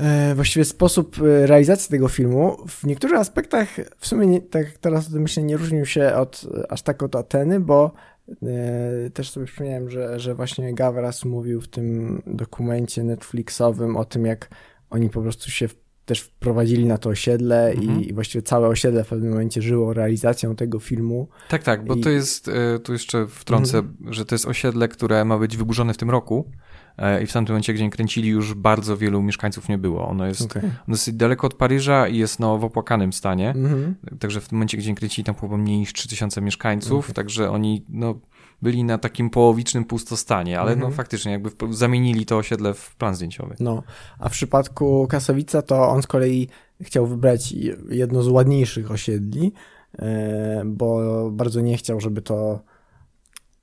E, 0.00 0.34
właściwie 0.34 0.64
sposób 0.64 1.16
e, 1.22 1.46
realizacji 1.46 1.90
tego 1.90 2.08
filmu 2.08 2.56
w 2.68 2.84
niektórych 2.84 3.18
aspektach 3.18 3.68
w 3.98 4.06
sumie, 4.06 4.26
nie, 4.26 4.40
tak 4.40 4.78
teraz 4.78 5.10
myślę, 5.10 5.42
nie 5.42 5.56
różnił 5.56 5.86
się 5.86 6.14
od, 6.14 6.46
aż 6.68 6.82
tak 6.82 7.02
od 7.02 7.16
Ateny, 7.16 7.60
bo 7.60 7.92
e, 8.28 9.10
też 9.10 9.30
sobie 9.30 9.46
przypomniałem, 9.46 9.90
że, 9.90 10.20
że 10.20 10.34
właśnie 10.34 10.74
Gavras 10.74 11.24
mówił 11.24 11.60
w 11.60 11.68
tym 11.68 12.22
dokumencie 12.26 13.04
Netflixowym 13.04 13.96
o 13.96 14.04
tym, 14.04 14.26
jak 14.26 14.48
oni 14.90 15.10
po 15.10 15.22
prostu 15.22 15.50
się 15.50 15.68
też 16.04 16.20
wprowadzili 16.20 16.86
na 16.86 16.98
to 16.98 17.10
osiedle 17.10 17.70
mhm. 17.70 18.00
i, 18.00 18.08
i, 18.08 18.12
właściwie 18.12 18.42
całe 18.42 18.68
osiedle 18.68 19.04
w 19.04 19.08
pewnym 19.08 19.30
momencie 19.30 19.62
żyło 19.62 19.92
realizacją 19.92 20.56
tego 20.56 20.78
filmu. 20.78 21.28
Tak, 21.48 21.62
tak, 21.62 21.84
bo 21.84 21.94
I... 21.94 22.00
to 22.00 22.10
jest, 22.10 22.50
tu 22.84 22.92
jeszcze 22.92 23.26
wtrącę, 23.26 23.78
mhm. 23.78 24.12
że 24.12 24.24
to 24.24 24.34
jest 24.34 24.46
osiedle, 24.46 24.88
które 24.88 25.24
ma 25.24 25.38
być 25.38 25.56
wyburzone 25.56 25.94
w 25.94 25.96
tym 25.96 26.10
roku 26.10 26.50
E, 26.98 27.22
i 27.22 27.26
w 27.26 27.32
tamtym 27.32 27.52
momencie, 27.52 27.74
gdzie 27.74 27.90
kręcili, 27.90 28.28
już 28.28 28.54
bardzo 28.54 28.96
wielu 28.96 29.22
mieszkańców 29.22 29.68
nie 29.68 29.78
było. 29.78 30.08
Ono 30.08 30.26
jest 30.26 30.42
okay. 30.42 30.70
dosyć 30.88 31.14
daleko 31.14 31.46
od 31.46 31.54
Paryża 31.54 32.08
i 32.08 32.16
jest 32.16 32.40
no, 32.40 32.58
w 32.58 32.64
opłakanym 32.64 33.12
stanie. 33.12 33.54
-hmm. 33.56 33.94
Także 34.18 34.40
w 34.40 34.48
tym 34.48 34.58
momencie, 34.58 34.76
gdzie 34.76 34.94
kręcili, 34.94 35.24
tam 35.24 35.34
było 35.40 35.56
mniej 35.56 35.78
niż 35.78 35.92
3000 35.92 36.40
mieszkańców, 36.40 37.04
okay. 37.04 37.14
także 37.14 37.50
oni 37.50 37.84
no, 37.88 38.20
byli 38.62 38.84
na 38.84 38.98
takim 38.98 39.30
połowicznym 39.30 39.84
pustostanie, 39.84 40.60
ale 40.60 40.70
no 40.70 40.76
mhm. 40.76 40.92
faktycznie 40.92 41.32
jakby 41.32 41.50
zamienili 41.70 42.26
to 42.26 42.36
osiedle 42.36 42.74
w 42.74 42.96
plan 42.96 43.14
zdjęciowy. 43.14 43.56
No, 43.60 43.82
a 44.18 44.28
w 44.28 44.32
przypadku 44.32 45.06
Kasowica 45.10 45.62
to 45.62 45.88
on 45.88 46.02
z 46.02 46.06
kolei 46.06 46.48
chciał 46.80 47.06
wybrać 47.06 47.52
jedno 47.90 48.22
z 48.22 48.28
ładniejszych 48.28 48.90
osiedli, 48.90 49.52
e, 49.98 50.62
bo 50.66 51.30
bardzo 51.30 51.60
nie 51.60 51.76
chciał, 51.76 52.00
żeby 52.00 52.22
to 52.22 52.60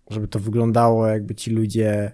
żeby 0.10 0.28
to 0.28 0.40
wyglądało 0.40 1.08
jakby 1.08 1.36
ci 1.36 1.52
ludzie 1.52 2.12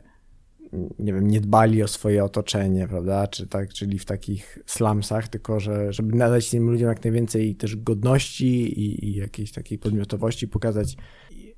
nie 0.99 1.13
wiem, 1.13 1.27
nie 1.27 1.41
dbali 1.41 1.83
o 1.83 1.87
swoje 1.87 2.23
otoczenie, 2.23 2.87
prawda, 2.87 3.27
czy 3.27 3.47
tak, 3.47 3.73
czyli 3.73 3.99
w 3.99 4.05
takich 4.05 4.59
slumsach, 4.65 5.27
tylko 5.27 5.59
że, 5.59 5.93
żeby 5.93 6.17
nadać 6.17 6.49
tym 6.49 6.69
ludziom 6.69 6.89
jak 6.89 7.03
najwięcej 7.03 7.55
też 7.55 7.75
godności 7.75 8.79
i, 8.79 9.05
i 9.05 9.15
jakiejś 9.15 9.51
takiej 9.51 9.77
podmiotowości, 9.77 10.47
pokazać 10.47 10.97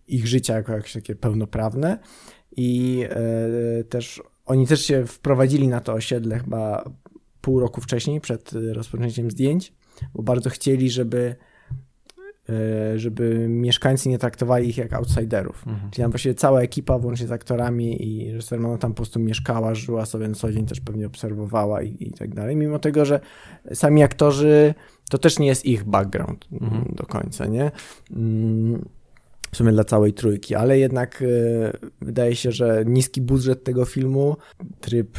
ich 0.08 0.28
życie 0.28 0.53
jako 0.53 0.74
jakieś 0.74 0.93
takie 0.93 1.16
pełnoprawne 1.16 1.99
i 2.58 3.03
e, 3.10 3.84
też 3.84 4.22
oni 4.45 4.68
też 4.68 4.86
się 4.86 5.05
wprowadzili 5.05 5.68
na 5.68 5.80
to 5.80 5.93
osiedle 5.93 6.39
chyba 6.39 6.89
pół 7.41 7.60
roku 7.60 7.82
wcześniej, 7.82 8.22
przed 8.22 8.51
rozpoczęciem 8.74 9.32
zdjęć, 9.32 9.74
bo 10.14 10.24
bardzo 10.24 10.49
chcieli, 10.49 10.89
żeby 10.89 11.36
E, 12.49 12.99
żeby 12.99 13.47
mieszkańcy 13.49 14.10
nie 14.10 14.18
traktowali 14.18 14.70
ich 14.70 14.78
jak 14.78 14.93
outsiderów. 14.93 15.68
Mhm. 15.68 15.91
Czyli 15.91 16.03
tam 16.03 16.12
właściwie 16.12 16.36
cała 16.36 16.62
ekipa, 16.62 16.99
włącznie 16.99 17.28
z 17.28 17.32
aktorami 17.32 18.08
i 18.08 18.32
reżyserem, 18.32 18.78
tam 18.78 18.91
po 18.91 18.95
prostu 18.95 19.20
mieszkała, 19.20 19.76
żyła 19.76 20.05
sobie 20.05 20.28
na 20.28 20.36
co 20.36 20.51
dzień, 20.51 20.66
też 20.66 20.80
pewnie 20.80 21.08
obserwowała 21.08 21.82
i, 21.82 21.97
i 21.99 22.12
tak 22.12 22.36
dalej. 22.36 22.55
Mimo 22.55 22.80
tego, 22.80 23.05
że 23.05 23.20
sami 23.74 24.03
aktorzy, 24.03 24.74
to 25.10 25.18
też 25.18 25.39
nie 25.39 25.47
jest 25.47 25.66
ich 25.66 25.84
background 25.84 26.47
mhm. 26.51 26.95
do 26.95 27.05
końca, 27.05 27.45
nie? 27.45 27.72
W 29.58 29.60
sumie 29.60 29.72
dla 29.72 29.84
całej 29.84 30.14
trójki, 30.14 30.55
ale 30.55 30.80
jednak 30.80 31.22
e, 31.22 31.26
wydaje 32.01 32.36
się, 32.36 32.51
że 32.51 32.84
niski 32.86 33.22
budżet 33.22 33.64
tego 33.64 33.86
filmu, 33.86 34.36
tryb 34.82 35.18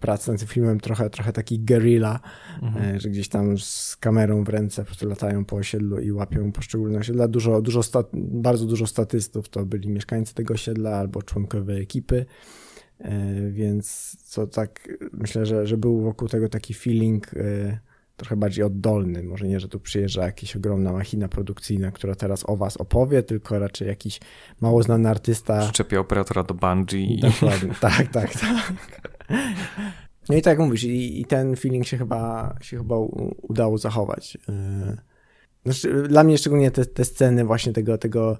pracy 0.00 0.30
nad 0.30 0.40
tym 0.40 0.48
filmem 0.48 0.80
trochę, 0.80 1.10
trochę 1.10 1.32
taki 1.32 1.60
guerrilla, 1.60 2.20
mhm. 2.62 2.96
E, 2.96 3.00
że 3.00 3.08
gdzieś 3.10 3.28
tam 3.28 3.58
z 3.58 3.96
kamerą 3.96 4.44
w 4.44 4.48
ręce 4.48 4.82
po 4.82 4.86
prostu 4.86 5.08
latają 5.08 5.44
po 5.44 5.56
osiedlu 5.56 6.00
i 6.00 6.12
łapią 6.12 6.52
poszczególne 6.52 6.98
osiedla. 6.98 7.28
Dużo, 7.28 7.62
dużo 7.62 7.80
bardzo 8.14 8.66
dużo 8.66 8.86
statystów 8.86 9.48
to 9.48 9.66
byli 9.66 9.88
mieszkańcy 9.88 10.34
tego 10.34 10.54
osiedla 10.54 10.96
albo 10.96 11.22
członkowie 11.22 11.74
ekipy. 11.74 12.26
Więc 13.50 14.16
co 14.24 14.46
tak 14.46 14.88
myślę, 15.12 15.46
że, 15.46 15.66
że 15.66 15.76
był 15.76 16.00
wokół 16.00 16.28
tego 16.28 16.48
taki 16.48 16.74
feeling 16.74 17.30
trochę 18.18 18.36
bardziej 18.36 18.64
oddolny. 18.64 19.22
Może 19.22 19.48
nie, 19.48 19.60
że 19.60 19.68
tu 19.68 19.80
przyjeżdża 19.80 20.24
jakaś 20.26 20.56
ogromna 20.56 20.92
machina 20.92 21.28
produkcyjna, 21.28 21.90
która 21.90 22.14
teraz 22.14 22.48
o 22.48 22.56
was 22.56 22.76
opowie, 22.76 23.22
tylko 23.22 23.58
raczej 23.58 23.88
jakiś 23.88 24.20
mało 24.60 24.82
znany 24.82 25.08
artysta. 25.08 25.60
Przyczepia 25.60 26.00
operatora 26.00 26.42
do 26.42 26.54
Bungie. 26.54 27.20
Dokładnie, 27.20 27.74
tak, 27.80 28.12
tak, 28.12 28.32
tak. 28.40 28.72
No 30.28 30.36
i 30.36 30.42
tak 30.42 30.58
jak 30.58 30.66
mówisz, 30.66 30.84
i, 30.84 31.20
i, 31.20 31.24
ten 31.24 31.56
feeling 31.56 31.86
się 31.86 31.98
chyba, 31.98 32.54
się 32.60 32.78
chyba 32.78 32.96
udało 33.42 33.78
zachować. 33.78 34.38
E, 34.48 34.96
znaczy, 35.64 36.02
dla 36.08 36.24
mnie 36.24 36.38
szczególnie 36.38 36.70
te, 36.70 36.86
te 36.86 37.04
sceny 37.04 37.44
właśnie 37.44 37.72
tego, 37.72 37.98
tego 37.98 38.38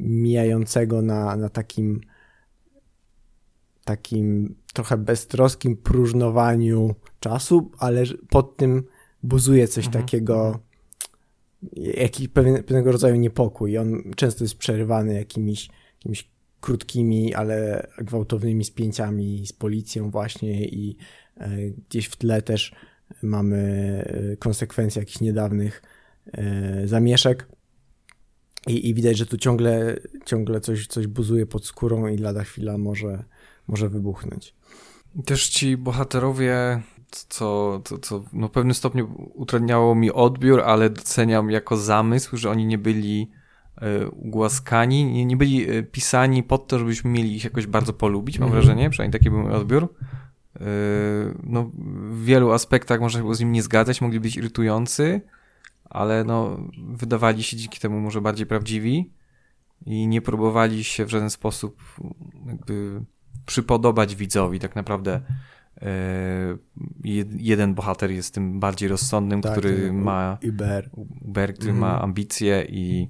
mijającego 0.00 1.02
na, 1.02 1.36
na 1.36 1.48
takim 1.48 2.00
takim 3.84 4.54
trochę 4.72 4.96
beztroskim 4.96 5.76
próżnowaniu 5.76 6.94
czasu, 7.20 7.70
ale 7.78 8.02
pod 8.30 8.56
tym 8.56 8.84
buzuje 9.22 9.68
coś 9.68 9.86
mhm. 9.86 10.04
takiego, 10.04 10.60
jakiś 11.76 12.28
pewien, 12.28 12.56
pewnego 12.56 12.92
rodzaju 12.92 13.16
niepokój. 13.16 13.78
On 13.78 14.02
często 14.16 14.44
jest 14.44 14.58
przerywany 14.58 15.14
jakimiś, 15.14 15.68
jakimiś 15.94 16.30
krótkimi, 16.60 17.34
ale 17.34 17.88
gwałtownymi 17.98 18.64
spięciami 18.64 19.46
z 19.46 19.52
policją 19.52 20.10
właśnie 20.10 20.64
i 20.64 20.96
e, 21.36 21.48
gdzieś 21.88 22.06
w 22.06 22.16
tle 22.16 22.42
też 22.42 22.74
mamy 23.22 23.58
e, 24.32 24.36
konsekwencje 24.36 25.02
jakichś 25.02 25.20
niedawnych 25.20 25.82
e, 26.32 26.82
zamieszek. 26.88 27.48
I, 28.66 28.88
I, 28.88 28.94
widać, 28.94 29.18
że 29.18 29.26
tu 29.26 29.36
ciągle, 29.36 29.96
ciągle 30.26 30.60
coś, 30.60 30.86
coś 30.86 31.06
buzuje 31.06 31.46
pod 31.46 31.66
skórą 31.66 32.06
i 32.06 32.18
lada 32.18 32.44
chwila 32.44 32.78
może, 32.78 33.24
może 33.68 33.88
wybuchnąć. 33.88 34.54
Też 35.24 35.48
ci 35.48 35.76
bohaterowie 35.76 36.82
co, 37.10 37.80
co, 37.84 37.98
co 37.98 38.24
no 38.32 38.48
w 38.48 38.50
pewnym 38.50 38.74
stopniu 38.74 39.30
utrudniało 39.34 39.94
mi 39.94 40.12
odbiór, 40.12 40.60
ale 40.60 40.90
doceniam 40.90 41.50
jako 41.50 41.76
zamysł, 41.76 42.36
że 42.36 42.50
oni 42.50 42.66
nie 42.66 42.78
byli 42.78 43.30
y, 43.82 44.08
ugłaskani, 44.08 45.04
nie, 45.04 45.24
nie 45.24 45.36
byli 45.36 45.70
y, 45.70 45.82
pisani 45.82 46.42
pod 46.42 46.66
to, 46.66 46.78
żebyśmy 46.78 47.10
mieli 47.10 47.36
ich 47.36 47.44
jakoś 47.44 47.66
bardzo 47.66 47.92
polubić, 47.92 48.38
mam 48.38 48.48
mm 48.48 48.58
-hmm. 48.58 48.62
wrażenie, 48.62 48.90
przynajmniej 48.90 49.20
taki 49.20 49.30
był 49.30 49.38
mój 49.38 49.52
odbiór. 49.52 49.84
Y, 49.84 49.88
no, 51.42 51.70
w 52.10 52.24
wielu 52.24 52.52
aspektach 52.52 53.00
można 53.00 53.20
się 53.20 53.34
z 53.34 53.40
nim 53.40 53.52
nie 53.52 53.62
zgadzać, 53.62 54.00
mogli 54.00 54.20
być 54.20 54.36
irytujący, 54.36 55.20
ale 55.84 56.24
no, 56.24 56.58
wydawali 56.88 57.42
się 57.42 57.56
dzięki 57.56 57.80
temu 57.80 58.00
może 58.00 58.20
bardziej 58.20 58.46
prawdziwi 58.46 59.12
i 59.86 60.06
nie 60.06 60.22
próbowali 60.22 60.84
się 60.84 61.04
w 61.04 61.10
żaden 61.10 61.30
sposób 61.30 61.82
jakby 62.46 63.00
przypodobać 63.46 64.16
widzowi. 64.16 64.58
Tak 64.58 64.76
naprawdę 64.76 65.20
E, 65.20 65.22
jeden 67.38 67.74
bohater 67.74 68.10
jest 68.10 68.34
tym 68.34 68.60
bardziej 68.60 68.88
rozsądnym, 68.88 69.42
tak, 69.42 69.52
który 69.52 69.92
ma 69.92 70.38
Uber, 70.48 70.90
Uber 71.20 71.54
który 71.54 71.70
mm. 71.70 71.80
ma 71.80 71.86
mhm. 71.86 72.04
ambicje 72.04 72.66
i, 72.68 73.08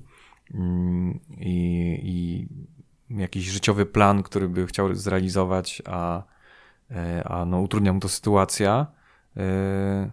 mm, 0.55 1.21
i, 1.41 2.01
i 2.03 2.49
jakiś 3.21 3.45
życiowy 3.45 3.87
plan, 3.87 4.23
który 4.23 4.49
by 4.49 4.67
chciał 4.67 4.95
zrealizować, 4.95 5.83
a, 5.87 6.23
e, 6.91 7.29
a 7.29 7.45
no, 7.45 7.61
utrudnia 7.61 7.93
mu 7.93 8.01
to 8.01 8.09
sytuacja. 8.09 8.87
E, 9.37 10.11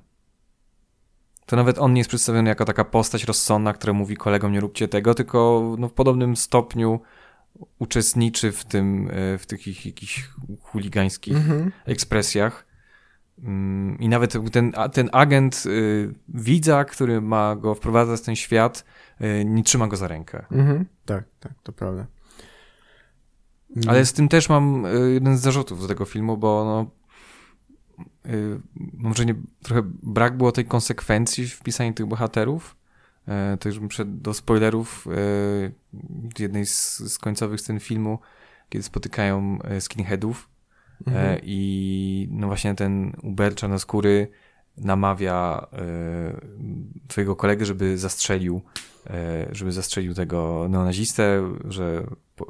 to 1.45 1.55
nawet 1.55 1.79
on 1.79 1.93
nie 1.93 1.99
jest 1.99 2.09
przedstawiony 2.09 2.49
jako 2.49 2.65
taka 2.65 2.85
postać 2.85 3.23
rozsądna, 3.23 3.73
która 3.73 3.93
mówi 3.93 4.17
kolegom 4.17 4.51
nie 4.51 4.59
róbcie 4.59 4.87
tego, 4.87 5.13
tylko 5.13 5.61
no, 5.79 5.87
w 5.87 5.93
podobnym 5.93 6.35
stopniu 6.35 6.99
uczestniczy 7.79 8.51
w 8.51 8.65
tym, 8.65 9.09
e, 9.11 9.37
w 9.37 9.45
tych 9.45 9.67
ich 9.67 9.85
jakichś 9.85 10.29
chuligańskich 10.61 11.37
mhm. 11.37 11.71
ekspresjach. 11.85 12.65
Mm, 13.43 13.99
I 13.99 14.09
nawet 14.09 14.33
ten, 14.51 14.73
ten 14.93 15.09
agent 15.11 15.63
y, 15.65 16.13
widza, 16.27 16.85
który 16.85 17.21
ma 17.21 17.55
go 17.55 17.75
wprowadzać 17.75 18.21
w 18.21 18.23
ten 18.23 18.35
świat, 18.35 18.85
y, 19.21 19.45
nie 19.45 19.63
trzyma 19.63 19.87
go 19.87 19.97
za 19.97 20.07
rękę. 20.07 20.45
Mhm. 20.51 20.85
Tak, 21.05 21.23
tak, 21.39 21.53
to 21.63 21.71
prawda. 21.71 22.05
Mhm. 23.69 23.89
Ale 23.89 24.05
z 24.05 24.13
tym 24.13 24.27
też 24.27 24.49
mam 24.49 24.85
y, 24.85 25.13
jeden 25.13 25.37
z 25.37 25.41
zarzutów 25.41 25.81
do 25.81 25.87
tego 25.87 26.05
filmu, 26.05 26.37
bo 26.37 26.65
no, 26.65 26.91
może 28.93 29.25
nie, 29.25 29.35
trochę 29.63 29.81
brak 30.03 30.37
było 30.37 30.51
tej 30.51 30.65
konsekwencji 30.65 31.47
w 31.47 31.61
pisaniu 31.61 31.93
tych 31.93 32.05
bohaterów. 32.05 32.75
E, 33.27 33.57
to 33.59 33.69
już 33.69 33.79
przed 33.87 34.21
do 34.21 34.33
spoilerów 34.33 35.07
e, 35.07 36.41
jednej 36.43 36.65
z, 36.65 36.97
z 36.97 37.19
końcowych 37.19 37.61
scen 37.61 37.79
filmu, 37.79 38.19
kiedy 38.69 38.83
spotykają 38.83 39.59
e, 39.63 39.81
skinheadów 39.81 40.49
mhm. 41.07 41.39
i 41.43 42.27
no 42.31 42.47
właśnie 42.47 42.75
ten 42.75 43.13
Uber 43.23 43.55
czarnoskóry 43.55 44.27
namawia 44.77 45.67
twojego 47.07 47.35
kolegę, 47.35 47.65
żeby 47.65 47.97
zastrzelił 47.97 48.61
żeby 49.51 49.71
zastrzelił 49.71 50.13
tego 50.13 50.67
neonazistę, 50.69 51.53
że 51.67 52.07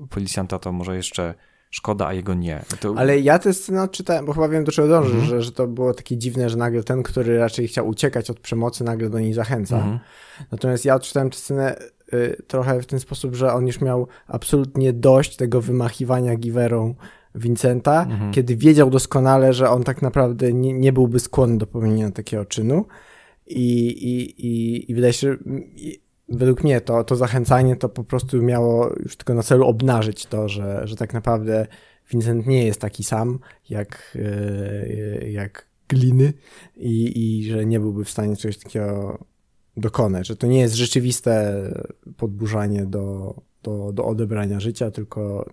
policjanta 0.10 0.60
to 0.60 0.72
może 0.72 0.96
jeszcze 0.96 1.34
szkoda, 1.76 2.08
a 2.08 2.14
jego 2.14 2.34
nie. 2.34 2.62
To... 2.80 2.94
Ale 2.98 3.20
ja 3.20 3.40
tę 3.40 3.54
scenę 3.54 3.84
odczytałem, 3.84 4.26
bo 4.26 4.34
chyba 4.34 4.50
wiem 4.50 4.64
do 4.64 4.72
czego 4.72 4.88
dążysz, 4.88 5.14
mm 5.14 5.26
-hmm. 5.26 5.30
że, 5.30 5.42
że 5.42 5.52
to 5.52 5.68
było 5.68 5.94
takie 5.94 6.18
dziwne, 6.18 6.50
że 6.50 6.58
nagle 6.58 6.84
ten, 6.84 7.04
który 7.04 7.38
raczej 7.38 7.68
chciał 7.68 7.88
uciekać 7.88 8.30
od 8.30 8.40
przemocy, 8.40 8.84
nagle 8.84 9.10
do 9.10 9.20
niej 9.20 9.34
zachęca. 9.34 9.78
Mm 9.78 9.98
-hmm. 9.98 10.00
Natomiast 10.52 10.86
ja 10.86 10.96
odczytałem 10.96 11.30
tę 11.30 11.38
scenę 11.38 11.76
y, 12.14 12.44
trochę 12.48 12.82
w 12.82 12.86
ten 12.86 13.00
sposób, 13.00 13.36
że 13.36 13.54
on 13.54 13.68
już 13.68 13.82
miał 13.82 14.08
absolutnie 14.28 14.94
dość 14.94 15.36
tego 15.36 15.62
wymachiwania 15.62 16.36
giwerą 16.36 16.96
Vincenta, 17.36 18.04
mm 18.04 18.20
-hmm. 18.20 18.34
kiedy 18.34 18.56
wiedział 18.56 18.90
doskonale, 18.90 19.54
że 19.54 19.70
on 19.70 19.84
tak 19.84 20.02
naprawdę 20.02 20.54
nie, 20.54 20.74
nie 20.74 20.94
byłby 20.94 21.20
skłonny 21.20 21.58
do 21.58 21.68
popełnienia 21.68 22.12
takiego 22.12 22.46
czynu. 22.46 22.86
I, 23.48 23.88
i, 23.88 24.48
i, 24.48 24.92
i 24.92 24.96
wydaje 24.96 25.14
się, 25.14 25.32
że 25.32 25.38
według 26.30 26.64
mnie 26.64 26.82
to, 26.82 27.04
to 27.04 27.16
zachęcanie 27.16 27.76
to 27.76 27.90
po 27.90 28.04
prostu 28.04 28.42
miało 28.42 28.94
już 29.04 29.16
tylko 29.16 29.34
na 29.34 29.44
celu 29.44 29.66
obnażyć 29.66 30.26
to, 30.26 30.50
że, 30.50 30.82
że 30.84 30.96
tak 30.96 31.14
naprawdę 31.14 31.68
Vincent 32.12 32.48
nie 32.48 32.66
jest 32.66 32.82
taki 32.82 33.04
sam 33.04 33.40
jak, 33.70 34.18
e, 34.22 35.30
jak 35.30 35.68
gliny 35.88 36.34
i, 36.76 37.14
i 37.40 37.50
że 37.50 37.66
nie 37.66 37.80
byłby 37.80 38.06
w 38.06 38.10
stanie 38.10 38.36
czegoś 38.36 38.58
takiego 38.58 39.20
dokonać, 39.78 40.28
że 40.28 40.36
to 40.36 40.48
nie 40.48 40.60
jest 40.60 40.76
rzeczywiste 40.76 41.64
podburzanie 42.18 42.86
do, 42.86 43.36
do, 43.64 43.92
do 43.94 44.06
odebrania 44.06 44.60
życia, 44.60 44.92
tylko 44.92 45.50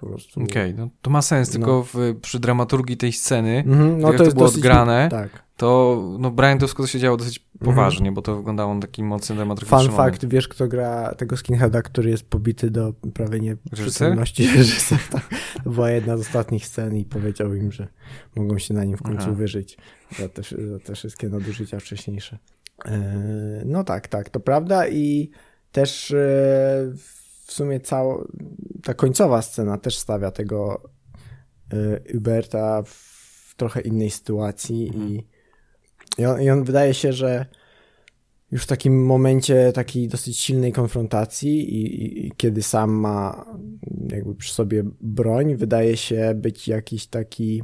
po 0.00 0.06
prostu... 0.06 0.42
Okej, 0.42 0.72
okay, 0.72 0.84
no 0.84 0.90
to 1.02 1.10
ma 1.10 1.22
sens, 1.22 1.48
no. 1.48 1.52
tylko 1.52 1.82
w, 1.82 1.96
przy 2.20 2.40
dramaturgii 2.40 2.96
tej 2.96 3.12
sceny, 3.12 3.64
mm 3.66 3.78
-hmm, 3.78 4.00
no 4.00 4.12
to, 4.12 4.24
jest 4.24 4.30
to 4.30 4.34
było 4.36 4.48
odgrane, 4.48 5.08
tak 5.10 5.47
to 5.58 6.02
no 6.18 6.30
Brian 6.30 6.58
to 6.58 6.86
się 6.86 6.98
działo 6.98 7.16
dosyć 7.16 7.38
mhm. 7.38 7.76
poważnie, 7.76 8.06
mm. 8.06 8.14
bo 8.14 8.22
to 8.22 8.36
wyglądało 8.36 8.74
na 8.74 8.80
taki 8.80 9.02
mocny 9.02 9.36
dramaturgiczny 9.36 9.78
Fun 9.78 9.96
fact, 9.96 10.24
wiesz 10.24 10.48
kto 10.48 10.68
gra 10.68 11.14
tego 11.14 11.36
skinheada, 11.36 11.82
który 11.82 12.10
jest 12.10 12.30
pobity 12.30 12.70
do 12.70 12.92
prawie 13.14 13.40
nieprzytomności? 13.40 14.46
Reżyser? 14.56 14.98
Tak. 15.10 15.28
To 15.64 15.70
była 15.70 15.90
jedna 15.90 16.16
z 16.16 16.20
ostatnich 16.20 16.66
scen 16.66 16.96
i 16.96 17.04
powiedział 17.04 17.54
im, 17.54 17.72
że 17.72 17.88
mogą 18.36 18.58
się 18.58 18.74
na 18.74 18.84
nim 18.84 18.96
w 18.96 19.02
końcu 19.02 19.22
Aha. 19.22 19.32
wyżyć 19.32 19.78
za 20.18 20.28
te, 20.28 20.42
za 20.42 20.78
te 20.78 20.94
wszystkie 20.94 21.28
nadużycia 21.28 21.80
wcześniejsze. 21.80 22.38
E, 22.84 23.62
no 23.66 23.84
tak, 23.84 24.08
tak, 24.08 24.30
to 24.30 24.40
prawda 24.40 24.88
i 24.88 25.30
też 25.72 26.10
e, 26.10 26.16
w 27.46 27.52
sumie 27.52 27.80
cała 27.80 28.24
ta 28.82 28.94
końcowa 28.94 29.42
scena 29.42 29.78
też 29.78 29.98
stawia 29.98 30.30
tego 30.30 30.90
e, 31.72 32.16
Uberta 32.16 32.82
w 32.82 33.54
trochę 33.56 33.80
innej 33.80 34.10
sytuacji 34.10 34.90
mm. 34.94 35.08
i 35.08 35.37
i 36.18 36.26
on, 36.26 36.42
I 36.42 36.50
on 36.50 36.64
wydaje 36.64 36.94
się, 36.94 37.12
że 37.12 37.46
już 38.50 38.62
w 38.62 38.66
takim 38.66 39.06
momencie 39.06 39.72
takiej 39.72 40.08
dosyć 40.08 40.38
silnej 40.38 40.72
konfrontacji 40.72 41.74
i, 41.74 42.04
i, 42.04 42.26
i, 42.26 42.32
kiedy 42.36 42.62
sam 42.62 42.90
ma 42.90 43.46
jakby 44.08 44.34
przy 44.34 44.54
sobie 44.54 44.84
broń, 45.00 45.56
wydaje 45.56 45.96
się 45.96 46.32
być 46.34 46.68
jakiś 46.68 47.06
taki 47.06 47.62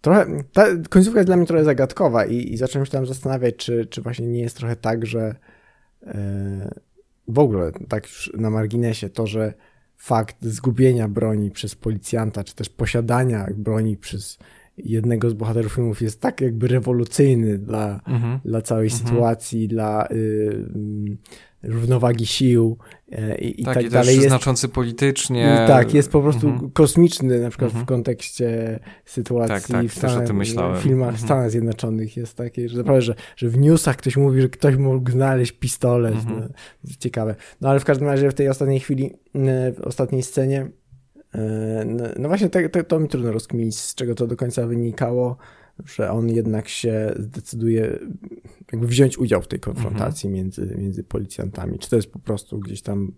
trochę, 0.00 0.26
ta 0.52 0.66
końcówka 0.90 1.20
jest 1.20 1.28
dla 1.28 1.36
mnie 1.36 1.46
trochę 1.46 1.64
zagadkowa 1.64 2.24
i, 2.26 2.52
i 2.52 2.56
zacząłem 2.56 2.86
się 2.86 2.92
tam 2.92 3.06
zastanawiać, 3.06 3.56
czy, 3.56 3.86
czy 3.86 4.02
właśnie 4.02 4.26
nie 4.26 4.40
jest 4.40 4.56
trochę 4.56 4.76
tak, 4.76 5.06
że 5.06 5.34
yy, 6.06 6.12
w 7.28 7.38
ogóle 7.38 7.72
tak 7.88 8.04
już 8.04 8.32
na 8.36 8.50
marginesie 8.50 9.10
to, 9.10 9.26
że 9.26 9.54
fakt 9.96 10.36
zgubienia 10.40 11.08
broni 11.08 11.50
przez 11.50 11.74
policjanta, 11.74 12.44
czy 12.44 12.54
też 12.54 12.68
posiadania 12.68 13.46
broni 13.56 13.96
przez 13.96 14.38
jednego 14.84 15.30
z 15.30 15.34
bohaterów 15.34 15.72
filmów 15.72 16.02
jest 16.02 16.20
tak 16.20 16.40
jakby 16.40 16.68
rewolucyjny 16.68 17.58
dla, 17.58 18.00
mhm. 18.06 18.40
dla 18.44 18.62
całej 18.62 18.88
mhm. 18.88 19.08
sytuacji, 19.08 19.68
dla 19.68 20.06
y, 20.10 20.14
y, 20.14 21.16
równowagi 21.62 22.26
sił 22.26 22.78
e, 23.12 23.38
i, 23.38 23.60
i 23.60 23.64
tak, 23.64 23.74
tak 23.74 23.84
i 23.84 23.90
dalej. 23.90 24.16
Jest 24.16 24.28
znaczący 24.28 24.68
politycznie. 24.68 25.64
Tak, 25.66 25.94
jest 25.94 26.10
po 26.10 26.20
prostu 26.20 26.48
mhm. 26.48 26.70
kosmiczny, 26.70 27.40
na 27.40 27.48
przykład 27.50 27.70
w 27.70 27.74
mhm. 27.74 27.86
kontekście 27.86 28.78
sytuacji 29.04 29.54
tak, 29.54 29.68
tak, 29.68 29.86
w, 29.86 29.94
Stanach, 29.94 30.28
w 30.78 30.82
filmach 30.82 31.08
mhm. 31.08 31.26
Stanach 31.26 31.50
Zjednoczonych 31.50 32.16
jest 32.16 32.36
takie, 32.36 32.68
że 32.68 32.78
naprawdę, 32.78 33.02
że, 33.02 33.14
że 33.36 33.48
w 33.48 33.58
newsach 33.58 33.96
ktoś 33.96 34.16
mówi, 34.16 34.42
że 34.42 34.48
ktoś 34.48 34.76
mógł 34.76 35.10
znaleźć 35.10 35.52
pistolet. 35.52 36.14
No, 36.26 36.48
ciekawe. 36.98 37.34
No 37.60 37.68
ale 37.68 37.80
w 37.80 37.84
każdym 37.84 38.08
razie 38.08 38.30
w 38.30 38.34
tej 38.34 38.48
ostatniej 38.48 38.80
chwili, 38.80 39.14
w 39.74 39.80
ostatniej 39.84 40.22
scenie 40.22 40.70
no, 41.86 42.04
no 42.18 42.28
właśnie 42.28 42.48
to, 42.88 43.00
mi 43.00 43.08
trudno 43.08 43.32
rozkminić, 43.32 43.78
z 43.78 43.94
czego 43.94 44.14
to 44.14 44.26
do 44.26 44.36
końca 44.36 44.66
wynikało, 44.66 45.36
że 45.86 46.10
on 46.10 46.28
jednak 46.28 46.68
się 46.68 47.14
zdecyduje 47.16 47.98
jakby 48.72 48.86
wziąć 48.86 49.18
udział 49.18 49.42
w 49.42 49.48
tej 49.48 49.60
konfrontacji 49.60 50.26
mhm. 50.26 50.34
między, 50.34 50.76
między 50.78 51.04
policjantami. 51.04 51.78
Czy 51.78 51.90
to 51.90 51.96
jest 51.96 52.12
po 52.12 52.18
prostu 52.18 52.58
gdzieś 52.58 52.82
tam 52.82 53.12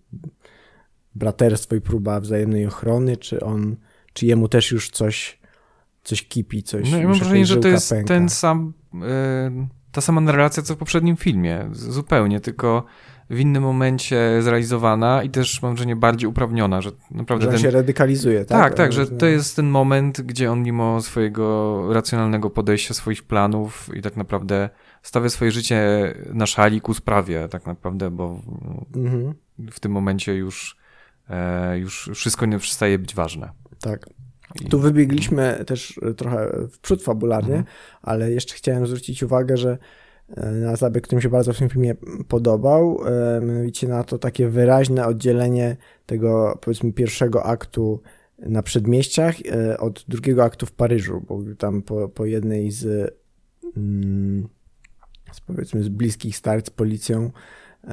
braterstwo 1.15 1.77
i 1.77 1.81
próba 1.81 2.21
wzajemnej 2.21 2.67
ochrony, 2.67 3.17
czy 3.17 3.41
on, 3.41 3.77
czy 4.13 4.27
jemu 4.27 4.49
też 4.49 4.71
już 4.71 4.91
coś, 4.91 5.39
coś 6.03 6.29
kipi, 6.29 6.63
coś 6.63 6.91
No 6.91 6.99
ja 6.99 7.09
mam 7.09 7.19
wrażenie, 7.19 7.47
że 7.47 7.57
to 7.57 7.69
jest 7.69 7.91
pęka. 7.91 8.09
ten 8.09 8.29
sam, 8.29 8.73
yy, 8.95 9.01
ta 9.93 10.01
sama 10.01 10.21
narracja, 10.21 10.63
co 10.63 10.75
w 10.75 10.79
poprzednim 10.79 11.17
filmie, 11.17 11.69
zupełnie, 11.73 12.41
tylko 12.41 12.85
w 13.31 13.41
innym 13.41 13.63
momencie 13.63 14.43
zrealizowana 14.43 15.23
i 15.23 15.31
też 15.31 15.63
mam 15.63 15.75
wrażenie 15.75 15.97
bardziej 15.97 16.29
uprawniona, 16.29 16.81
że 16.81 16.91
naprawdę 17.11 17.45
że 17.45 17.51
ten... 17.51 17.61
się 17.61 17.71
radykalizuje, 17.71 18.45
tak? 18.45 18.59
Tak, 18.59 18.75
tak, 18.75 18.93
że 18.93 19.07
to 19.07 19.27
jest 19.27 19.57
ten 19.57 19.67
moment, 19.67 20.21
gdzie 20.21 20.53
on 20.53 20.63
mimo 20.63 21.01
swojego 21.03 21.87
racjonalnego 21.93 22.51
podejścia, 22.51 22.95
swoich 22.95 23.23
planów 23.23 23.91
i 23.95 24.03
tak 24.03 24.17
naprawdę 24.17 24.71
stawia 25.03 25.29
swoje 25.29 25.51
życie 25.51 25.81
na 26.33 26.47
szali 26.47 26.81
ku 26.81 26.95
sprawie 26.95 27.49
tak 27.49 27.67
naprawdę, 27.67 28.11
bo 28.11 28.41
mhm. 28.97 29.35
w 29.71 29.81
tym 29.81 29.93
momencie 29.93 30.35
już, 30.35 30.77
e, 31.29 31.79
już 31.79 32.11
wszystko 32.15 32.47
nie 32.47 32.59
przestaje 32.59 32.99
być 32.99 33.15
ważne. 33.15 33.51
Tak. 33.81 34.07
I... 34.61 34.65
Tu 34.65 34.79
wybiegliśmy 34.81 35.65
też 35.67 36.01
trochę 36.17 36.51
w 36.73 36.79
przód 36.79 37.03
fabularnie, 37.03 37.57
mhm. 37.57 37.75
ale 38.03 38.31
jeszcze 38.31 38.55
chciałem 38.55 38.87
zwrócić 38.87 39.23
uwagę, 39.23 39.57
że 39.57 39.79
na 40.37 40.77
zabieg, 40.77 41.05
który 41.05 41.17
mi 41.17 41.23
się 41.23 41.29
bardzo 41.29 41.53
w 41.53 41.59
tym 41.59 41.69
filmie 41.69 41.95
podobał, 42.29 43.01
e, 43.07 43.41
mianowicie 43.41 43.89
na 43.89 44.05
to 44.05 44.19
takie 44.19 44.49
wyraźne 44.49 45.07
oddzielenie 45.07 45.77
tego, 46.07 46.59
powiedzmy, 46.61 46.93
pierwszego 46.93 47.45
aktu 47.45 48.03
na 48.39 48.63
przedmieściach 48.63 49.35
e, 49.53 49.79
od 49.79 50.05
drugiego 50.09 50.45
aktu 50.45 50.67
w 50.67 50.73
Paryżu, 50.73 51.25
bo 51.29 51.41
tam 51.59 51.83
po, 51.83 52.09
po 52.09 52.27
jednej 52.27 52.71
z, 52.71 53.15
mm, 53.77 54.49
z 55.33 55.41
powiedzmy 55.41 55.83
z 55.83 55.89
bliskich 55.89 56.37
starć 56.37 56.67
z 56.67 56.71
policją 56.71 57.31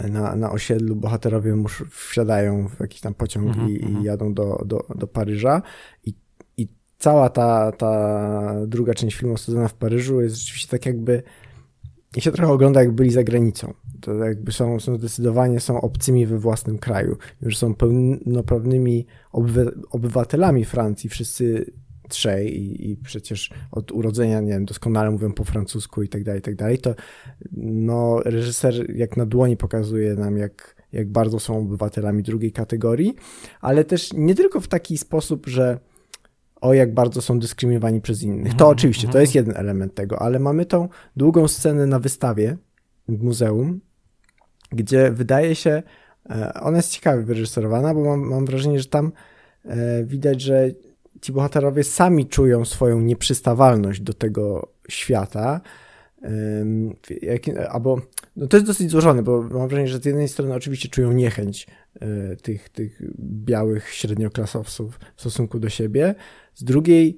na, 0.10 0.36
na 0.36 0.52
osiedlu 0.52 0.96
bohaterowie 0.96 1.56
musz, 1.56 1.84
wsiadają 1.92 2.68
w 2.68 2.80
jakiś 2.80 3.02
tam 3.02 3.14
pociąg 3.14 3.56
mm 3.56 3.68
-hmm, 3.68 3.70
i, 3.70 3.82
i, 3.82 3.86
mhm. 3.86 4.06
jadą 4.06 4.34
do, 4.34 4.64
do, 4.66 4.86
do 4.96 5.08
Paryża 5.08 5.62
i, 6.06 6.14
i 6.58 6.68
cała 6.98 7.30
ta, 7.30 7.72
ta 7.72 8.66
druga 8.68 8.94
część 8.94 9.18
filmu 9.18 9.34
osadzona 9.34 9.68
w 9.68 9.74
Paryżu 9.74 10.22
jest 10.22 10.36
rzeczywiście 10.36 10.68
tak 10.68 10.86
jakby 10.86 11.24
i 12.18 12.22
się 12.22 12.32
trochę 12.32 12.54
ogląda, 12.54 12.80
jak 12.80 12.92
byli 12.92 13.12
za 13.12 13.24
granicą. 13.24 13.74
To 14.02 14.14
jakby 14.14 14.52
są, 14.52 14.80
są 14.80 14.98
zdecydowanie 14.98 15.60
są 15.60 15.82
obcymi 15.82 16.26
we 16.26 16.40
własnym 16.40 16.78
kraju. 16.78 17.18
Już 17.42 17.58
są 17.58 17.76
pełnoprawnymi 17.76 19.06
obywatelami 19.92 20.66
Francji, 20.66 21.10
wszyscy 21.10 21.72
trzej 22.10 22.62
i, 22.62 22.92
i, 22.92 22.98
przecież 22.98 23.50
od 23.72 23.92
urodzenia, 23.92 24.42
nie 24.42 24.50
wiem, 24.50 24.66
doskonale 24.66 25.12
mówią 25.12 25.34
po 25.34 25.44
francusku 25.44 26.04
i 26.04 26.10
tak 26.10 26.24
dalej, 26.24 26.40
i 26.40 26.44
tak 26.44 26.56
dalej, 26.56 26.78
to 26.78 26.96
no, 27.58 28.20
reżyser 28.26 28.96
jak 28.96 29.18
na 29.18 29.26
dłoni 29.26 29.58
pokazuje 29.58 30.16
nam, 30.16 30.38
jak, 30.38 30.76
jak 30.92 31.12
bardzo 31.12 31.40
są 31.40 31.58
obywatelami 31.58 32.24
drugiej 32.24 32.52
kategorii, 32.52 33.16
ale 33.62 33.86
też 33.86 34.14
nie 34.14 34.36
tylko 34.36 34.62
w 34.62 34.68
taki 34.68 34.98
sposób, 34.98 35.48
że 35.48 35.80
o 36.62 36.74
jak 36.74 36.94
bardzo 36.94 37.22
są 37.22 37.40
dyskryminowani 37.40 38.02
przez 38.02 38.24
innych. 38.24 38.52
To 38.52 38.52
mhm, 38.52 38.72
oczywiście, 38.72 39.04
to 39.04 39.08
mhm. 39.08 39.22
jest 39.22 39.36
jeden 39.36 39.58
element 39.58 39.96
tego, 39.96 40.22
ale 40.22 40.40
mamy 40.40 40.66
tą 40.66 40.90
długą 41.16 41.48
scenę 41.48 41.88
na 41.88 42.00
wystawie 42.00 42.58
w 43.08 43.24
muzeum, 43.24 43.82
gdzie 44.72 45.12
wydaje 45.12 45.56
się, 45.56 45.84
e, 46.30 46.54
ona 46.54 46.78
jest 46.78 46.92
ciekawie 46.92 47.24
wyreżyserowana, 47.24 47.94
bo 47.94 48.04
mam, 48.04 48.20
mam 48.20 48.46
wrażenie, 48.46 48.80
że 48.80 48.90
tam 48.90 49.12
e, 49.66 50.04
widać, 50.04 50.42
że 50.42 50.72
ci 51.22 51.32
bohaterowie 51.32 51.84
sami 51.84 52.26
czują 52.26 52.66
swoją 52.66 53.02
nieprzystawalność 53.02 54.02
do 54.02 54.14
tego 54.14 54.72
świata, 54.90 55.62
jak, 57.22 57.42
albo 57.70 58.02
no 58.36 58.48
to 58.48 58.58
jest 58.58 58.68
dosyć 58.68 58.92
złożone, 58.92 59.24
bo 59.24 59.42
mam 59.42 59.68
wrażenie, 59.68 59.88
że 59.88 60.00
z 60.00 60.06
jednej 60.06 60.28
strony 60.28 60.54
oczywiście 60.54 60.90
czują 60.90 61.12
niechęć 61.12 61.68
e, 62.02 62.36
tych, 62.36 62.70
tych 62.70 63.02
białych 63.20 63.90
średnioklasowców 63.90 65.00
w 65.16 65.22
stosunku 65.22 65.60
do 65.60 65.70
siebie, 65.70 66.16
z 66.58 66.64
drugiej 66.64 67.18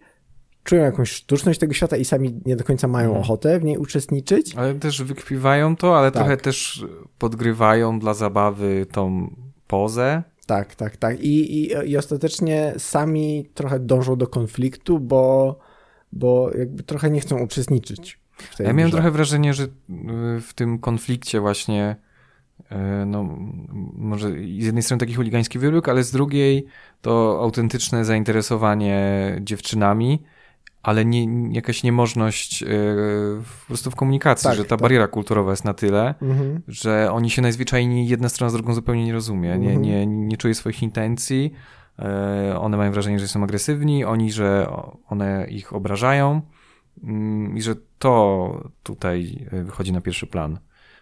czują 0.63 0.81
jakąś 0.81 1.11
sztuczność 1.11 1.59
tego 1.59 1.73
świata 1.73 1.97
i 1.97 2.05
sami 2.05 2.39
nie 2.45 2.55
do 2.55 2.63
końca 2.63 2.87
mają 2.87 3.07
mhm. 3.07 3.23
ochotę 3.23 3.59
w 3.59 3.63
niej 3.63 3.77
uczestniczyć. 3.77 4.55
Ale 4.55 4.75
też 4.75 5.03
wykpiwają 5.03 5.75
to, 5.75 5.97
ale 5.97 6.11
tak. 6.11 6.23
trochę 6.23 6.37
też 6.37 6.85
podgrywają 7.17 7.99
dla 7.99 8.13
zabawy 8.13 8.85
tą 8.91 9.35
pozę. 9.67 10.23
Tak, 10.45 10.75
tak, 10.75 10.97
tak. 10.97 11.19
I, 11.19 11.61
i, 11.61 11.71
i 11.91 11.97
ostatecznie 11.97 12.73
sami 12.77 13.49
trochę 13.53 13.79
dążą 13.79 14.15
do 14.15 14.27
konfliktu, 14.27 14.99
bo, 14.99 15.59
bo 16.11 16.51
jakby 16.57 16.83
trochę 16.83 17.09
nie 17.09 17.19
chcą 17.19 17.39
uczestniczyć. 17.39 18.19
ja 18.59 18.73
miałem 18.73 18.89
grze. 18.89 18.97
trochę 18.97 19.11
wrażenie, 19.11 19.53
że 19.53 19.63
y, 19.63 19.69
w 20.41 20.53
tym 20.55 20.79
konflikcie 20.79 21.39
właśnie 21.39 21.95
no, 23.05 23.38
może 23.93 24.32
z 24.32 24.66
jednej 24.66 24.84
strony 24.84 24.99
taki 24.99 25.14
chuligański 25.14 25.60
wybieg, 25.60 25.89
ale 25.89 26.03
z 26.03 26.12
drugiej 26.12 26.66
to 27.01 27.39
autentyczne 27.41 28.05
zainteresowanie 28.05 29.36
dziewczynami, 29.41 30.24
ale 30.84 31.05
nie, 31.05 31.53
jakaś 31.53 31.84
niemożność 31.84 32.62
yy, 32.62 32.68
po 33.62 33.68
prostu 33.68 33.91
w 33.91 33.95
komunikacji, 33.95 34.47
tak, 34.47 34.57
że 34.57 34.64
ta 34.64 34.70
tak. 34.70 34.82
bariera 34.82 35.07
kulturowa 35.07 35.51
jest 35.51 35.66
na 35.66 35.74
tyle, 35.74 36.16
mhm. 36.22 36.62
że 36.68 37.12
oni 37.12 37.30
się 37.30 37.41
najzwyczajniej 37.41 38.07
jedna 38.07 38.30
strona 38.30 38.49
z 38.49 38.53
drugą 38.53 38.74
zupełnie 38.74 39.05
nie 39.05 39.14
rozumie, 39.14 39.57
nie, 39.57 39.68
mhm. 39.68 39.82
nie, 39.82 40.07
nie 40.07 40.38
czuje 40.38 40.55
swoich 40.55 40.84
intencji, 40.84 41.51
yy, 41.99 42.60
one 42.60 42.78
mają 42.78 42.91
wrażenie, 42.91 43.20
że 43.20 43.28
są 43.28 43.43
agresywni, 43.43 44.05
oni, 44.05 44.32
że 44.32 44.70
one 45.07 45.47
ich 45.49 45.74
obrażają 45.74 46.41
yy, 47.03 47.14
i 47.55 47.62
że 47.62 47.76
to 47.99 48.70
tutaj 48.84 49.45
wychodzi 49.51 49.91
na 49.91 50.01
pierwszy 50.01 50.28
plan. 50.28 50.60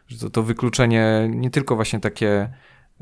Że 0.07 0.19
to, 0.19 0.29
to 0.29 0.43
wykluczenie 0.43 1.29
nie 1.31 1.49
tylko 1.49 1.75
właśnie 1.75 1.99
takie 1.99 2.49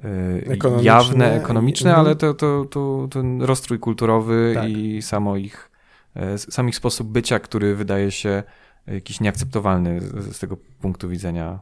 Y, 0.04 0.52
ekonomiczne. 0.52 0.86
jawne, 0.86 1.34
ekonomiczne, 1.34 1.90
mhm. 1.90 2.06
ale 2.06 2.16
to, 2.16 2.34
to, 2.34 2.66
to, 2.66 3.08
ten 3.12 3.42
rozstrój 3.42 3.80
kulturowy 3.80 4.52
tak. 4.56 4.70
i 4.70 5.02
samo 5.02 5.38
ich, 5.38 5.72
e, 6.16 6.38
sam 6.38 6.70
ich 6.70 6.76
sposób 6.76 7.08
bycia, 7.08 7.40
który 7.40 7.76
wydaje 7.76 8.12
się 8.12 8.44
jakiś 8.88 9.20
nieakceptowalny 9.20 10.02
z, 10.02 10.36
z 10.36 10.40
tego 10.40 10.58
punktu 10.82 11.10
widzenia 11.10 11.60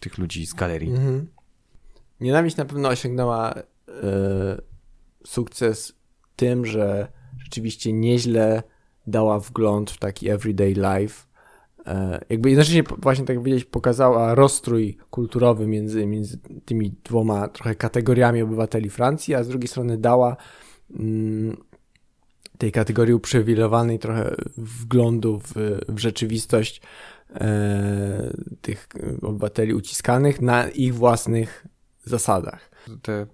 tych 0.00 0.18
ludzi 0.18 0.46
z 0.46 0.54
galerii. 0.54 0.90
Mhm. 0.90 1.26
Nienawiść 2.20 2.56
na 2.56 2.64
pewno 2.64 2.88
osiągnęła 2.88 3.54
e, 3.54 3.62
sukces 5.26 5.92
tym, 6.36 6.66
że 6.66 7.08
rzeczywiście 7.38 7.92
nieźle 7.92 8.62
dała 9.06 9.40
wgląd 9.40 9.90
w 9.90 9.98
taki 9.98 10.30
everyday 10.30 10.74
life 10.74 11.26
E, 11.86 12.24
jakby 12.28 12.50
jednocześnie 12.50 12.82
właśnie 12.98 13.24
tak 13.24 13.36
powiedzieć 13.36 13.64
pokazała 13.64 14.34
rozstrój 14.34 14.96
kulturowy 15.10 15.66
między, 15.66 16.06
między 16.06 16.38
tymi 16.64 16.94
dwoma 17.04 17.48
trochę 17.48 17.74
kategoriami 17.74 18.42
obywateli 18.42 18.90
Francji, 18.90 19.34
a 19.34 19.44
z 19.44 19.48
drugiej 19.48 19.68
strony 19.68 19.98
dała 19.98 20.36
mm, 20.90 21.56
tej 22.58 22.72
kategorii 22.72 23.14
uprzywilejowanej 23.14 23.98
trochę 23.98 24.34
wglądu 24.56 25.40
w, 25.40 25.52
w 25.88 25.98
rzeczywistość 25.98 26.80
e, 27.34 28.32
tych 28.62 28.88
obywateli 29.22 29.74
uciskanych 29.74 30.40
na 30.40 30.68
ich 30.68 30.94
własnych 30.94 31.66
zasadach. 32.04 32.70
Te 33.02 33.26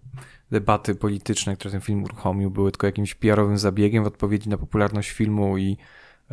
debaty 0.51 0.95
polityczne, 0.95 1.57
które 1.57 1.73
ten 1.73 1.81
film 1.81 2.05
uruchomił, 2.05 2.51
były 2.51 2.71
tylko 2.73 2.87
jakimś 2.87 3.15
PR-owym 3.15 3.59
zabiegiem 3.59 4.05
w 4.05 4.07
odpowiedzi 4.07 4.49
na 4.49 4.59
popularność 4.59 5.11
filmu 5.11 5.59
i 5.59 5.77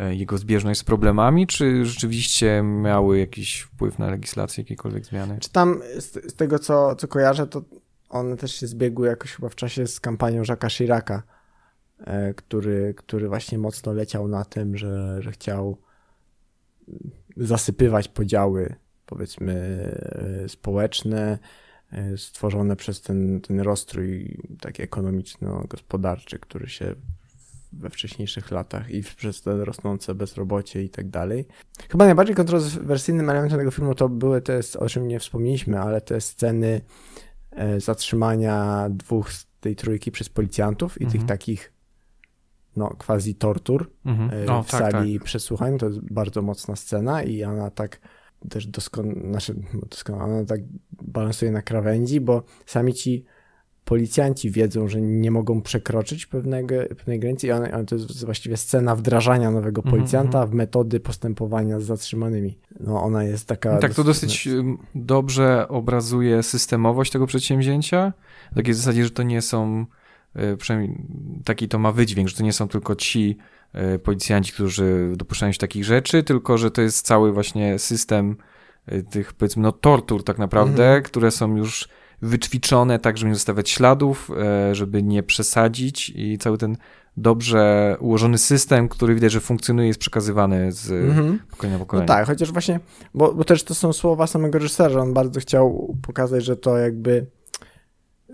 jego 0.10 0.38
zbieżność 0.38 0.80
z 0.80 0.84
problemami, 0.84 1.48
czy 1.48 1.86
rzeczywiście 1.86 2.62
miały 2.64 3.20
jakiś 3.20 3.62
wpływ 3.62 4.00
na 4.00 4.12
legislację, 4.12 4.62
jakiekolwiek 4.62 5.06
zmiany? 5.06 5.38
Czy 5.40 5.50
tam 5.50 5.82
z, 5.98 6.32
z, 6.32 6.36
tego, 6.36 6.60
co, 6.60 6.96
co 6.96 7.08
kojarzę, 7.08 7.48
to 7.48 7.62
one 8.10 8.38
też 8.38 8.56
się 8.56 8.68
zbiegły 8.68 9.08
jakoś 9.08 9.34
chyba 9.34 9.50
w 9.50 9.56
czasie 9.56 9.88
z 9.88 10.00
kampanią 10.00 10.42
Jacques'a 10.42 10.70
Chiraca, 10.78 11.24
e, 12.00 12.34
który, 12.34 12.94
który 12.98 13.28
właśnie 13.28 13.58
mocno 13.58 13.94
leciał 13.94 14.28
na 14.28 14.46
tym, 14.46 14.78
że, 14.78 15.22
że 15.22 15.32
chciał 15.32 15.78
zasypywać 17.38 18.08
podziały, 18.08 18.76
powiedzmy, 19.06 19.54
e, 20.44 20.50
społeczne, 20.50 21.40
stworzone 22.18 22.76
przez 22.76 23.02
ten, 23.02 23.42
ten 23.42 23.60
rozstrój 23.60 24.38
taki 24.62 24.82
ekonomiczno-gospodarczy, 24.82 26.40
który 26.40 26.70
się 26.70 26.96
we 27.72 27.90
wcześniejszych 27.90 28.52
latach 28.52 28.90
i 28.90 29.04
przez 29.04 29.42
te 29.42 29.66
rosnące 29.66 30.16
bezrobocie 30.16 30.84
i 30.84 30.90
tak 30.90 31.10
dalej. 31.10 31.48
Chyba 31.92 32.06
najbardziej 32.06 32.36
kontrowersyjnym 32.36 33.30
elementem 33.30 33.60
tego 33.60 33.72
filmu 33.72 33.96
to 33.96 34.10
były 34.10 34.42
te, 34.42 34.60
o 34.80 34.90
czym 34.90 35.08
nie 35.08 35.20
wspomnieliśmy, 35.20 35.80
ale 35.80 36.02
te 36.02 36.22
sceny 36.22 36.82
e, 37.52 37.80
zatrzymania 37.80 38.88
dwóch 38.90 39.34
z 39.34 39.48
tej 39.60 39.76
trójki 39.76 40.12
przez 40.12 40.30
policjantów 40.30 41.02
i 41.02 41.04
mhm. 41.04 41.20
tych 41.20 41.28
takich 41.28 41.74
no, 42.76 42.96
quasi 42.98 43.36
tortur 43.36 43.92
mhm. 44.06 44.30
E, 44.34 44.64
w 44.64 44.68
tak, 44.72 44.92
sali 44.92 45.18
tak. 45.20 45.26
przesłuchań. 45.26 45.78
To 45.78 45.86
jest 45.86 46.14
bardzo 46.14 46.42
mocna 46.42 46.76
scena 46.76 47.24
i 47.24 47.44
ona 47.44 47.72
tak 47.72 48.00
też 48.50 48.68
doskonale, 48.68 49.30
znaczy, 49.30 49.56
doskonale, 49.90 50.34
ona 50.34 50.46
tak 50.46 50.62
balansuje 51.02 51.52
na 51.52 51.62
krawędzi, 51.62 52.22
bo 52.22 52.44
sami 52.66 52.94
ci 52.94 53.26
policjanci 53.90 54.52
wiedzą, 54.52 54.88
że 54.88 55.02
nie 55.02 55.32
mogą 55.32 55.62
przekroczyć 55.62 56.26
pewnego, 56.26 56.76
pewnej 56.98 57.20
granicy 57.20 57.48
i 57.48 57.52
one, 57.52 57.86
to 57.86 57.96
jest 57.96 58.26
właściwie 58.26 58.58
scena 58.58 58.96
wdrażania 58.96 59.52
nowego 59.52 59.82
mhm, 59.82 59.96
policjanta 59.96 60.40
-hmm. 60.40 60.50
w 60.50 60.54
metody 60.54 61.00
postępowania 61.00 61.80
z 61.80 61.84
zatrzymanymi. 61.84 62.58
No 62.80 63.04
ona 63.04 63.24
jest 63.24 63.48
taka... 63.48 63.78
tak, 63.78 63.94
to 63.94 64.04
dosyć 64.04 64.50
dobrze 64.96 65.68
obrazuje 65.68 66.44
systemowość 66.44 67.12
tego 67.12 67.28
przedsięwzięcia. 67.28 68.14
W 68.52 68.56
takiej 68.56 68.74
zasadzie, 68.74 69.04
że 69.04 69.10
to 69.10 69.24
nie 69.24 69.42
są, 69.42 69.86
y, 70.54 70.58
przynajmniej 70.58 71.02
taki 71.46 71.68
to 71.68 71.80
ma 71.80 71.92
wydźwięk, 71.92 72.30
że 72.30 72.36
to 72.36 72.44
nie 72.44 72.54
są 72.54 72.68
tylko 72.68 72.96
ci 72.96 73.38
y, 73.96 74.00
policjanci, 74.00 74.54
którzy 74.54 75.14
dopuszczają 75.16 75.52
się 75.52 75.60
takich 75.60 75.84
rzeczy, 75.84 76.24
tylko 76.24 76.58
że 76.58 76.72
to 76.72 76.82
jest 76.82 77.06
cały 77.06 77.32
właśnie 77.32 77.80
system 77.80 78.36
y, 78.92 79.04
tych 79.04 79.34
powiedzmy 79.34 79.64
no 79.64 79.72
tortur 79.72 80.24
tak 80.24 80.38
naprawdę, 80.38 80.84
-hmm. 80.84 81.02
które 81.02 81.32
są 81.32 81.56
już 81.56 81.90
wyćwiczone 82.22 83.00
tak, 83.00 83.18
żeby 83.18 83.30
nie 83.30 83.36
zostawiać 83.36 83.70
śladów, 83.70 84.32
e, 84.38 84.76
żeby 84.76 85.04
nie 85.04 85.24
przesadzić 85.24 86.10
i 86.16 86.38
cały 86.38 86.58
ten 86.58 86.78
dobrze 87.18 87.96
ułożony 88.00 88.38
system, 88.38 88.90
który 88.90 89.16
widać, 89.16 89.32
że 89.32 89.40
funkcjonuje, 89.40 89.88
jest 89.88 90.00
przekazywany 90.00 90.72
z 90.72 90.92
mhm. 90.92 91.40
pokolenia 91.50 91.78
na 91.78 91.86
pokolenie. 91.86 92.08
No 92.08 92.14
tak, 92.14 92.28
chociaż 92.28 92.52
właśnie, 92.52 92.80
bo, 93.14 93.34
bo 93.34 93.44
też 93.44 93.64
to 93.64 93.76
są 93.76 93.94
słowa 93.94 94.28
samego 94.28 94.60
reżysera, 94.60 95.02
on 95.02 95.14
bardzo 95.14 95.40
chciał 95.40 95.96
pokazać, 96.02 96.46
że 96.46 96.58
to 96.58 96.78
jakby 96.78 97.26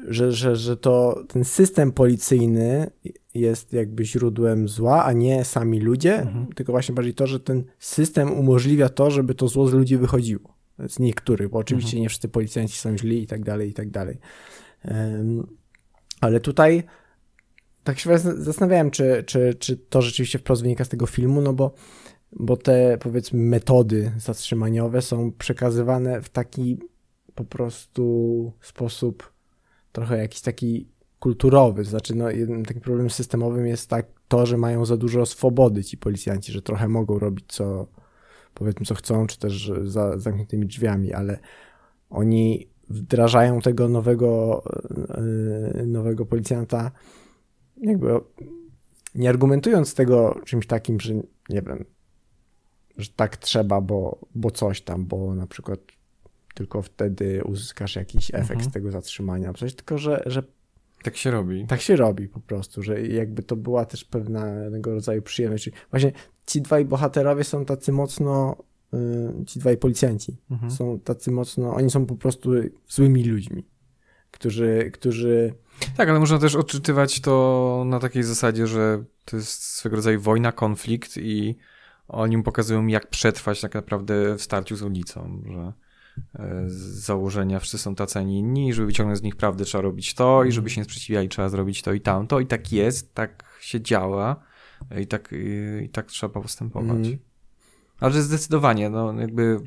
że, 0.07 0.31
że, 0.31 0.55
że 0.55 0.77
to 0.77 1.23
ten 1.27 1.43
system 1.43 1.91
policyjny 1.91 2.91
jest 3.33 3.73
jakby 3.73 4.05
źródłem 4.05 4.67
zła, 4.67 5.05
a 5.05 5.13
nie 5.13 5.45
sami 5.45 5.79
ludzie, 5.79 6.19
mhm. 6.19 6.47
tylko 6.55 6.71
właśnie 6.71 6.95
bardziej 6.95 7.13
to, 7.13 7.27
że 7.27 7.39
ten 7.39 7.63
system 7.79 8.33
umożliwia 8.33 8.89
to, 8.89 9.11
żeby 9.11 9.35
to 9.35 9.47
zło 9.47 9.67
z 9.67 9.73
ludzi 9.73 9.97
wychodziło 9.97 10.54
z 10.87 10.99
niektórych, 10.99 11.49
bo 11.49 11.59
oczywiście 11.59 11.89
mhm. 11.89 12.01
nie 12.01 12.09
wszyscy 12.09 12.29
policjanci 12.29 12.77
są 12.77 12.97
źli 12.97 13.23
i 13.23 13.27
tak 13.27 13.43
dalej, 13.43 13.69
i 13.69 13.73
tak 13.73 13.89
dalej. 13.89 14.17
Ale 16.21 16.39
tutaj 16.39 16.83
tak 17.83 17.99
się 17.99 18.17
zastanawiałem, 18.17 18.91
czy, 18.91 19.23
czy, 19.27 19.53
czy 19.59 19.77
to 19.77 20.01
rzeczywiście 20.01 20.39
wprost 20.39 20.61
wynika 20.61 20.85
z 20.85 20.89
tego 20.89 21.05
filmu, 21.05 21.41
no 21.41 21.53
bo, 21.53 21.73
bo 22.31 22.57
te 22.57 22.97
powiedzmy 22.97 23.39
metody 23.39 24.11
zatrzymaniowe 24.17 25.01
są 25.01 25.31
przekazywane 25.31 26.21
w 26.21 26.29
taki 26.29 26.79
po 27.35 27.43
prostu 27.43 28.53
sposób 28.61 29.33
trochę 29.91 30.17
jakiś 30.17 30.41
taki 30.41 30.87
kulturowy. 31.19 31.83
Znaczy, 31.83 32.15
no, 32.15 32.29
jednym 32.29 32.65
takim 32.65 32.81
problemem 32.81 33.09
systemowym 33.09 33.67
jest 33.67 33.89
tak 33.89 34.07
to, 34.27 34.45
że 34.45 34.57
mają 34.57 34.85
za 34.85 34.97
dużo 34.97 35.25
swobody 35.25 35.83
ci 35.83 35.97
policjanci, 35.97 36.51
że 36.51 36.61
trochę 36.61 36.87
mogą 36.87 37.19
robić 37.19 37.45
co, 37.47 37.87
powiedzmy 38.55 38.85
co 38.85 38.95
chcą, 38.95 39.27
czy 39.27 39.39
też 39.39 39.71
za 39.83 40.19
zamkniętymi 40.19 40.65
drzwiami, 40.65 41.13
ale 41.13 41.39
oni 42.09 42.67
wdrażają 42.89 43.61
tego 43.61 43.89
nowego, 43.89 44.63
e, 45.77 45.85
nowego 45.85 46.25
policjanta 46.25 46.91
jakby 47.81 48.19
nie 49.15 49.29
argumentując 49.29 49.93
tego 49.93 50.39
czymś 50.45 50.67
takim, 50.67 50.99
że 50.99 51.13
nie 51.49 51.61
wiem, 51.61 51.85
że 52.97 53.09
tak 53.15 53.37
trzeba, 53.37 53.81
bo, 53.81 54.19
bo 54.35 54.51
coś 54.51 54.81
tam, 54.81 55.05
bo 55.05 55.35
na 55.35 55.47
przykład 55.47 55.79
tylko 56.53 56.81
wtedy 56.81 57.43
uzyskasz 57.43 57.95
jakiś 57.95 58.29
efekt 58.29 58.51
mhm. 58.51 58.69
z 58.69 58.73
tego 58.73 58.91
zatrzymania, 58.91 59.53
coś, 59.53 59.75
tylko 59.75 59.97
że, 59.97 60.23
że 60.25 60.43
tak 61.03 61.17
się 61.17 61.31
robi. 61.31 61.67
Tak 61.67 61.81
się 61.81 61.95
robi 61.95 62.27
po 62.27 62.39
prostu, 62.39 62.83
że 62.83 63.01
jakby 63.01 63.43
to 63.43 63.55
była 63.55 63.85
też 63.85 64.05
pewnego 64.05 64.93
rodzaju 64.93 65.21
przyjemność. 65.21 65.71
Właśnie 65.91 66.11
ci 66.45 66.61
dwaj 66.61 66.85
bohaterowie 66.85 67.43
są 67.43 67.65
tacy 67.65 67.91
mocno, 67.91 68.55
y, 68.93 69.45
ci 69.45 69.59
dwaj 69.59 69.77
policjanci 69.77 70.37
mhm. 70.51 70.71
są 70.71 70.99
tacy 70.99 71.31
mocno, 71.31 71.73
oni 71.75 71.91
są 71.91 72.05
po 72.05 72.15
prostu 72.15 72.51
złymi 72.89 73.23
ludźmi, 73.23 73.65
którzy, 74.31 74.91
którzy... 74.93 75.53
Tak, 75.97 76.09
ale 76.09 76.19
można 76.19 76.39
też 76.39 76.55
odczytywać 76.55 77.21
to 77.21 77.83
na 77.85 77.99
takiej 77.99 78.23
zasadzie, 78.23 78.67
że 78.67 79.03
to 79.25 79.37
jest 79.37 79.63
swego 79.63 79.95
rodzaju 79.95 80.21
wojna, 80.21 80.51
konflikt 80.51 81.17
i 81.17 81.55
oni 82.07 82.43
pokazują, 82.43 82.87
jak 82.87 83.09
przetrwać 83.09 83.61
tak 83.61 83.73
naprawdę 83.73 84.35
w 84.35 84.41
starciu 84.41 84.75
z 84.75 84.81
ulicą, 84.81 85.41
że 85.45 85.73
z 86.67 87.05
założenia 87.05 87.59
wszyscy 87.59 87.77
są 87.77 87.95
tacy, 87.95 88.19
a 88.19 88.21
nie 88.21 88.39
inni, 88.39 88.73
żeby 88.73 88.85
wyciągnąć 88.85 89.19
z 89.19 89.21
nich 89.21 89.35
prawdę 89.35 89.65
trzeba 89.65 89.81
robić 89.81 90.13
to 90.13 90.43
i 90.43 90.51
żeby 90.51 90.65
mhm. 90.65 90.75
się 90.75 90.81
nie 90.81 90.85
sprzeciwiali 90.85 91.29
trzeba 91.29 91.49
zrobić 91.49 91.81
to 91.81 91.93
i 91.93 92.01
tamto 92.01 92.39
i 92.39 92.47
tak 92.47 92.71
jest, 92.71 93.13
tak 93.13 93.59
się 93.59 93.81
działa 93.81 94.43
i 95.01 95.07
tak, 95.07 95.29
i 95.83 95.89
tak 95.89 96.05
trzeba 96.05 96.41
postępować. 96.41 97.07
Mm. 97.07 97.17
Ale 97.99 98.21
zdecydowanie, 98.21 98.89
no 98.89 99.19
jakby 99.19 99.59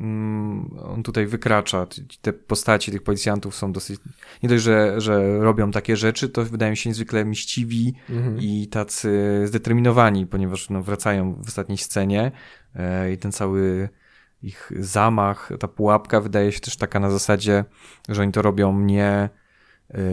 mm, 0.00 0.78
on 0.82 1.02
tutaj 1.02 1.26
wykracza, 1.26 1.86
te 2.22 2.32
postaci 2.32 2.92
tych 2.92 3.02
policjantów 3.02 3.54
są 3.54 3.72
dosyć, 3.72 4.00
nie 4.42 4.48
dość, 4.48 4.64
że, 4.64 5.00
że 5.00 5.38
robią 5.38 5.70
takie 5.70 5.96
rzeczy, 5.96 6.28
to 6.28 6.44
wydają 6.44 6.74
się 6.74 6.90
niezwykle 6.90 7.24
mściwi 7.24 7.94
mm. 8.10 8.38
i 8.40 8.68
tacy 8.68 9.42
zdeterminowani, 9.44 10.26
ponieważ 10.26 10.70
no, 10.70 10.82
wracają 10.82 11.34
w 11.34 11.48
ostatniej 11.48 11.78
scenie 11.78 12.32
e, 12.74 13.12
i 13.12 13.18
ten 13.18 13.32
cały 13.32 13.88
ich 14.42 14.72
zamach, 14.76 15.50
ta 15.60 15.68
pułapka 15.68 16.20
wydaje 16.20 16.52
się 16.52 16.60
też 16.60 16.76
taka 16.76 17.00
na 17.00 17.10
zasadzie, 17.10 17.64
że 18.08 18.22
oni 18.22 18.32
to 18.32 18.42
robią 18.42 18.80
nie, 18.80 19.28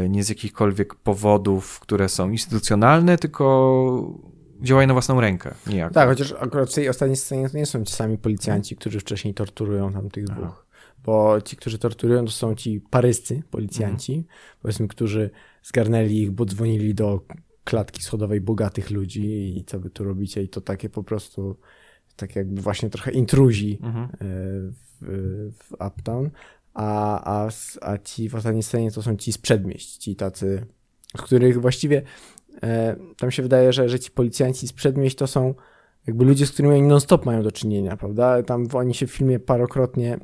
nie 0.09 0.23
z 0.23 0.29
jakichkolwiek 0.29 0.95
powodów, 0.95 1.79
które 1.79 2.09
są 2.09 2.31
instytucjonalne, 2.31 3.17
tylko 3.17 4.25
działają 4.61 4.87
na 4.87 4.93
własną 4.93 5.21
rękę. 5.21 5.53
Niejako. 5.67 5.93
Tak, 5.93 6.09
chociaż 6.09 6.33
akurat 6.39 6.69
w 6.69 6.73
tej 6.73 6.89
ostatniej 6.89 7.17
scenie 7.17 7.49
to 7.49 7.57
nie 7.57 7.65
są 7.65 7.83
ci 7.83 7.93
sami 7.93 8.17
policjanci, 8.17 8.75
którzy 8.75 8.99
wcześniej 8.99 9.33
torturują 9.33 9.93
tam 9.93 10.09
tych 10.09 10.25
dwóch. 10.25 10.45
Aha. 10.45 10.65
Bo 11.03 11.41
ci, 11.41 11.55
którzy 11.55 11.79
torturują, 11.79 12.25
to 12.25 12.31
są 12.31 12.55
ci 12.55 12.81
paryscy 12.89 13.43
policjanci, 13.51 14.13
mhm. 14.13 14.33
powiedzmy, 14.61 14.87
którzy 14.87 15.29
zgarnęli 15.63 16.21
ich, 16.21 16.31
bo 16.31 16.45
dzwonili 16.45 16.95
do 16.95 17.21
klatki 17.63 18.03
schodowej 18.03 18.41
bogatych 18.41 18.91
ludzi 18.91 19.57
i 19.57 19.63
co 19.65 19.79
wy 19.79 19.89
tu 19.89 20.03
robicie 20.03 20.43
i 20.43 20.49
to 20.49 20.61
takie 20.61 20.89
po 20.89 21.03
prostu 21.03 21.57
tak 22.15 22.35
jakby 22.35 22.61
właśnie 22.61 22.89
trochę 22.89 23.11
intruzi 23.11 23.79
mhm. 23.83 24.05
E, 24.05 24.17
w, 25.01 25.51
w 25.53 25.73
Uptown, 25.87 26.29
a, 26.75 27.21
a, 27.45 27.49
a 27.81 27.97
ci 27.97 28.29
w 28.29 28.35
ostatniej 28.35 28.63
scenie 28.63 28.91
to 28.91 29.01
są 29.01 29.15
ci 29.15 29.33
z 29.33 29.37
przedmieść, 29.37 29.97
ci 29.97 30.15
tacy, 30.15 30.65
z 31.17 31.21
których 31.21 31.61
właściwie 31.61 32.01
e, 32.63 32.95
tam 33.17 33.31
się 33.31 33.43
wydaje, 33.43 33.73
że, 33.73 33.89
że 33.89 33.99
ci 33.99 34.11
policjanci 34.11 34.67
z 34.67 34.73
przedmieść 34.73 35.15
to 35.15 35.27
są 35.27 35.53
jakby 36.07 36.25
ludzie, 36.25 36.45
z 36.45 36.51
którymi 36.51 36.73
oni 36.73 36.87
non-stop 36.87 37.25
mają 37.25 37.43
do 37.43 37.51
czynienia, 37.51 37.97
prawda? 37.97 38.43
Tam 38.43 38.67
oni 38.73 38.93
się 38.93 39.07
w 39.07 39.11
filmie 39.11 39.39
parokrotnie 39.39 40.19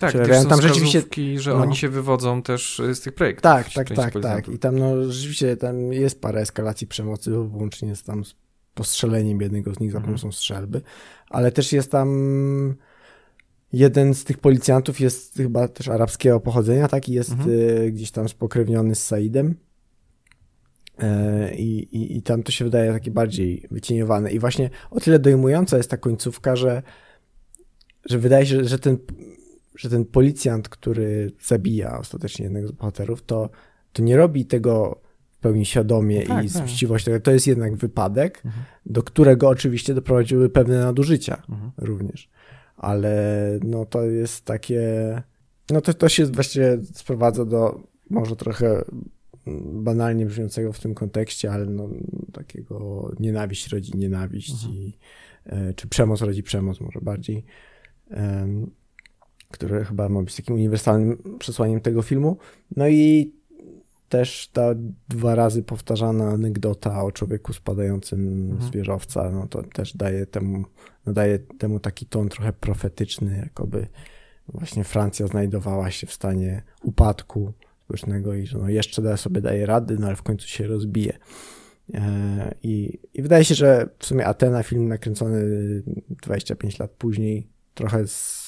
tak, 0.00 0.12
też 0.12 0.46
tam 0.48 0.62
rzeczywiście, 0.62 1.02
że 1.36 1.50
no. 1.50 1.56
oni 1.56 1.76
się 1.76 1.88
wywodzą 1.88 2.42
też 2.42 2.82
z 2.94 3.00
tych 3.00 3.14
projektów. 3.14 3.42
Tak, 3.42 3.72
tak, 3.72 3.88
tak, 3.90 4.14
tak. 4.22 4.48
I 4.48 4.58
tam 4.58 4.78
no 4.78 5.10
rzeczywiście 5.10 5.56
tam 5.56 5.92
jest 5.92 6.20
parę 6.20 6.40
eskalacji 6.40 6.86
przemocy, 6.86 7.30
włącznie 7.30 7.96
z 7.96 8.02
tam 8.02 8.24
z 8.24 8.34
postrzeleniem 8.74 9.40
jednego 9.40 9.74
z 9.74 9.80
nich 9.80 9.92
za 9.92 9.98
mhm. 9.98 10.14
pomocą 10.14 10.32
strzelby, 10.32 10.82
ale 11.30 11.52
też 11.52 11.72
jest 11.72 11.90
tam 11.90 12.08
jeden 13.72 14.14
z 14.14 14.24
tych 14.24 14.38
policjantów 14.38 15.00
jest 15.00 15.36
chyba 15.36 15.68
też 15.68 15.88
arabskiego 15.88 16.40
pochodzenia, 16.40 16.88
tak, 16.88 17.08
i 17.08 17.12
jest 17.12 17.32
mhm. 17.32 17.50
y, 17.50 17.92
gdzieś 17.92 18.10
tam 18.10 18.28
spokrewniony 18.28 18.94
z 18.94 19.04
Saidem. 19.04 19.54
E, 20.98 21.54
I, 21.54 21.96
i, 21.96 22.16
I 22.16 22.22
tam 22.22 22.42
to 22.42 22.52
się 22.52 22.64
wydaje 22.64 22.92
takie 22.92 23.10
bardziej 23.10 23.66
wycieniowane. 23.70 24.32
I 24.32 24.38
właśnie 24.38 24.70
o 24.90 25.00
tyle 25.00 25.18
dojmująca 25.18 25.76
jest 25.76 25.90
ta 25.90 25.96
końcówka, 25.96 26.56
że, 26.56 26.82
że 28.04 28.18
wydaje 28.18 28.46
się, 28.46 28.64
że 28.64 28.78
ten, 28.78 28.98
że 29.76 29.90
ten 29.90 30.04
policjant, 30.04 30.68
który 30.68 31.32
zabija 31.40 31.98
ostatecznie 31.98 32.44
jednego 32.44 32.68
z 32.68 32.72
bohaterów, 32.72 33.22
to, 33.22 33.50
to 33.92 34.02
nie 34.02 34.16
robi 34.16 34.46
tego 34.46 35.00
pełni 35.40 35.66
świadomie 35.66 36.18
no 36.28 36.34
tak, 36.34 36.44
i 36.44 36.48
z 36.48 36.52
tak. 37.04 37.22
To 37.22 37.32
jest 37.32 37.46
jednak 37.46 37.76
wypadek, 37.76 38.42
mhm. 38.44 38.64
do 38.86 39.02
którego 39.02 39.48
oczywiście 39.48 39.94
doprowadziły 39.94 40.48
pewne 40.48 40.78
nadużycia 40.78 41.42
mhm. 41.48 41.70
również. 41.78 42.30
Ale 42.82 43.14
no 43.64 43.86
to 43.86 44.02
jest 44.02 44.44
takie. 44.44 44.82
No 45.70 45.80
to, 45.80 45.94
to 45.94 46.08
się 46.08 46.26
właściwie 46.26 46.78
sprowadza 46.94 47.44
do 47.44 47.80
może 48.10 48.36
trochę 48.36 48.84
banalnie 49.72 50.26
brzmiącego 50.26 50.72
w 50.72 50.80
tym 50.80 50.94
kontekście, 50.94 51.52
ale 51.52 51.66
no, 51.66 51.88
takiego 52.32 53.10
nienawiść 53.20 53.68
rodzi 53.68 53.92
nienawiść 53.96 54.52
mhm. 54.52 54.74
i, 54.74 54.98
e, 55.46 55.74
czy 55.74 55.88
przemoc 55.88 56.20
rodzi 56.20 56.42
przemoc 56.42 56.80
może 56.80 57.00
bardziej, 57.00 57.44
które 59.50 59.84
chyba 59.84 60.08
ma 60.08 60.22
być 60.22 60.36
takim 60.36 60.54
uniwersalnym 60.54 61.38
przesłaniem 61.38 61.80
tego 61.80 62.02
filmu. 62.02 62.36
No 62.76 62.88
i 62.88 63.32
też 64.08 64.50
ta 64.52 64.74
dwa 65.08 65.34
razy 65.34 65.62
powtarzana 65.62 66.28
anegdota 66.28 67.04
o 67.04 67.12
człowieku 67.12 67.52
spadającym 67.52 68.50
mhm. 68.50 68.70
z 68.70 68.74
wieżowca, 68.74 69.30
no 69.30 69.46
to 69.46 69.62
też 69.62 69.96
daje 69.96 70.26
temu, 70.26 70.64
nadaje 71.06 71.38
temu 71.38 71.80
taki 71.80 72.06
ton 72.06 72.28
trochę 72.28 72.52
profetyczny, 72.52 73.42
jakoby 73.44 73.86
właśnie 74.48 74.84
Francja 74.84 75.26
znajdowała 75.26 75.90
się 75.90 76.06
w 76.06 76.12
stanie 76.12 76.62
upadku 76.82 77.52
społecznego 77.84 78.34
i 78.34 78.46
że 78.46 78.58
no 78.58 78.68
jeszcze 78.68 79.02
da 79.02 79.16
sobie 79.16 79.40
daje 79.40 79.66
rady, 79.66 79.96
no 79.98 80.06
ale 80.06 80.16
w 80.16 80.22
końcu 80.22 80.48
się 80.48 80.66
rozbije. 80.66 81.18
E, 81.94 82.54
I, 82.62 82.98
I 83.14 83.22
wydaje 83.22 83.44
się, 83.44 83.54
że 83.54 83.88
w 83.98 84.06
sumie 84.06 84.26
Atena, 84.26 84.62
film 84.62 84.88
nakręcony 84.88 85.42
25 86.22 86.78
lat 86.78 86.90
później, 86.90 87.48
trochę 87.74 88.06
z 88.06 88.42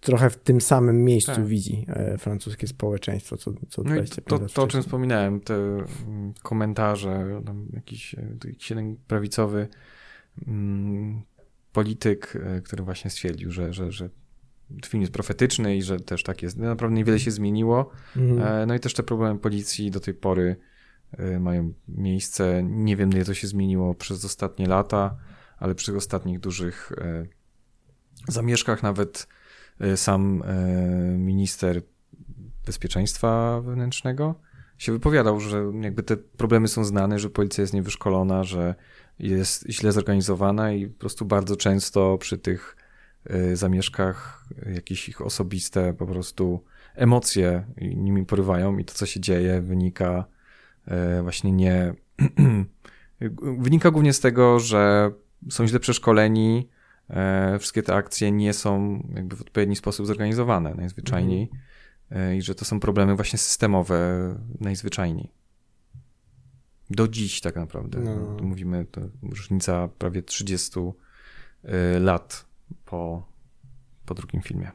trochę 0.00 0.30
w 0.30 0.36
tym 0.36 0.60
samym 0.60 1.04
miejscu 1.04 1.34
tak. 1.34 1.46
widzi 1.46 1.86
e, 1.88 2.18
francuskie 2.18 2.66
społeczeństwo, 2.66 3.36
co, 3.36 3.52
co 3.68 3.82
no 3.82 3.90
25 3.90 4.26
to, 4.26 4.38
lat 4.38 4.52
to, 4.52 4.62
o 4.62 4.66
czym 4.66 4.82
wspominałem, 4.82 5.40
te 5.40 5.54
mm, 5.54 6.32
komentarze, 6.42 7.42
tam 7.46 7.66
jakiś, 7.72 8.14
e, 8.14 8.36
jakiś 8.44 8.70
jeden 8.70 8.96
prawicowy 8.96 9.68
polityk, 11.72 12.36
e, 12.36 12.60
który 12.60 12.82
właśnie 12.82 13.10
stwierdził, 13.10 13.50
że, 13.50 13.72
że, 13.72 13.92
że 13.92 14.10
film 14.86 15.00
jest 15.00 15.12
profetyczny 15.12 15.76
i 15.76 15.82
że 15.82 16.00
też 16.00 16.22
tak 16.22 16.42
jest. 16.42 16.56
Naprawdę 16.56 16.96
niewiele 16.96 17.20
się 17.20 17.30
zmieniło. 17.30 17.90
Mhm. 18.16 18.68
No 18.68 18.74
i 18.74 18.80
też 18.80 18.94
te 18.94 19.02
problemy 19.02 19.40
policji 19.40 19.90
do 19.90 20.00
tej 20.00 20.14
pory 20.14 20.56
mają 21.40 21.72
miejsce. 21.88 22.62
Nie 22.62 22.96
wiem, 22.96 23.10
ile 23.10 23.24
to 23.24 23.34
się 23.34 23.46
zmieniło 23.46 23.94
przez 23.94 24.24
ostatnie 24.24 24.66
lata, 24.66 25.16
ale 25.58 25.74
przy 25.74 25.96
ostatnich 25.96 26.40
dużych 26.40 26.92
zamieszkach 28.28 28.82
nawet 28.82 29.26
E, 29.80 29.96
sam 29.96 30.42
e, 30.42 30.54
minister 31.18 31.82
bezpieczeństwa 32.66 33.60
wewnętrznego 33.60 34.34
się 34.78 34.92
wypowiadał, 34.92 35.40
że 35.40 35.72
jakby 35.80 36.02
te 36.02 36.16
problemy 36.16 36.68
są 36.68 36.84
znane, 36.84 37.18
że 37.18 37.30
policja 37.30 37.62
jest 37.62 37.74
niewyszkolona, 37.74 38.44
że 38.44 38.74
jest 39.18 39.66
źle 39.68 39.92
zorganizowana 39.92 40.72
i 40.72 40.86
po 40.86 41.00
prostu 41.00 41.24
bardzo 41.24 41.56
często 41.56 42.18
przy 42.18 42.38
tych 42.38 42.76
e, 43.24 43.56
zamieszkach 43.56 44.44
jakieś 44.74 45.08
ich 45.08 45.20
osobiste 45.20 45.94
po 45.94 46.06
prostu 46.06 46.64
emocje 46.94 47.66
nimi 47.80 48.26
porywają 48.26 48.78
i 48.78 48.84
to, 48.84 48.94
co 48.94 49.06
się 49.06 49.20
dzieje, 49.20 49.60
wynika 49.60 50.24
właśnie 51.22 51.52
nie. 51.52 51.94
wynika 53.58 53.90
głównie 53.90 54.12
z 54.12 54.20
tego, 54.20 54.60
że 54.60 55.10
są 55.50 55.66
źle 55.66 55.80
przeszkoleni, 55.80 56.68
E, 57.10 57.58
wszystkie 57.58 57.82
te 57.82 57.94
akcje 57.94 58.32
nie 58.32 58.52
są 58.52 59.02
jakby 59.14 59.36
w 59.36 59.40
odpowiedni 59.40 59.76
sposób 59.76 60.06
zorganizowane 60.06 60.74
najzwyczajniej 60.74 61.50
mhm. 62.10 62.36
i 62.36 62.42
że 62.42 62.54
to 62.54 62.64
są 62.64 62.80
problemy 62.80 63.16
właśnie 63.16 63.38
systemowe 63.38 63.98
najzwyczajniej. 64.60 65.30
Do 66.90 67.08
dziś 67.08 67.40
tak 67.40 67.56
naprawdę. 67.56 68.00
No. 68.00 68.36
Tu 68.36 68.44
mówimy, 68.44 68.86
to 68.90 69.00
różnica 69.22 69.88
prawie 69.98 70.22
30 70.22 70.80
e, 71.64 71.98
lat 71.98 72.46
po, 72.84 73.26
po 74.06 74.14
drugim 74.14 74.42
filmie. 74.42 74.70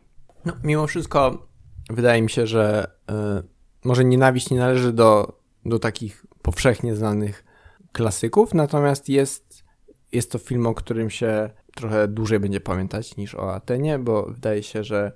No, 0.45 0.53
mimo 0.64 0.88
wszystko 0.88 1.47
wydaje 1.89 2.22
mi 2.22 2.30
się, 2.30 2.47
że 2.47 2.91
y, 3.12 3.43
może 3.84 4.05
nienawiść 4.05 4.49
nie 4.49 4.57
należy 4.57 4.93
do, 4.93 5.39
do 5.66 5.80
takich 5.80 6.26
powszechnie 6.41 6.95
znanych 6.95 7.45
klasyków, 7.91 8.53
natomiast 8.53 9.10
jest, 9.10 9.64
jest 10.12 10.32
to 10.32 10.38
film, 10.38 10.68
o 10.68 10.74
którym 10.74 11.10
się 11.10 11.49
trochę 11.76 12.07
dłużej 12.07 12.39
będzie 12.39 12.60
pamiętać 12.60 13.18
niż 13.18 13.36
o 13.36 13.53
Atenie, 13.53 13.99
bo 13.99 14.26
wydaje 14.26 14.64
się, 14.64 14.84
że 14.84 15.12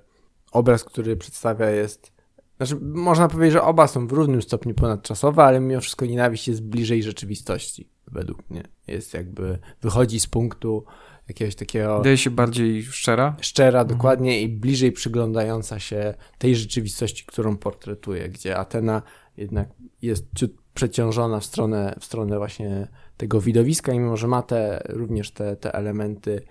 obraz, 0.52 0.84
który 0.84 1.16
przedstawia 1.16 1.70
jest. 1.70 2.13
Znaczy, 2.56 2.76
można 2.80 3.28
powiedzieć, 3.28 3.52
że 3.52 3.62
oba 3.62 3.86
są 3.86 4.06
w 4.06 4.12
równym 4.12 4.42
stopniu 4.42 4.74
ponadczasowe, 4.74 5.44
ale 5.44 5.60
mimo 5.60 5.80
wszystko 5.80 6.06
nienawiść 6.06 6.48
jest 6.48 6.62
bliżej 6.62 7.02
rzeczywistości, 7.02 7.88
według 8.06 8.50
mnie. 8.50 8.62
Jest 8.86 9.14
jakby, 9.14 9.58
wychodzi 9.82 10.20
z 10.20 10.26
punktu 10.26 10.84
jakiegoś 11.28 11.54
takiego. 11.54 11.98
Wydaje 11.98 12.16
się 12.16 12.30
bardziej 12.30 12.82
szczera? 12.82 13.36
Szczera, 13.40 13.80
mhm. 13.80 13.98
dokładnie, 13.98 14.42
i 14.42 14.48
bliżej 14.48 14.92
przyglądająca 14.92 15.78
się 15.78 16.14
tej 16.38 16.56
rzeczywistości, 16.56 17.24
którą 17.26 17.56
portretuje, 17.56 18.28
gdzie 18.28 18.56
Atena 18.56 19.02
jednak 19.36 19.68
jest 20.02 20.26
ciut 20.36 20.64
przeciążona 20.74 21.40
w 21.40 21.44
stronę, 21.44 21.96
w 22.00 22.04
stronę 22.04 22.38
właśnie 22.38 22.88
tego 23.16 23.40
widowiska 23.40 23.92
i 23.92 23.98
mimo, 23.98 24.16
że 24.16 24.26
ma 24.26 24.42
te, 24.42 24.82
również 24.88 25.30
te, 25.30 25.56
te 25.56 25.74
elementy 25.74 26.42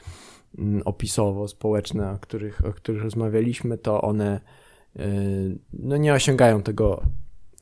mm, 0.58 0.82
opisowo-społeczne, 0.86 2.12
o 2.12 2.20
których, 2.20 2.66
o 2.66 2.74
których 2.74 3.04
rozmawialiśmy, 3.04 3.78
to 3.78 4.02
one 4.02 4.42
no, 5.74 5.98
nie 5.98 6.14
osiągają 6.14 6.62
tego, 6.62 7.04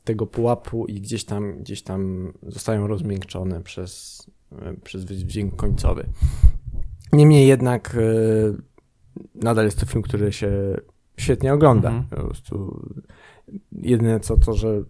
tego 0.04 0.26
pułapu 0.26 0.86
i 0.86 1.00
gdzieś 1.00 1.24
tam, 1.24 1.58
gdzieś 1.58 1.82
tam 1.82 2.32
zostają 2.42 2.86
rozmiękczone 2.86 3.60
przez, 3.60 4.22
y, 4.52 4.80
przez 4.84 5.04
wydźwięk 5.04 5.56
końcowy. 5.56 6.06
Niemniej 7.12 7.48
jednak 7.48 7.94
y, 7.94 8.54
nadal 9.34 9.64
jest 9.64 9.80
to 9.80 9.86
film, 9.86 10.02
który 10.02 10.32
się 10.32 10.50
świetnie 11.16 11.54
ogląda. 11.54 11.88
Mhm. 11.88 12.08
Po 12.08 12.26
prostu 12.26 12.88
jedyne 13.72 14.20
co 14.20 14.36
to, 14.36 14.52
że 14.52 14.82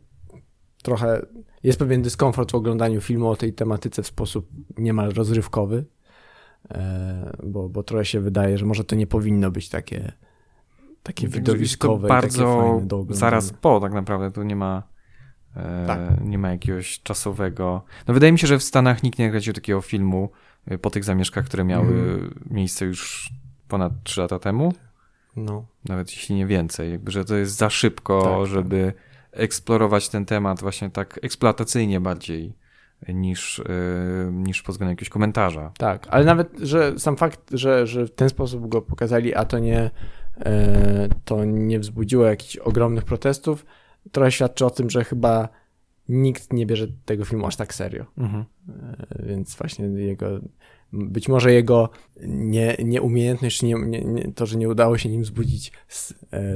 trochę 0.83 1.27
jest 1.63 1.79
pewien 1.79 2.03
dyskomfort 2.03 2.53
w 2.53 2.55
oglądaniu 2.55 3.01
filmu 3.01 3.29
o 3.29 3.37
tej 3.37 3.53
tematyce 3.53 4.03
w 4.03 4.07
sposób 4.07 4.49
niemal 4.79 5.11
rozrywkowy, 5.11 5.85
bo, 7.45 7.69
bo 7.69 7.83
trochę 7.83 8.05
się 8.05 8.21
wydaje, 8.21 8.59
że 8.59 8.67
może 8.67 8.85
to 8.85 8.97
nie 8.97 9.07
powinno 9.07 9.51
być 9.51 9.69
takie, 9.69 10.13
takie 11.03 11.29
widowiskowe 11.29 12.09
bardzo 12.09 12.81
zaraz 13.11 13.53
po 13.53 13.81
tak 13.81 13.93
naprawdę, 13.93 14.31
tu 14.31 14.43
nie 14.43 14.57
ma 14.57 14.83
e, 15.57 15.87
tak. 15.87 16.01
nie 16.25 16.39
ma 16.39 16.51
jakiegoś 16.51 17.01
czasowego... 17.03 17.85
No 18.09 18.15
wydaje 18.15 18.33
mi 18.33 18.39
się, 18.39 18.47
że 18.47 18.59
w 18.59 18.63
Stanach 18.63 19.03
nikt 19.03 19.19
nie 19.19 19.31
kręcił 19.31 19.53
takiego 19.53 19.81
filmu 19.81 20.31
e, 20.67 20.79
po 20.79 20.91
tych 20.91 21.05
zamieszkach, 21.05 21.45
które 21.45 21.65
miały 21.65 21.93
mm. 21.93 22.41
miejsce 22.51 22.85
już 22.85 23.31
ponad 23.69 23.93
3 24.05 24.21
lata 24.21 24.39
temu. 24.39 24.73
No. 25.37 25.65
Nawet 25.85 26.11
jeśli 26.11 26.35
nie 26.35 26.47
więcej. 26.47 26.93
Jakby, 26.93 27.11
że 27.11 27.25
to 27.25 27.37
jest 27.37 27.57
za 27.57 27.71
szybko, 27.71 28.23
tak, 28.23 28.33
tak. 28.33 28.47
żeby... 28.47 28.93
Tak 28.97 29.13
eksplorować 29.33 30.09
ten 30.09 30.25
temat 30.25 30.61
właśnie 30.61 30.91
tak 30.91 31.19
eksploatacyjnie 31.23 32.01
bardziej 32.01 32.53
niż, 33.09 33.63
yy, 33.69 34.33
niż 34.33 34.63
pod 34.63 34.75
względem 34.75 34.93
jakiegoś 34.93 35.09
komentarza. 35.09 35.73
Tak, 35.79 36.07
ale 36.11 36.25
nawet, 36.25 36.59
że 36.59 36.99
sam 36.99 37.17
fakt, 37.17 37.41
że, 37.51 37.87
że 37.87 38.07
w 38.07 38.15
ten 38.15 38.29
sposób 38.29 38.69
go 38.69 38.83
pokazali, 38.83 39.35
a 39.35 39.45
to 39.45 39.59
nie, 39.59 39.91
to 41.25 41.45
nie 41.45 41.79
wzbudziło 41.79 42.27
jakichś 42.27 42.57
ogromnych 42.57 43.05
protestów, 43.05 43.67
trochę 44.13 44.33
świadczy 44.33 44.67
o 44.67 44.71
tym, 44.71 44.91
że 44.91 45.05
chyba 45.05 45.49
nikt 46.09 46.53
nie 46.53 46.67
bierze 46.67 46.87
tego 47.05 47.25
filmu 47.25 47.47
aż 47.47 47.57
tak 47.57 47.75
serio. 47.75 48.07
Mhm. 48.19 48.45
Yy, 48.69 49.27
więc 49.27 49.57
właśnie 49.57 49.85
jego, 49.85 50.27
być 50.93 51.29
może 51.29 51.53
jego 51.53 51.91
nie, 52.27 52.77
nieumiejętność, 52.85 53.63
nie, 53.63 53.75
nie, 53.75 54.33
to, 54.33 54.47
że 54.47 54.59
nie 54.59 54.69
udało 54.69 54.99
się 54.99 55.09
nim 55.09 55.23
wzbudzić 55.23 55.73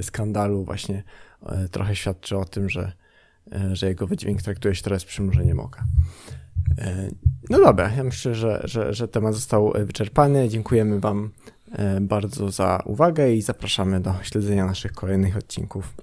skandalu 0.02 0.64
właśnie 0.64 1.02
E, 1.42 1.68
trochę 1.68 1.96
świadczy 1.96 2.36
o 2.38 2.44
tym, 2.44 2.68
że, 2.68 2.92
e, 3.52 3.76
że 3.76 3.88
jego 3.88 4.06
wydźwięk 4.06 4.42
traktuje 4.42 4.74
się 4.74 4.82
teraz 4.82 5.04
przymurzeniem 5.04 5.60
oka. 5.60 5.84
E, 6.78 7.08
no 7.50 7.58
dobra, 7.58 7.90
ja 7.96 8.04
myślę, 8.04 8.34
że, 8.34 8.60
że, 8.64 8.94
że 8.94 9.08
temat 9.08 9.34
został 9.34 9.72
wyczerpany. 9.76 10.48
Dziękujemy 10.48 11.00
Wam 11.00 11.30
bardzo 12.00 12.50
za 12.50 12.82
uwagę 12.84 13.32
i 13.32 13.42
zapraszamy 13.42 14.00
do 14.00 14.14
śledzenia 14.22 14.66
naszych 14.66 14.92
kolejnych 14.92 15.36
odcinków. 15.36 15.94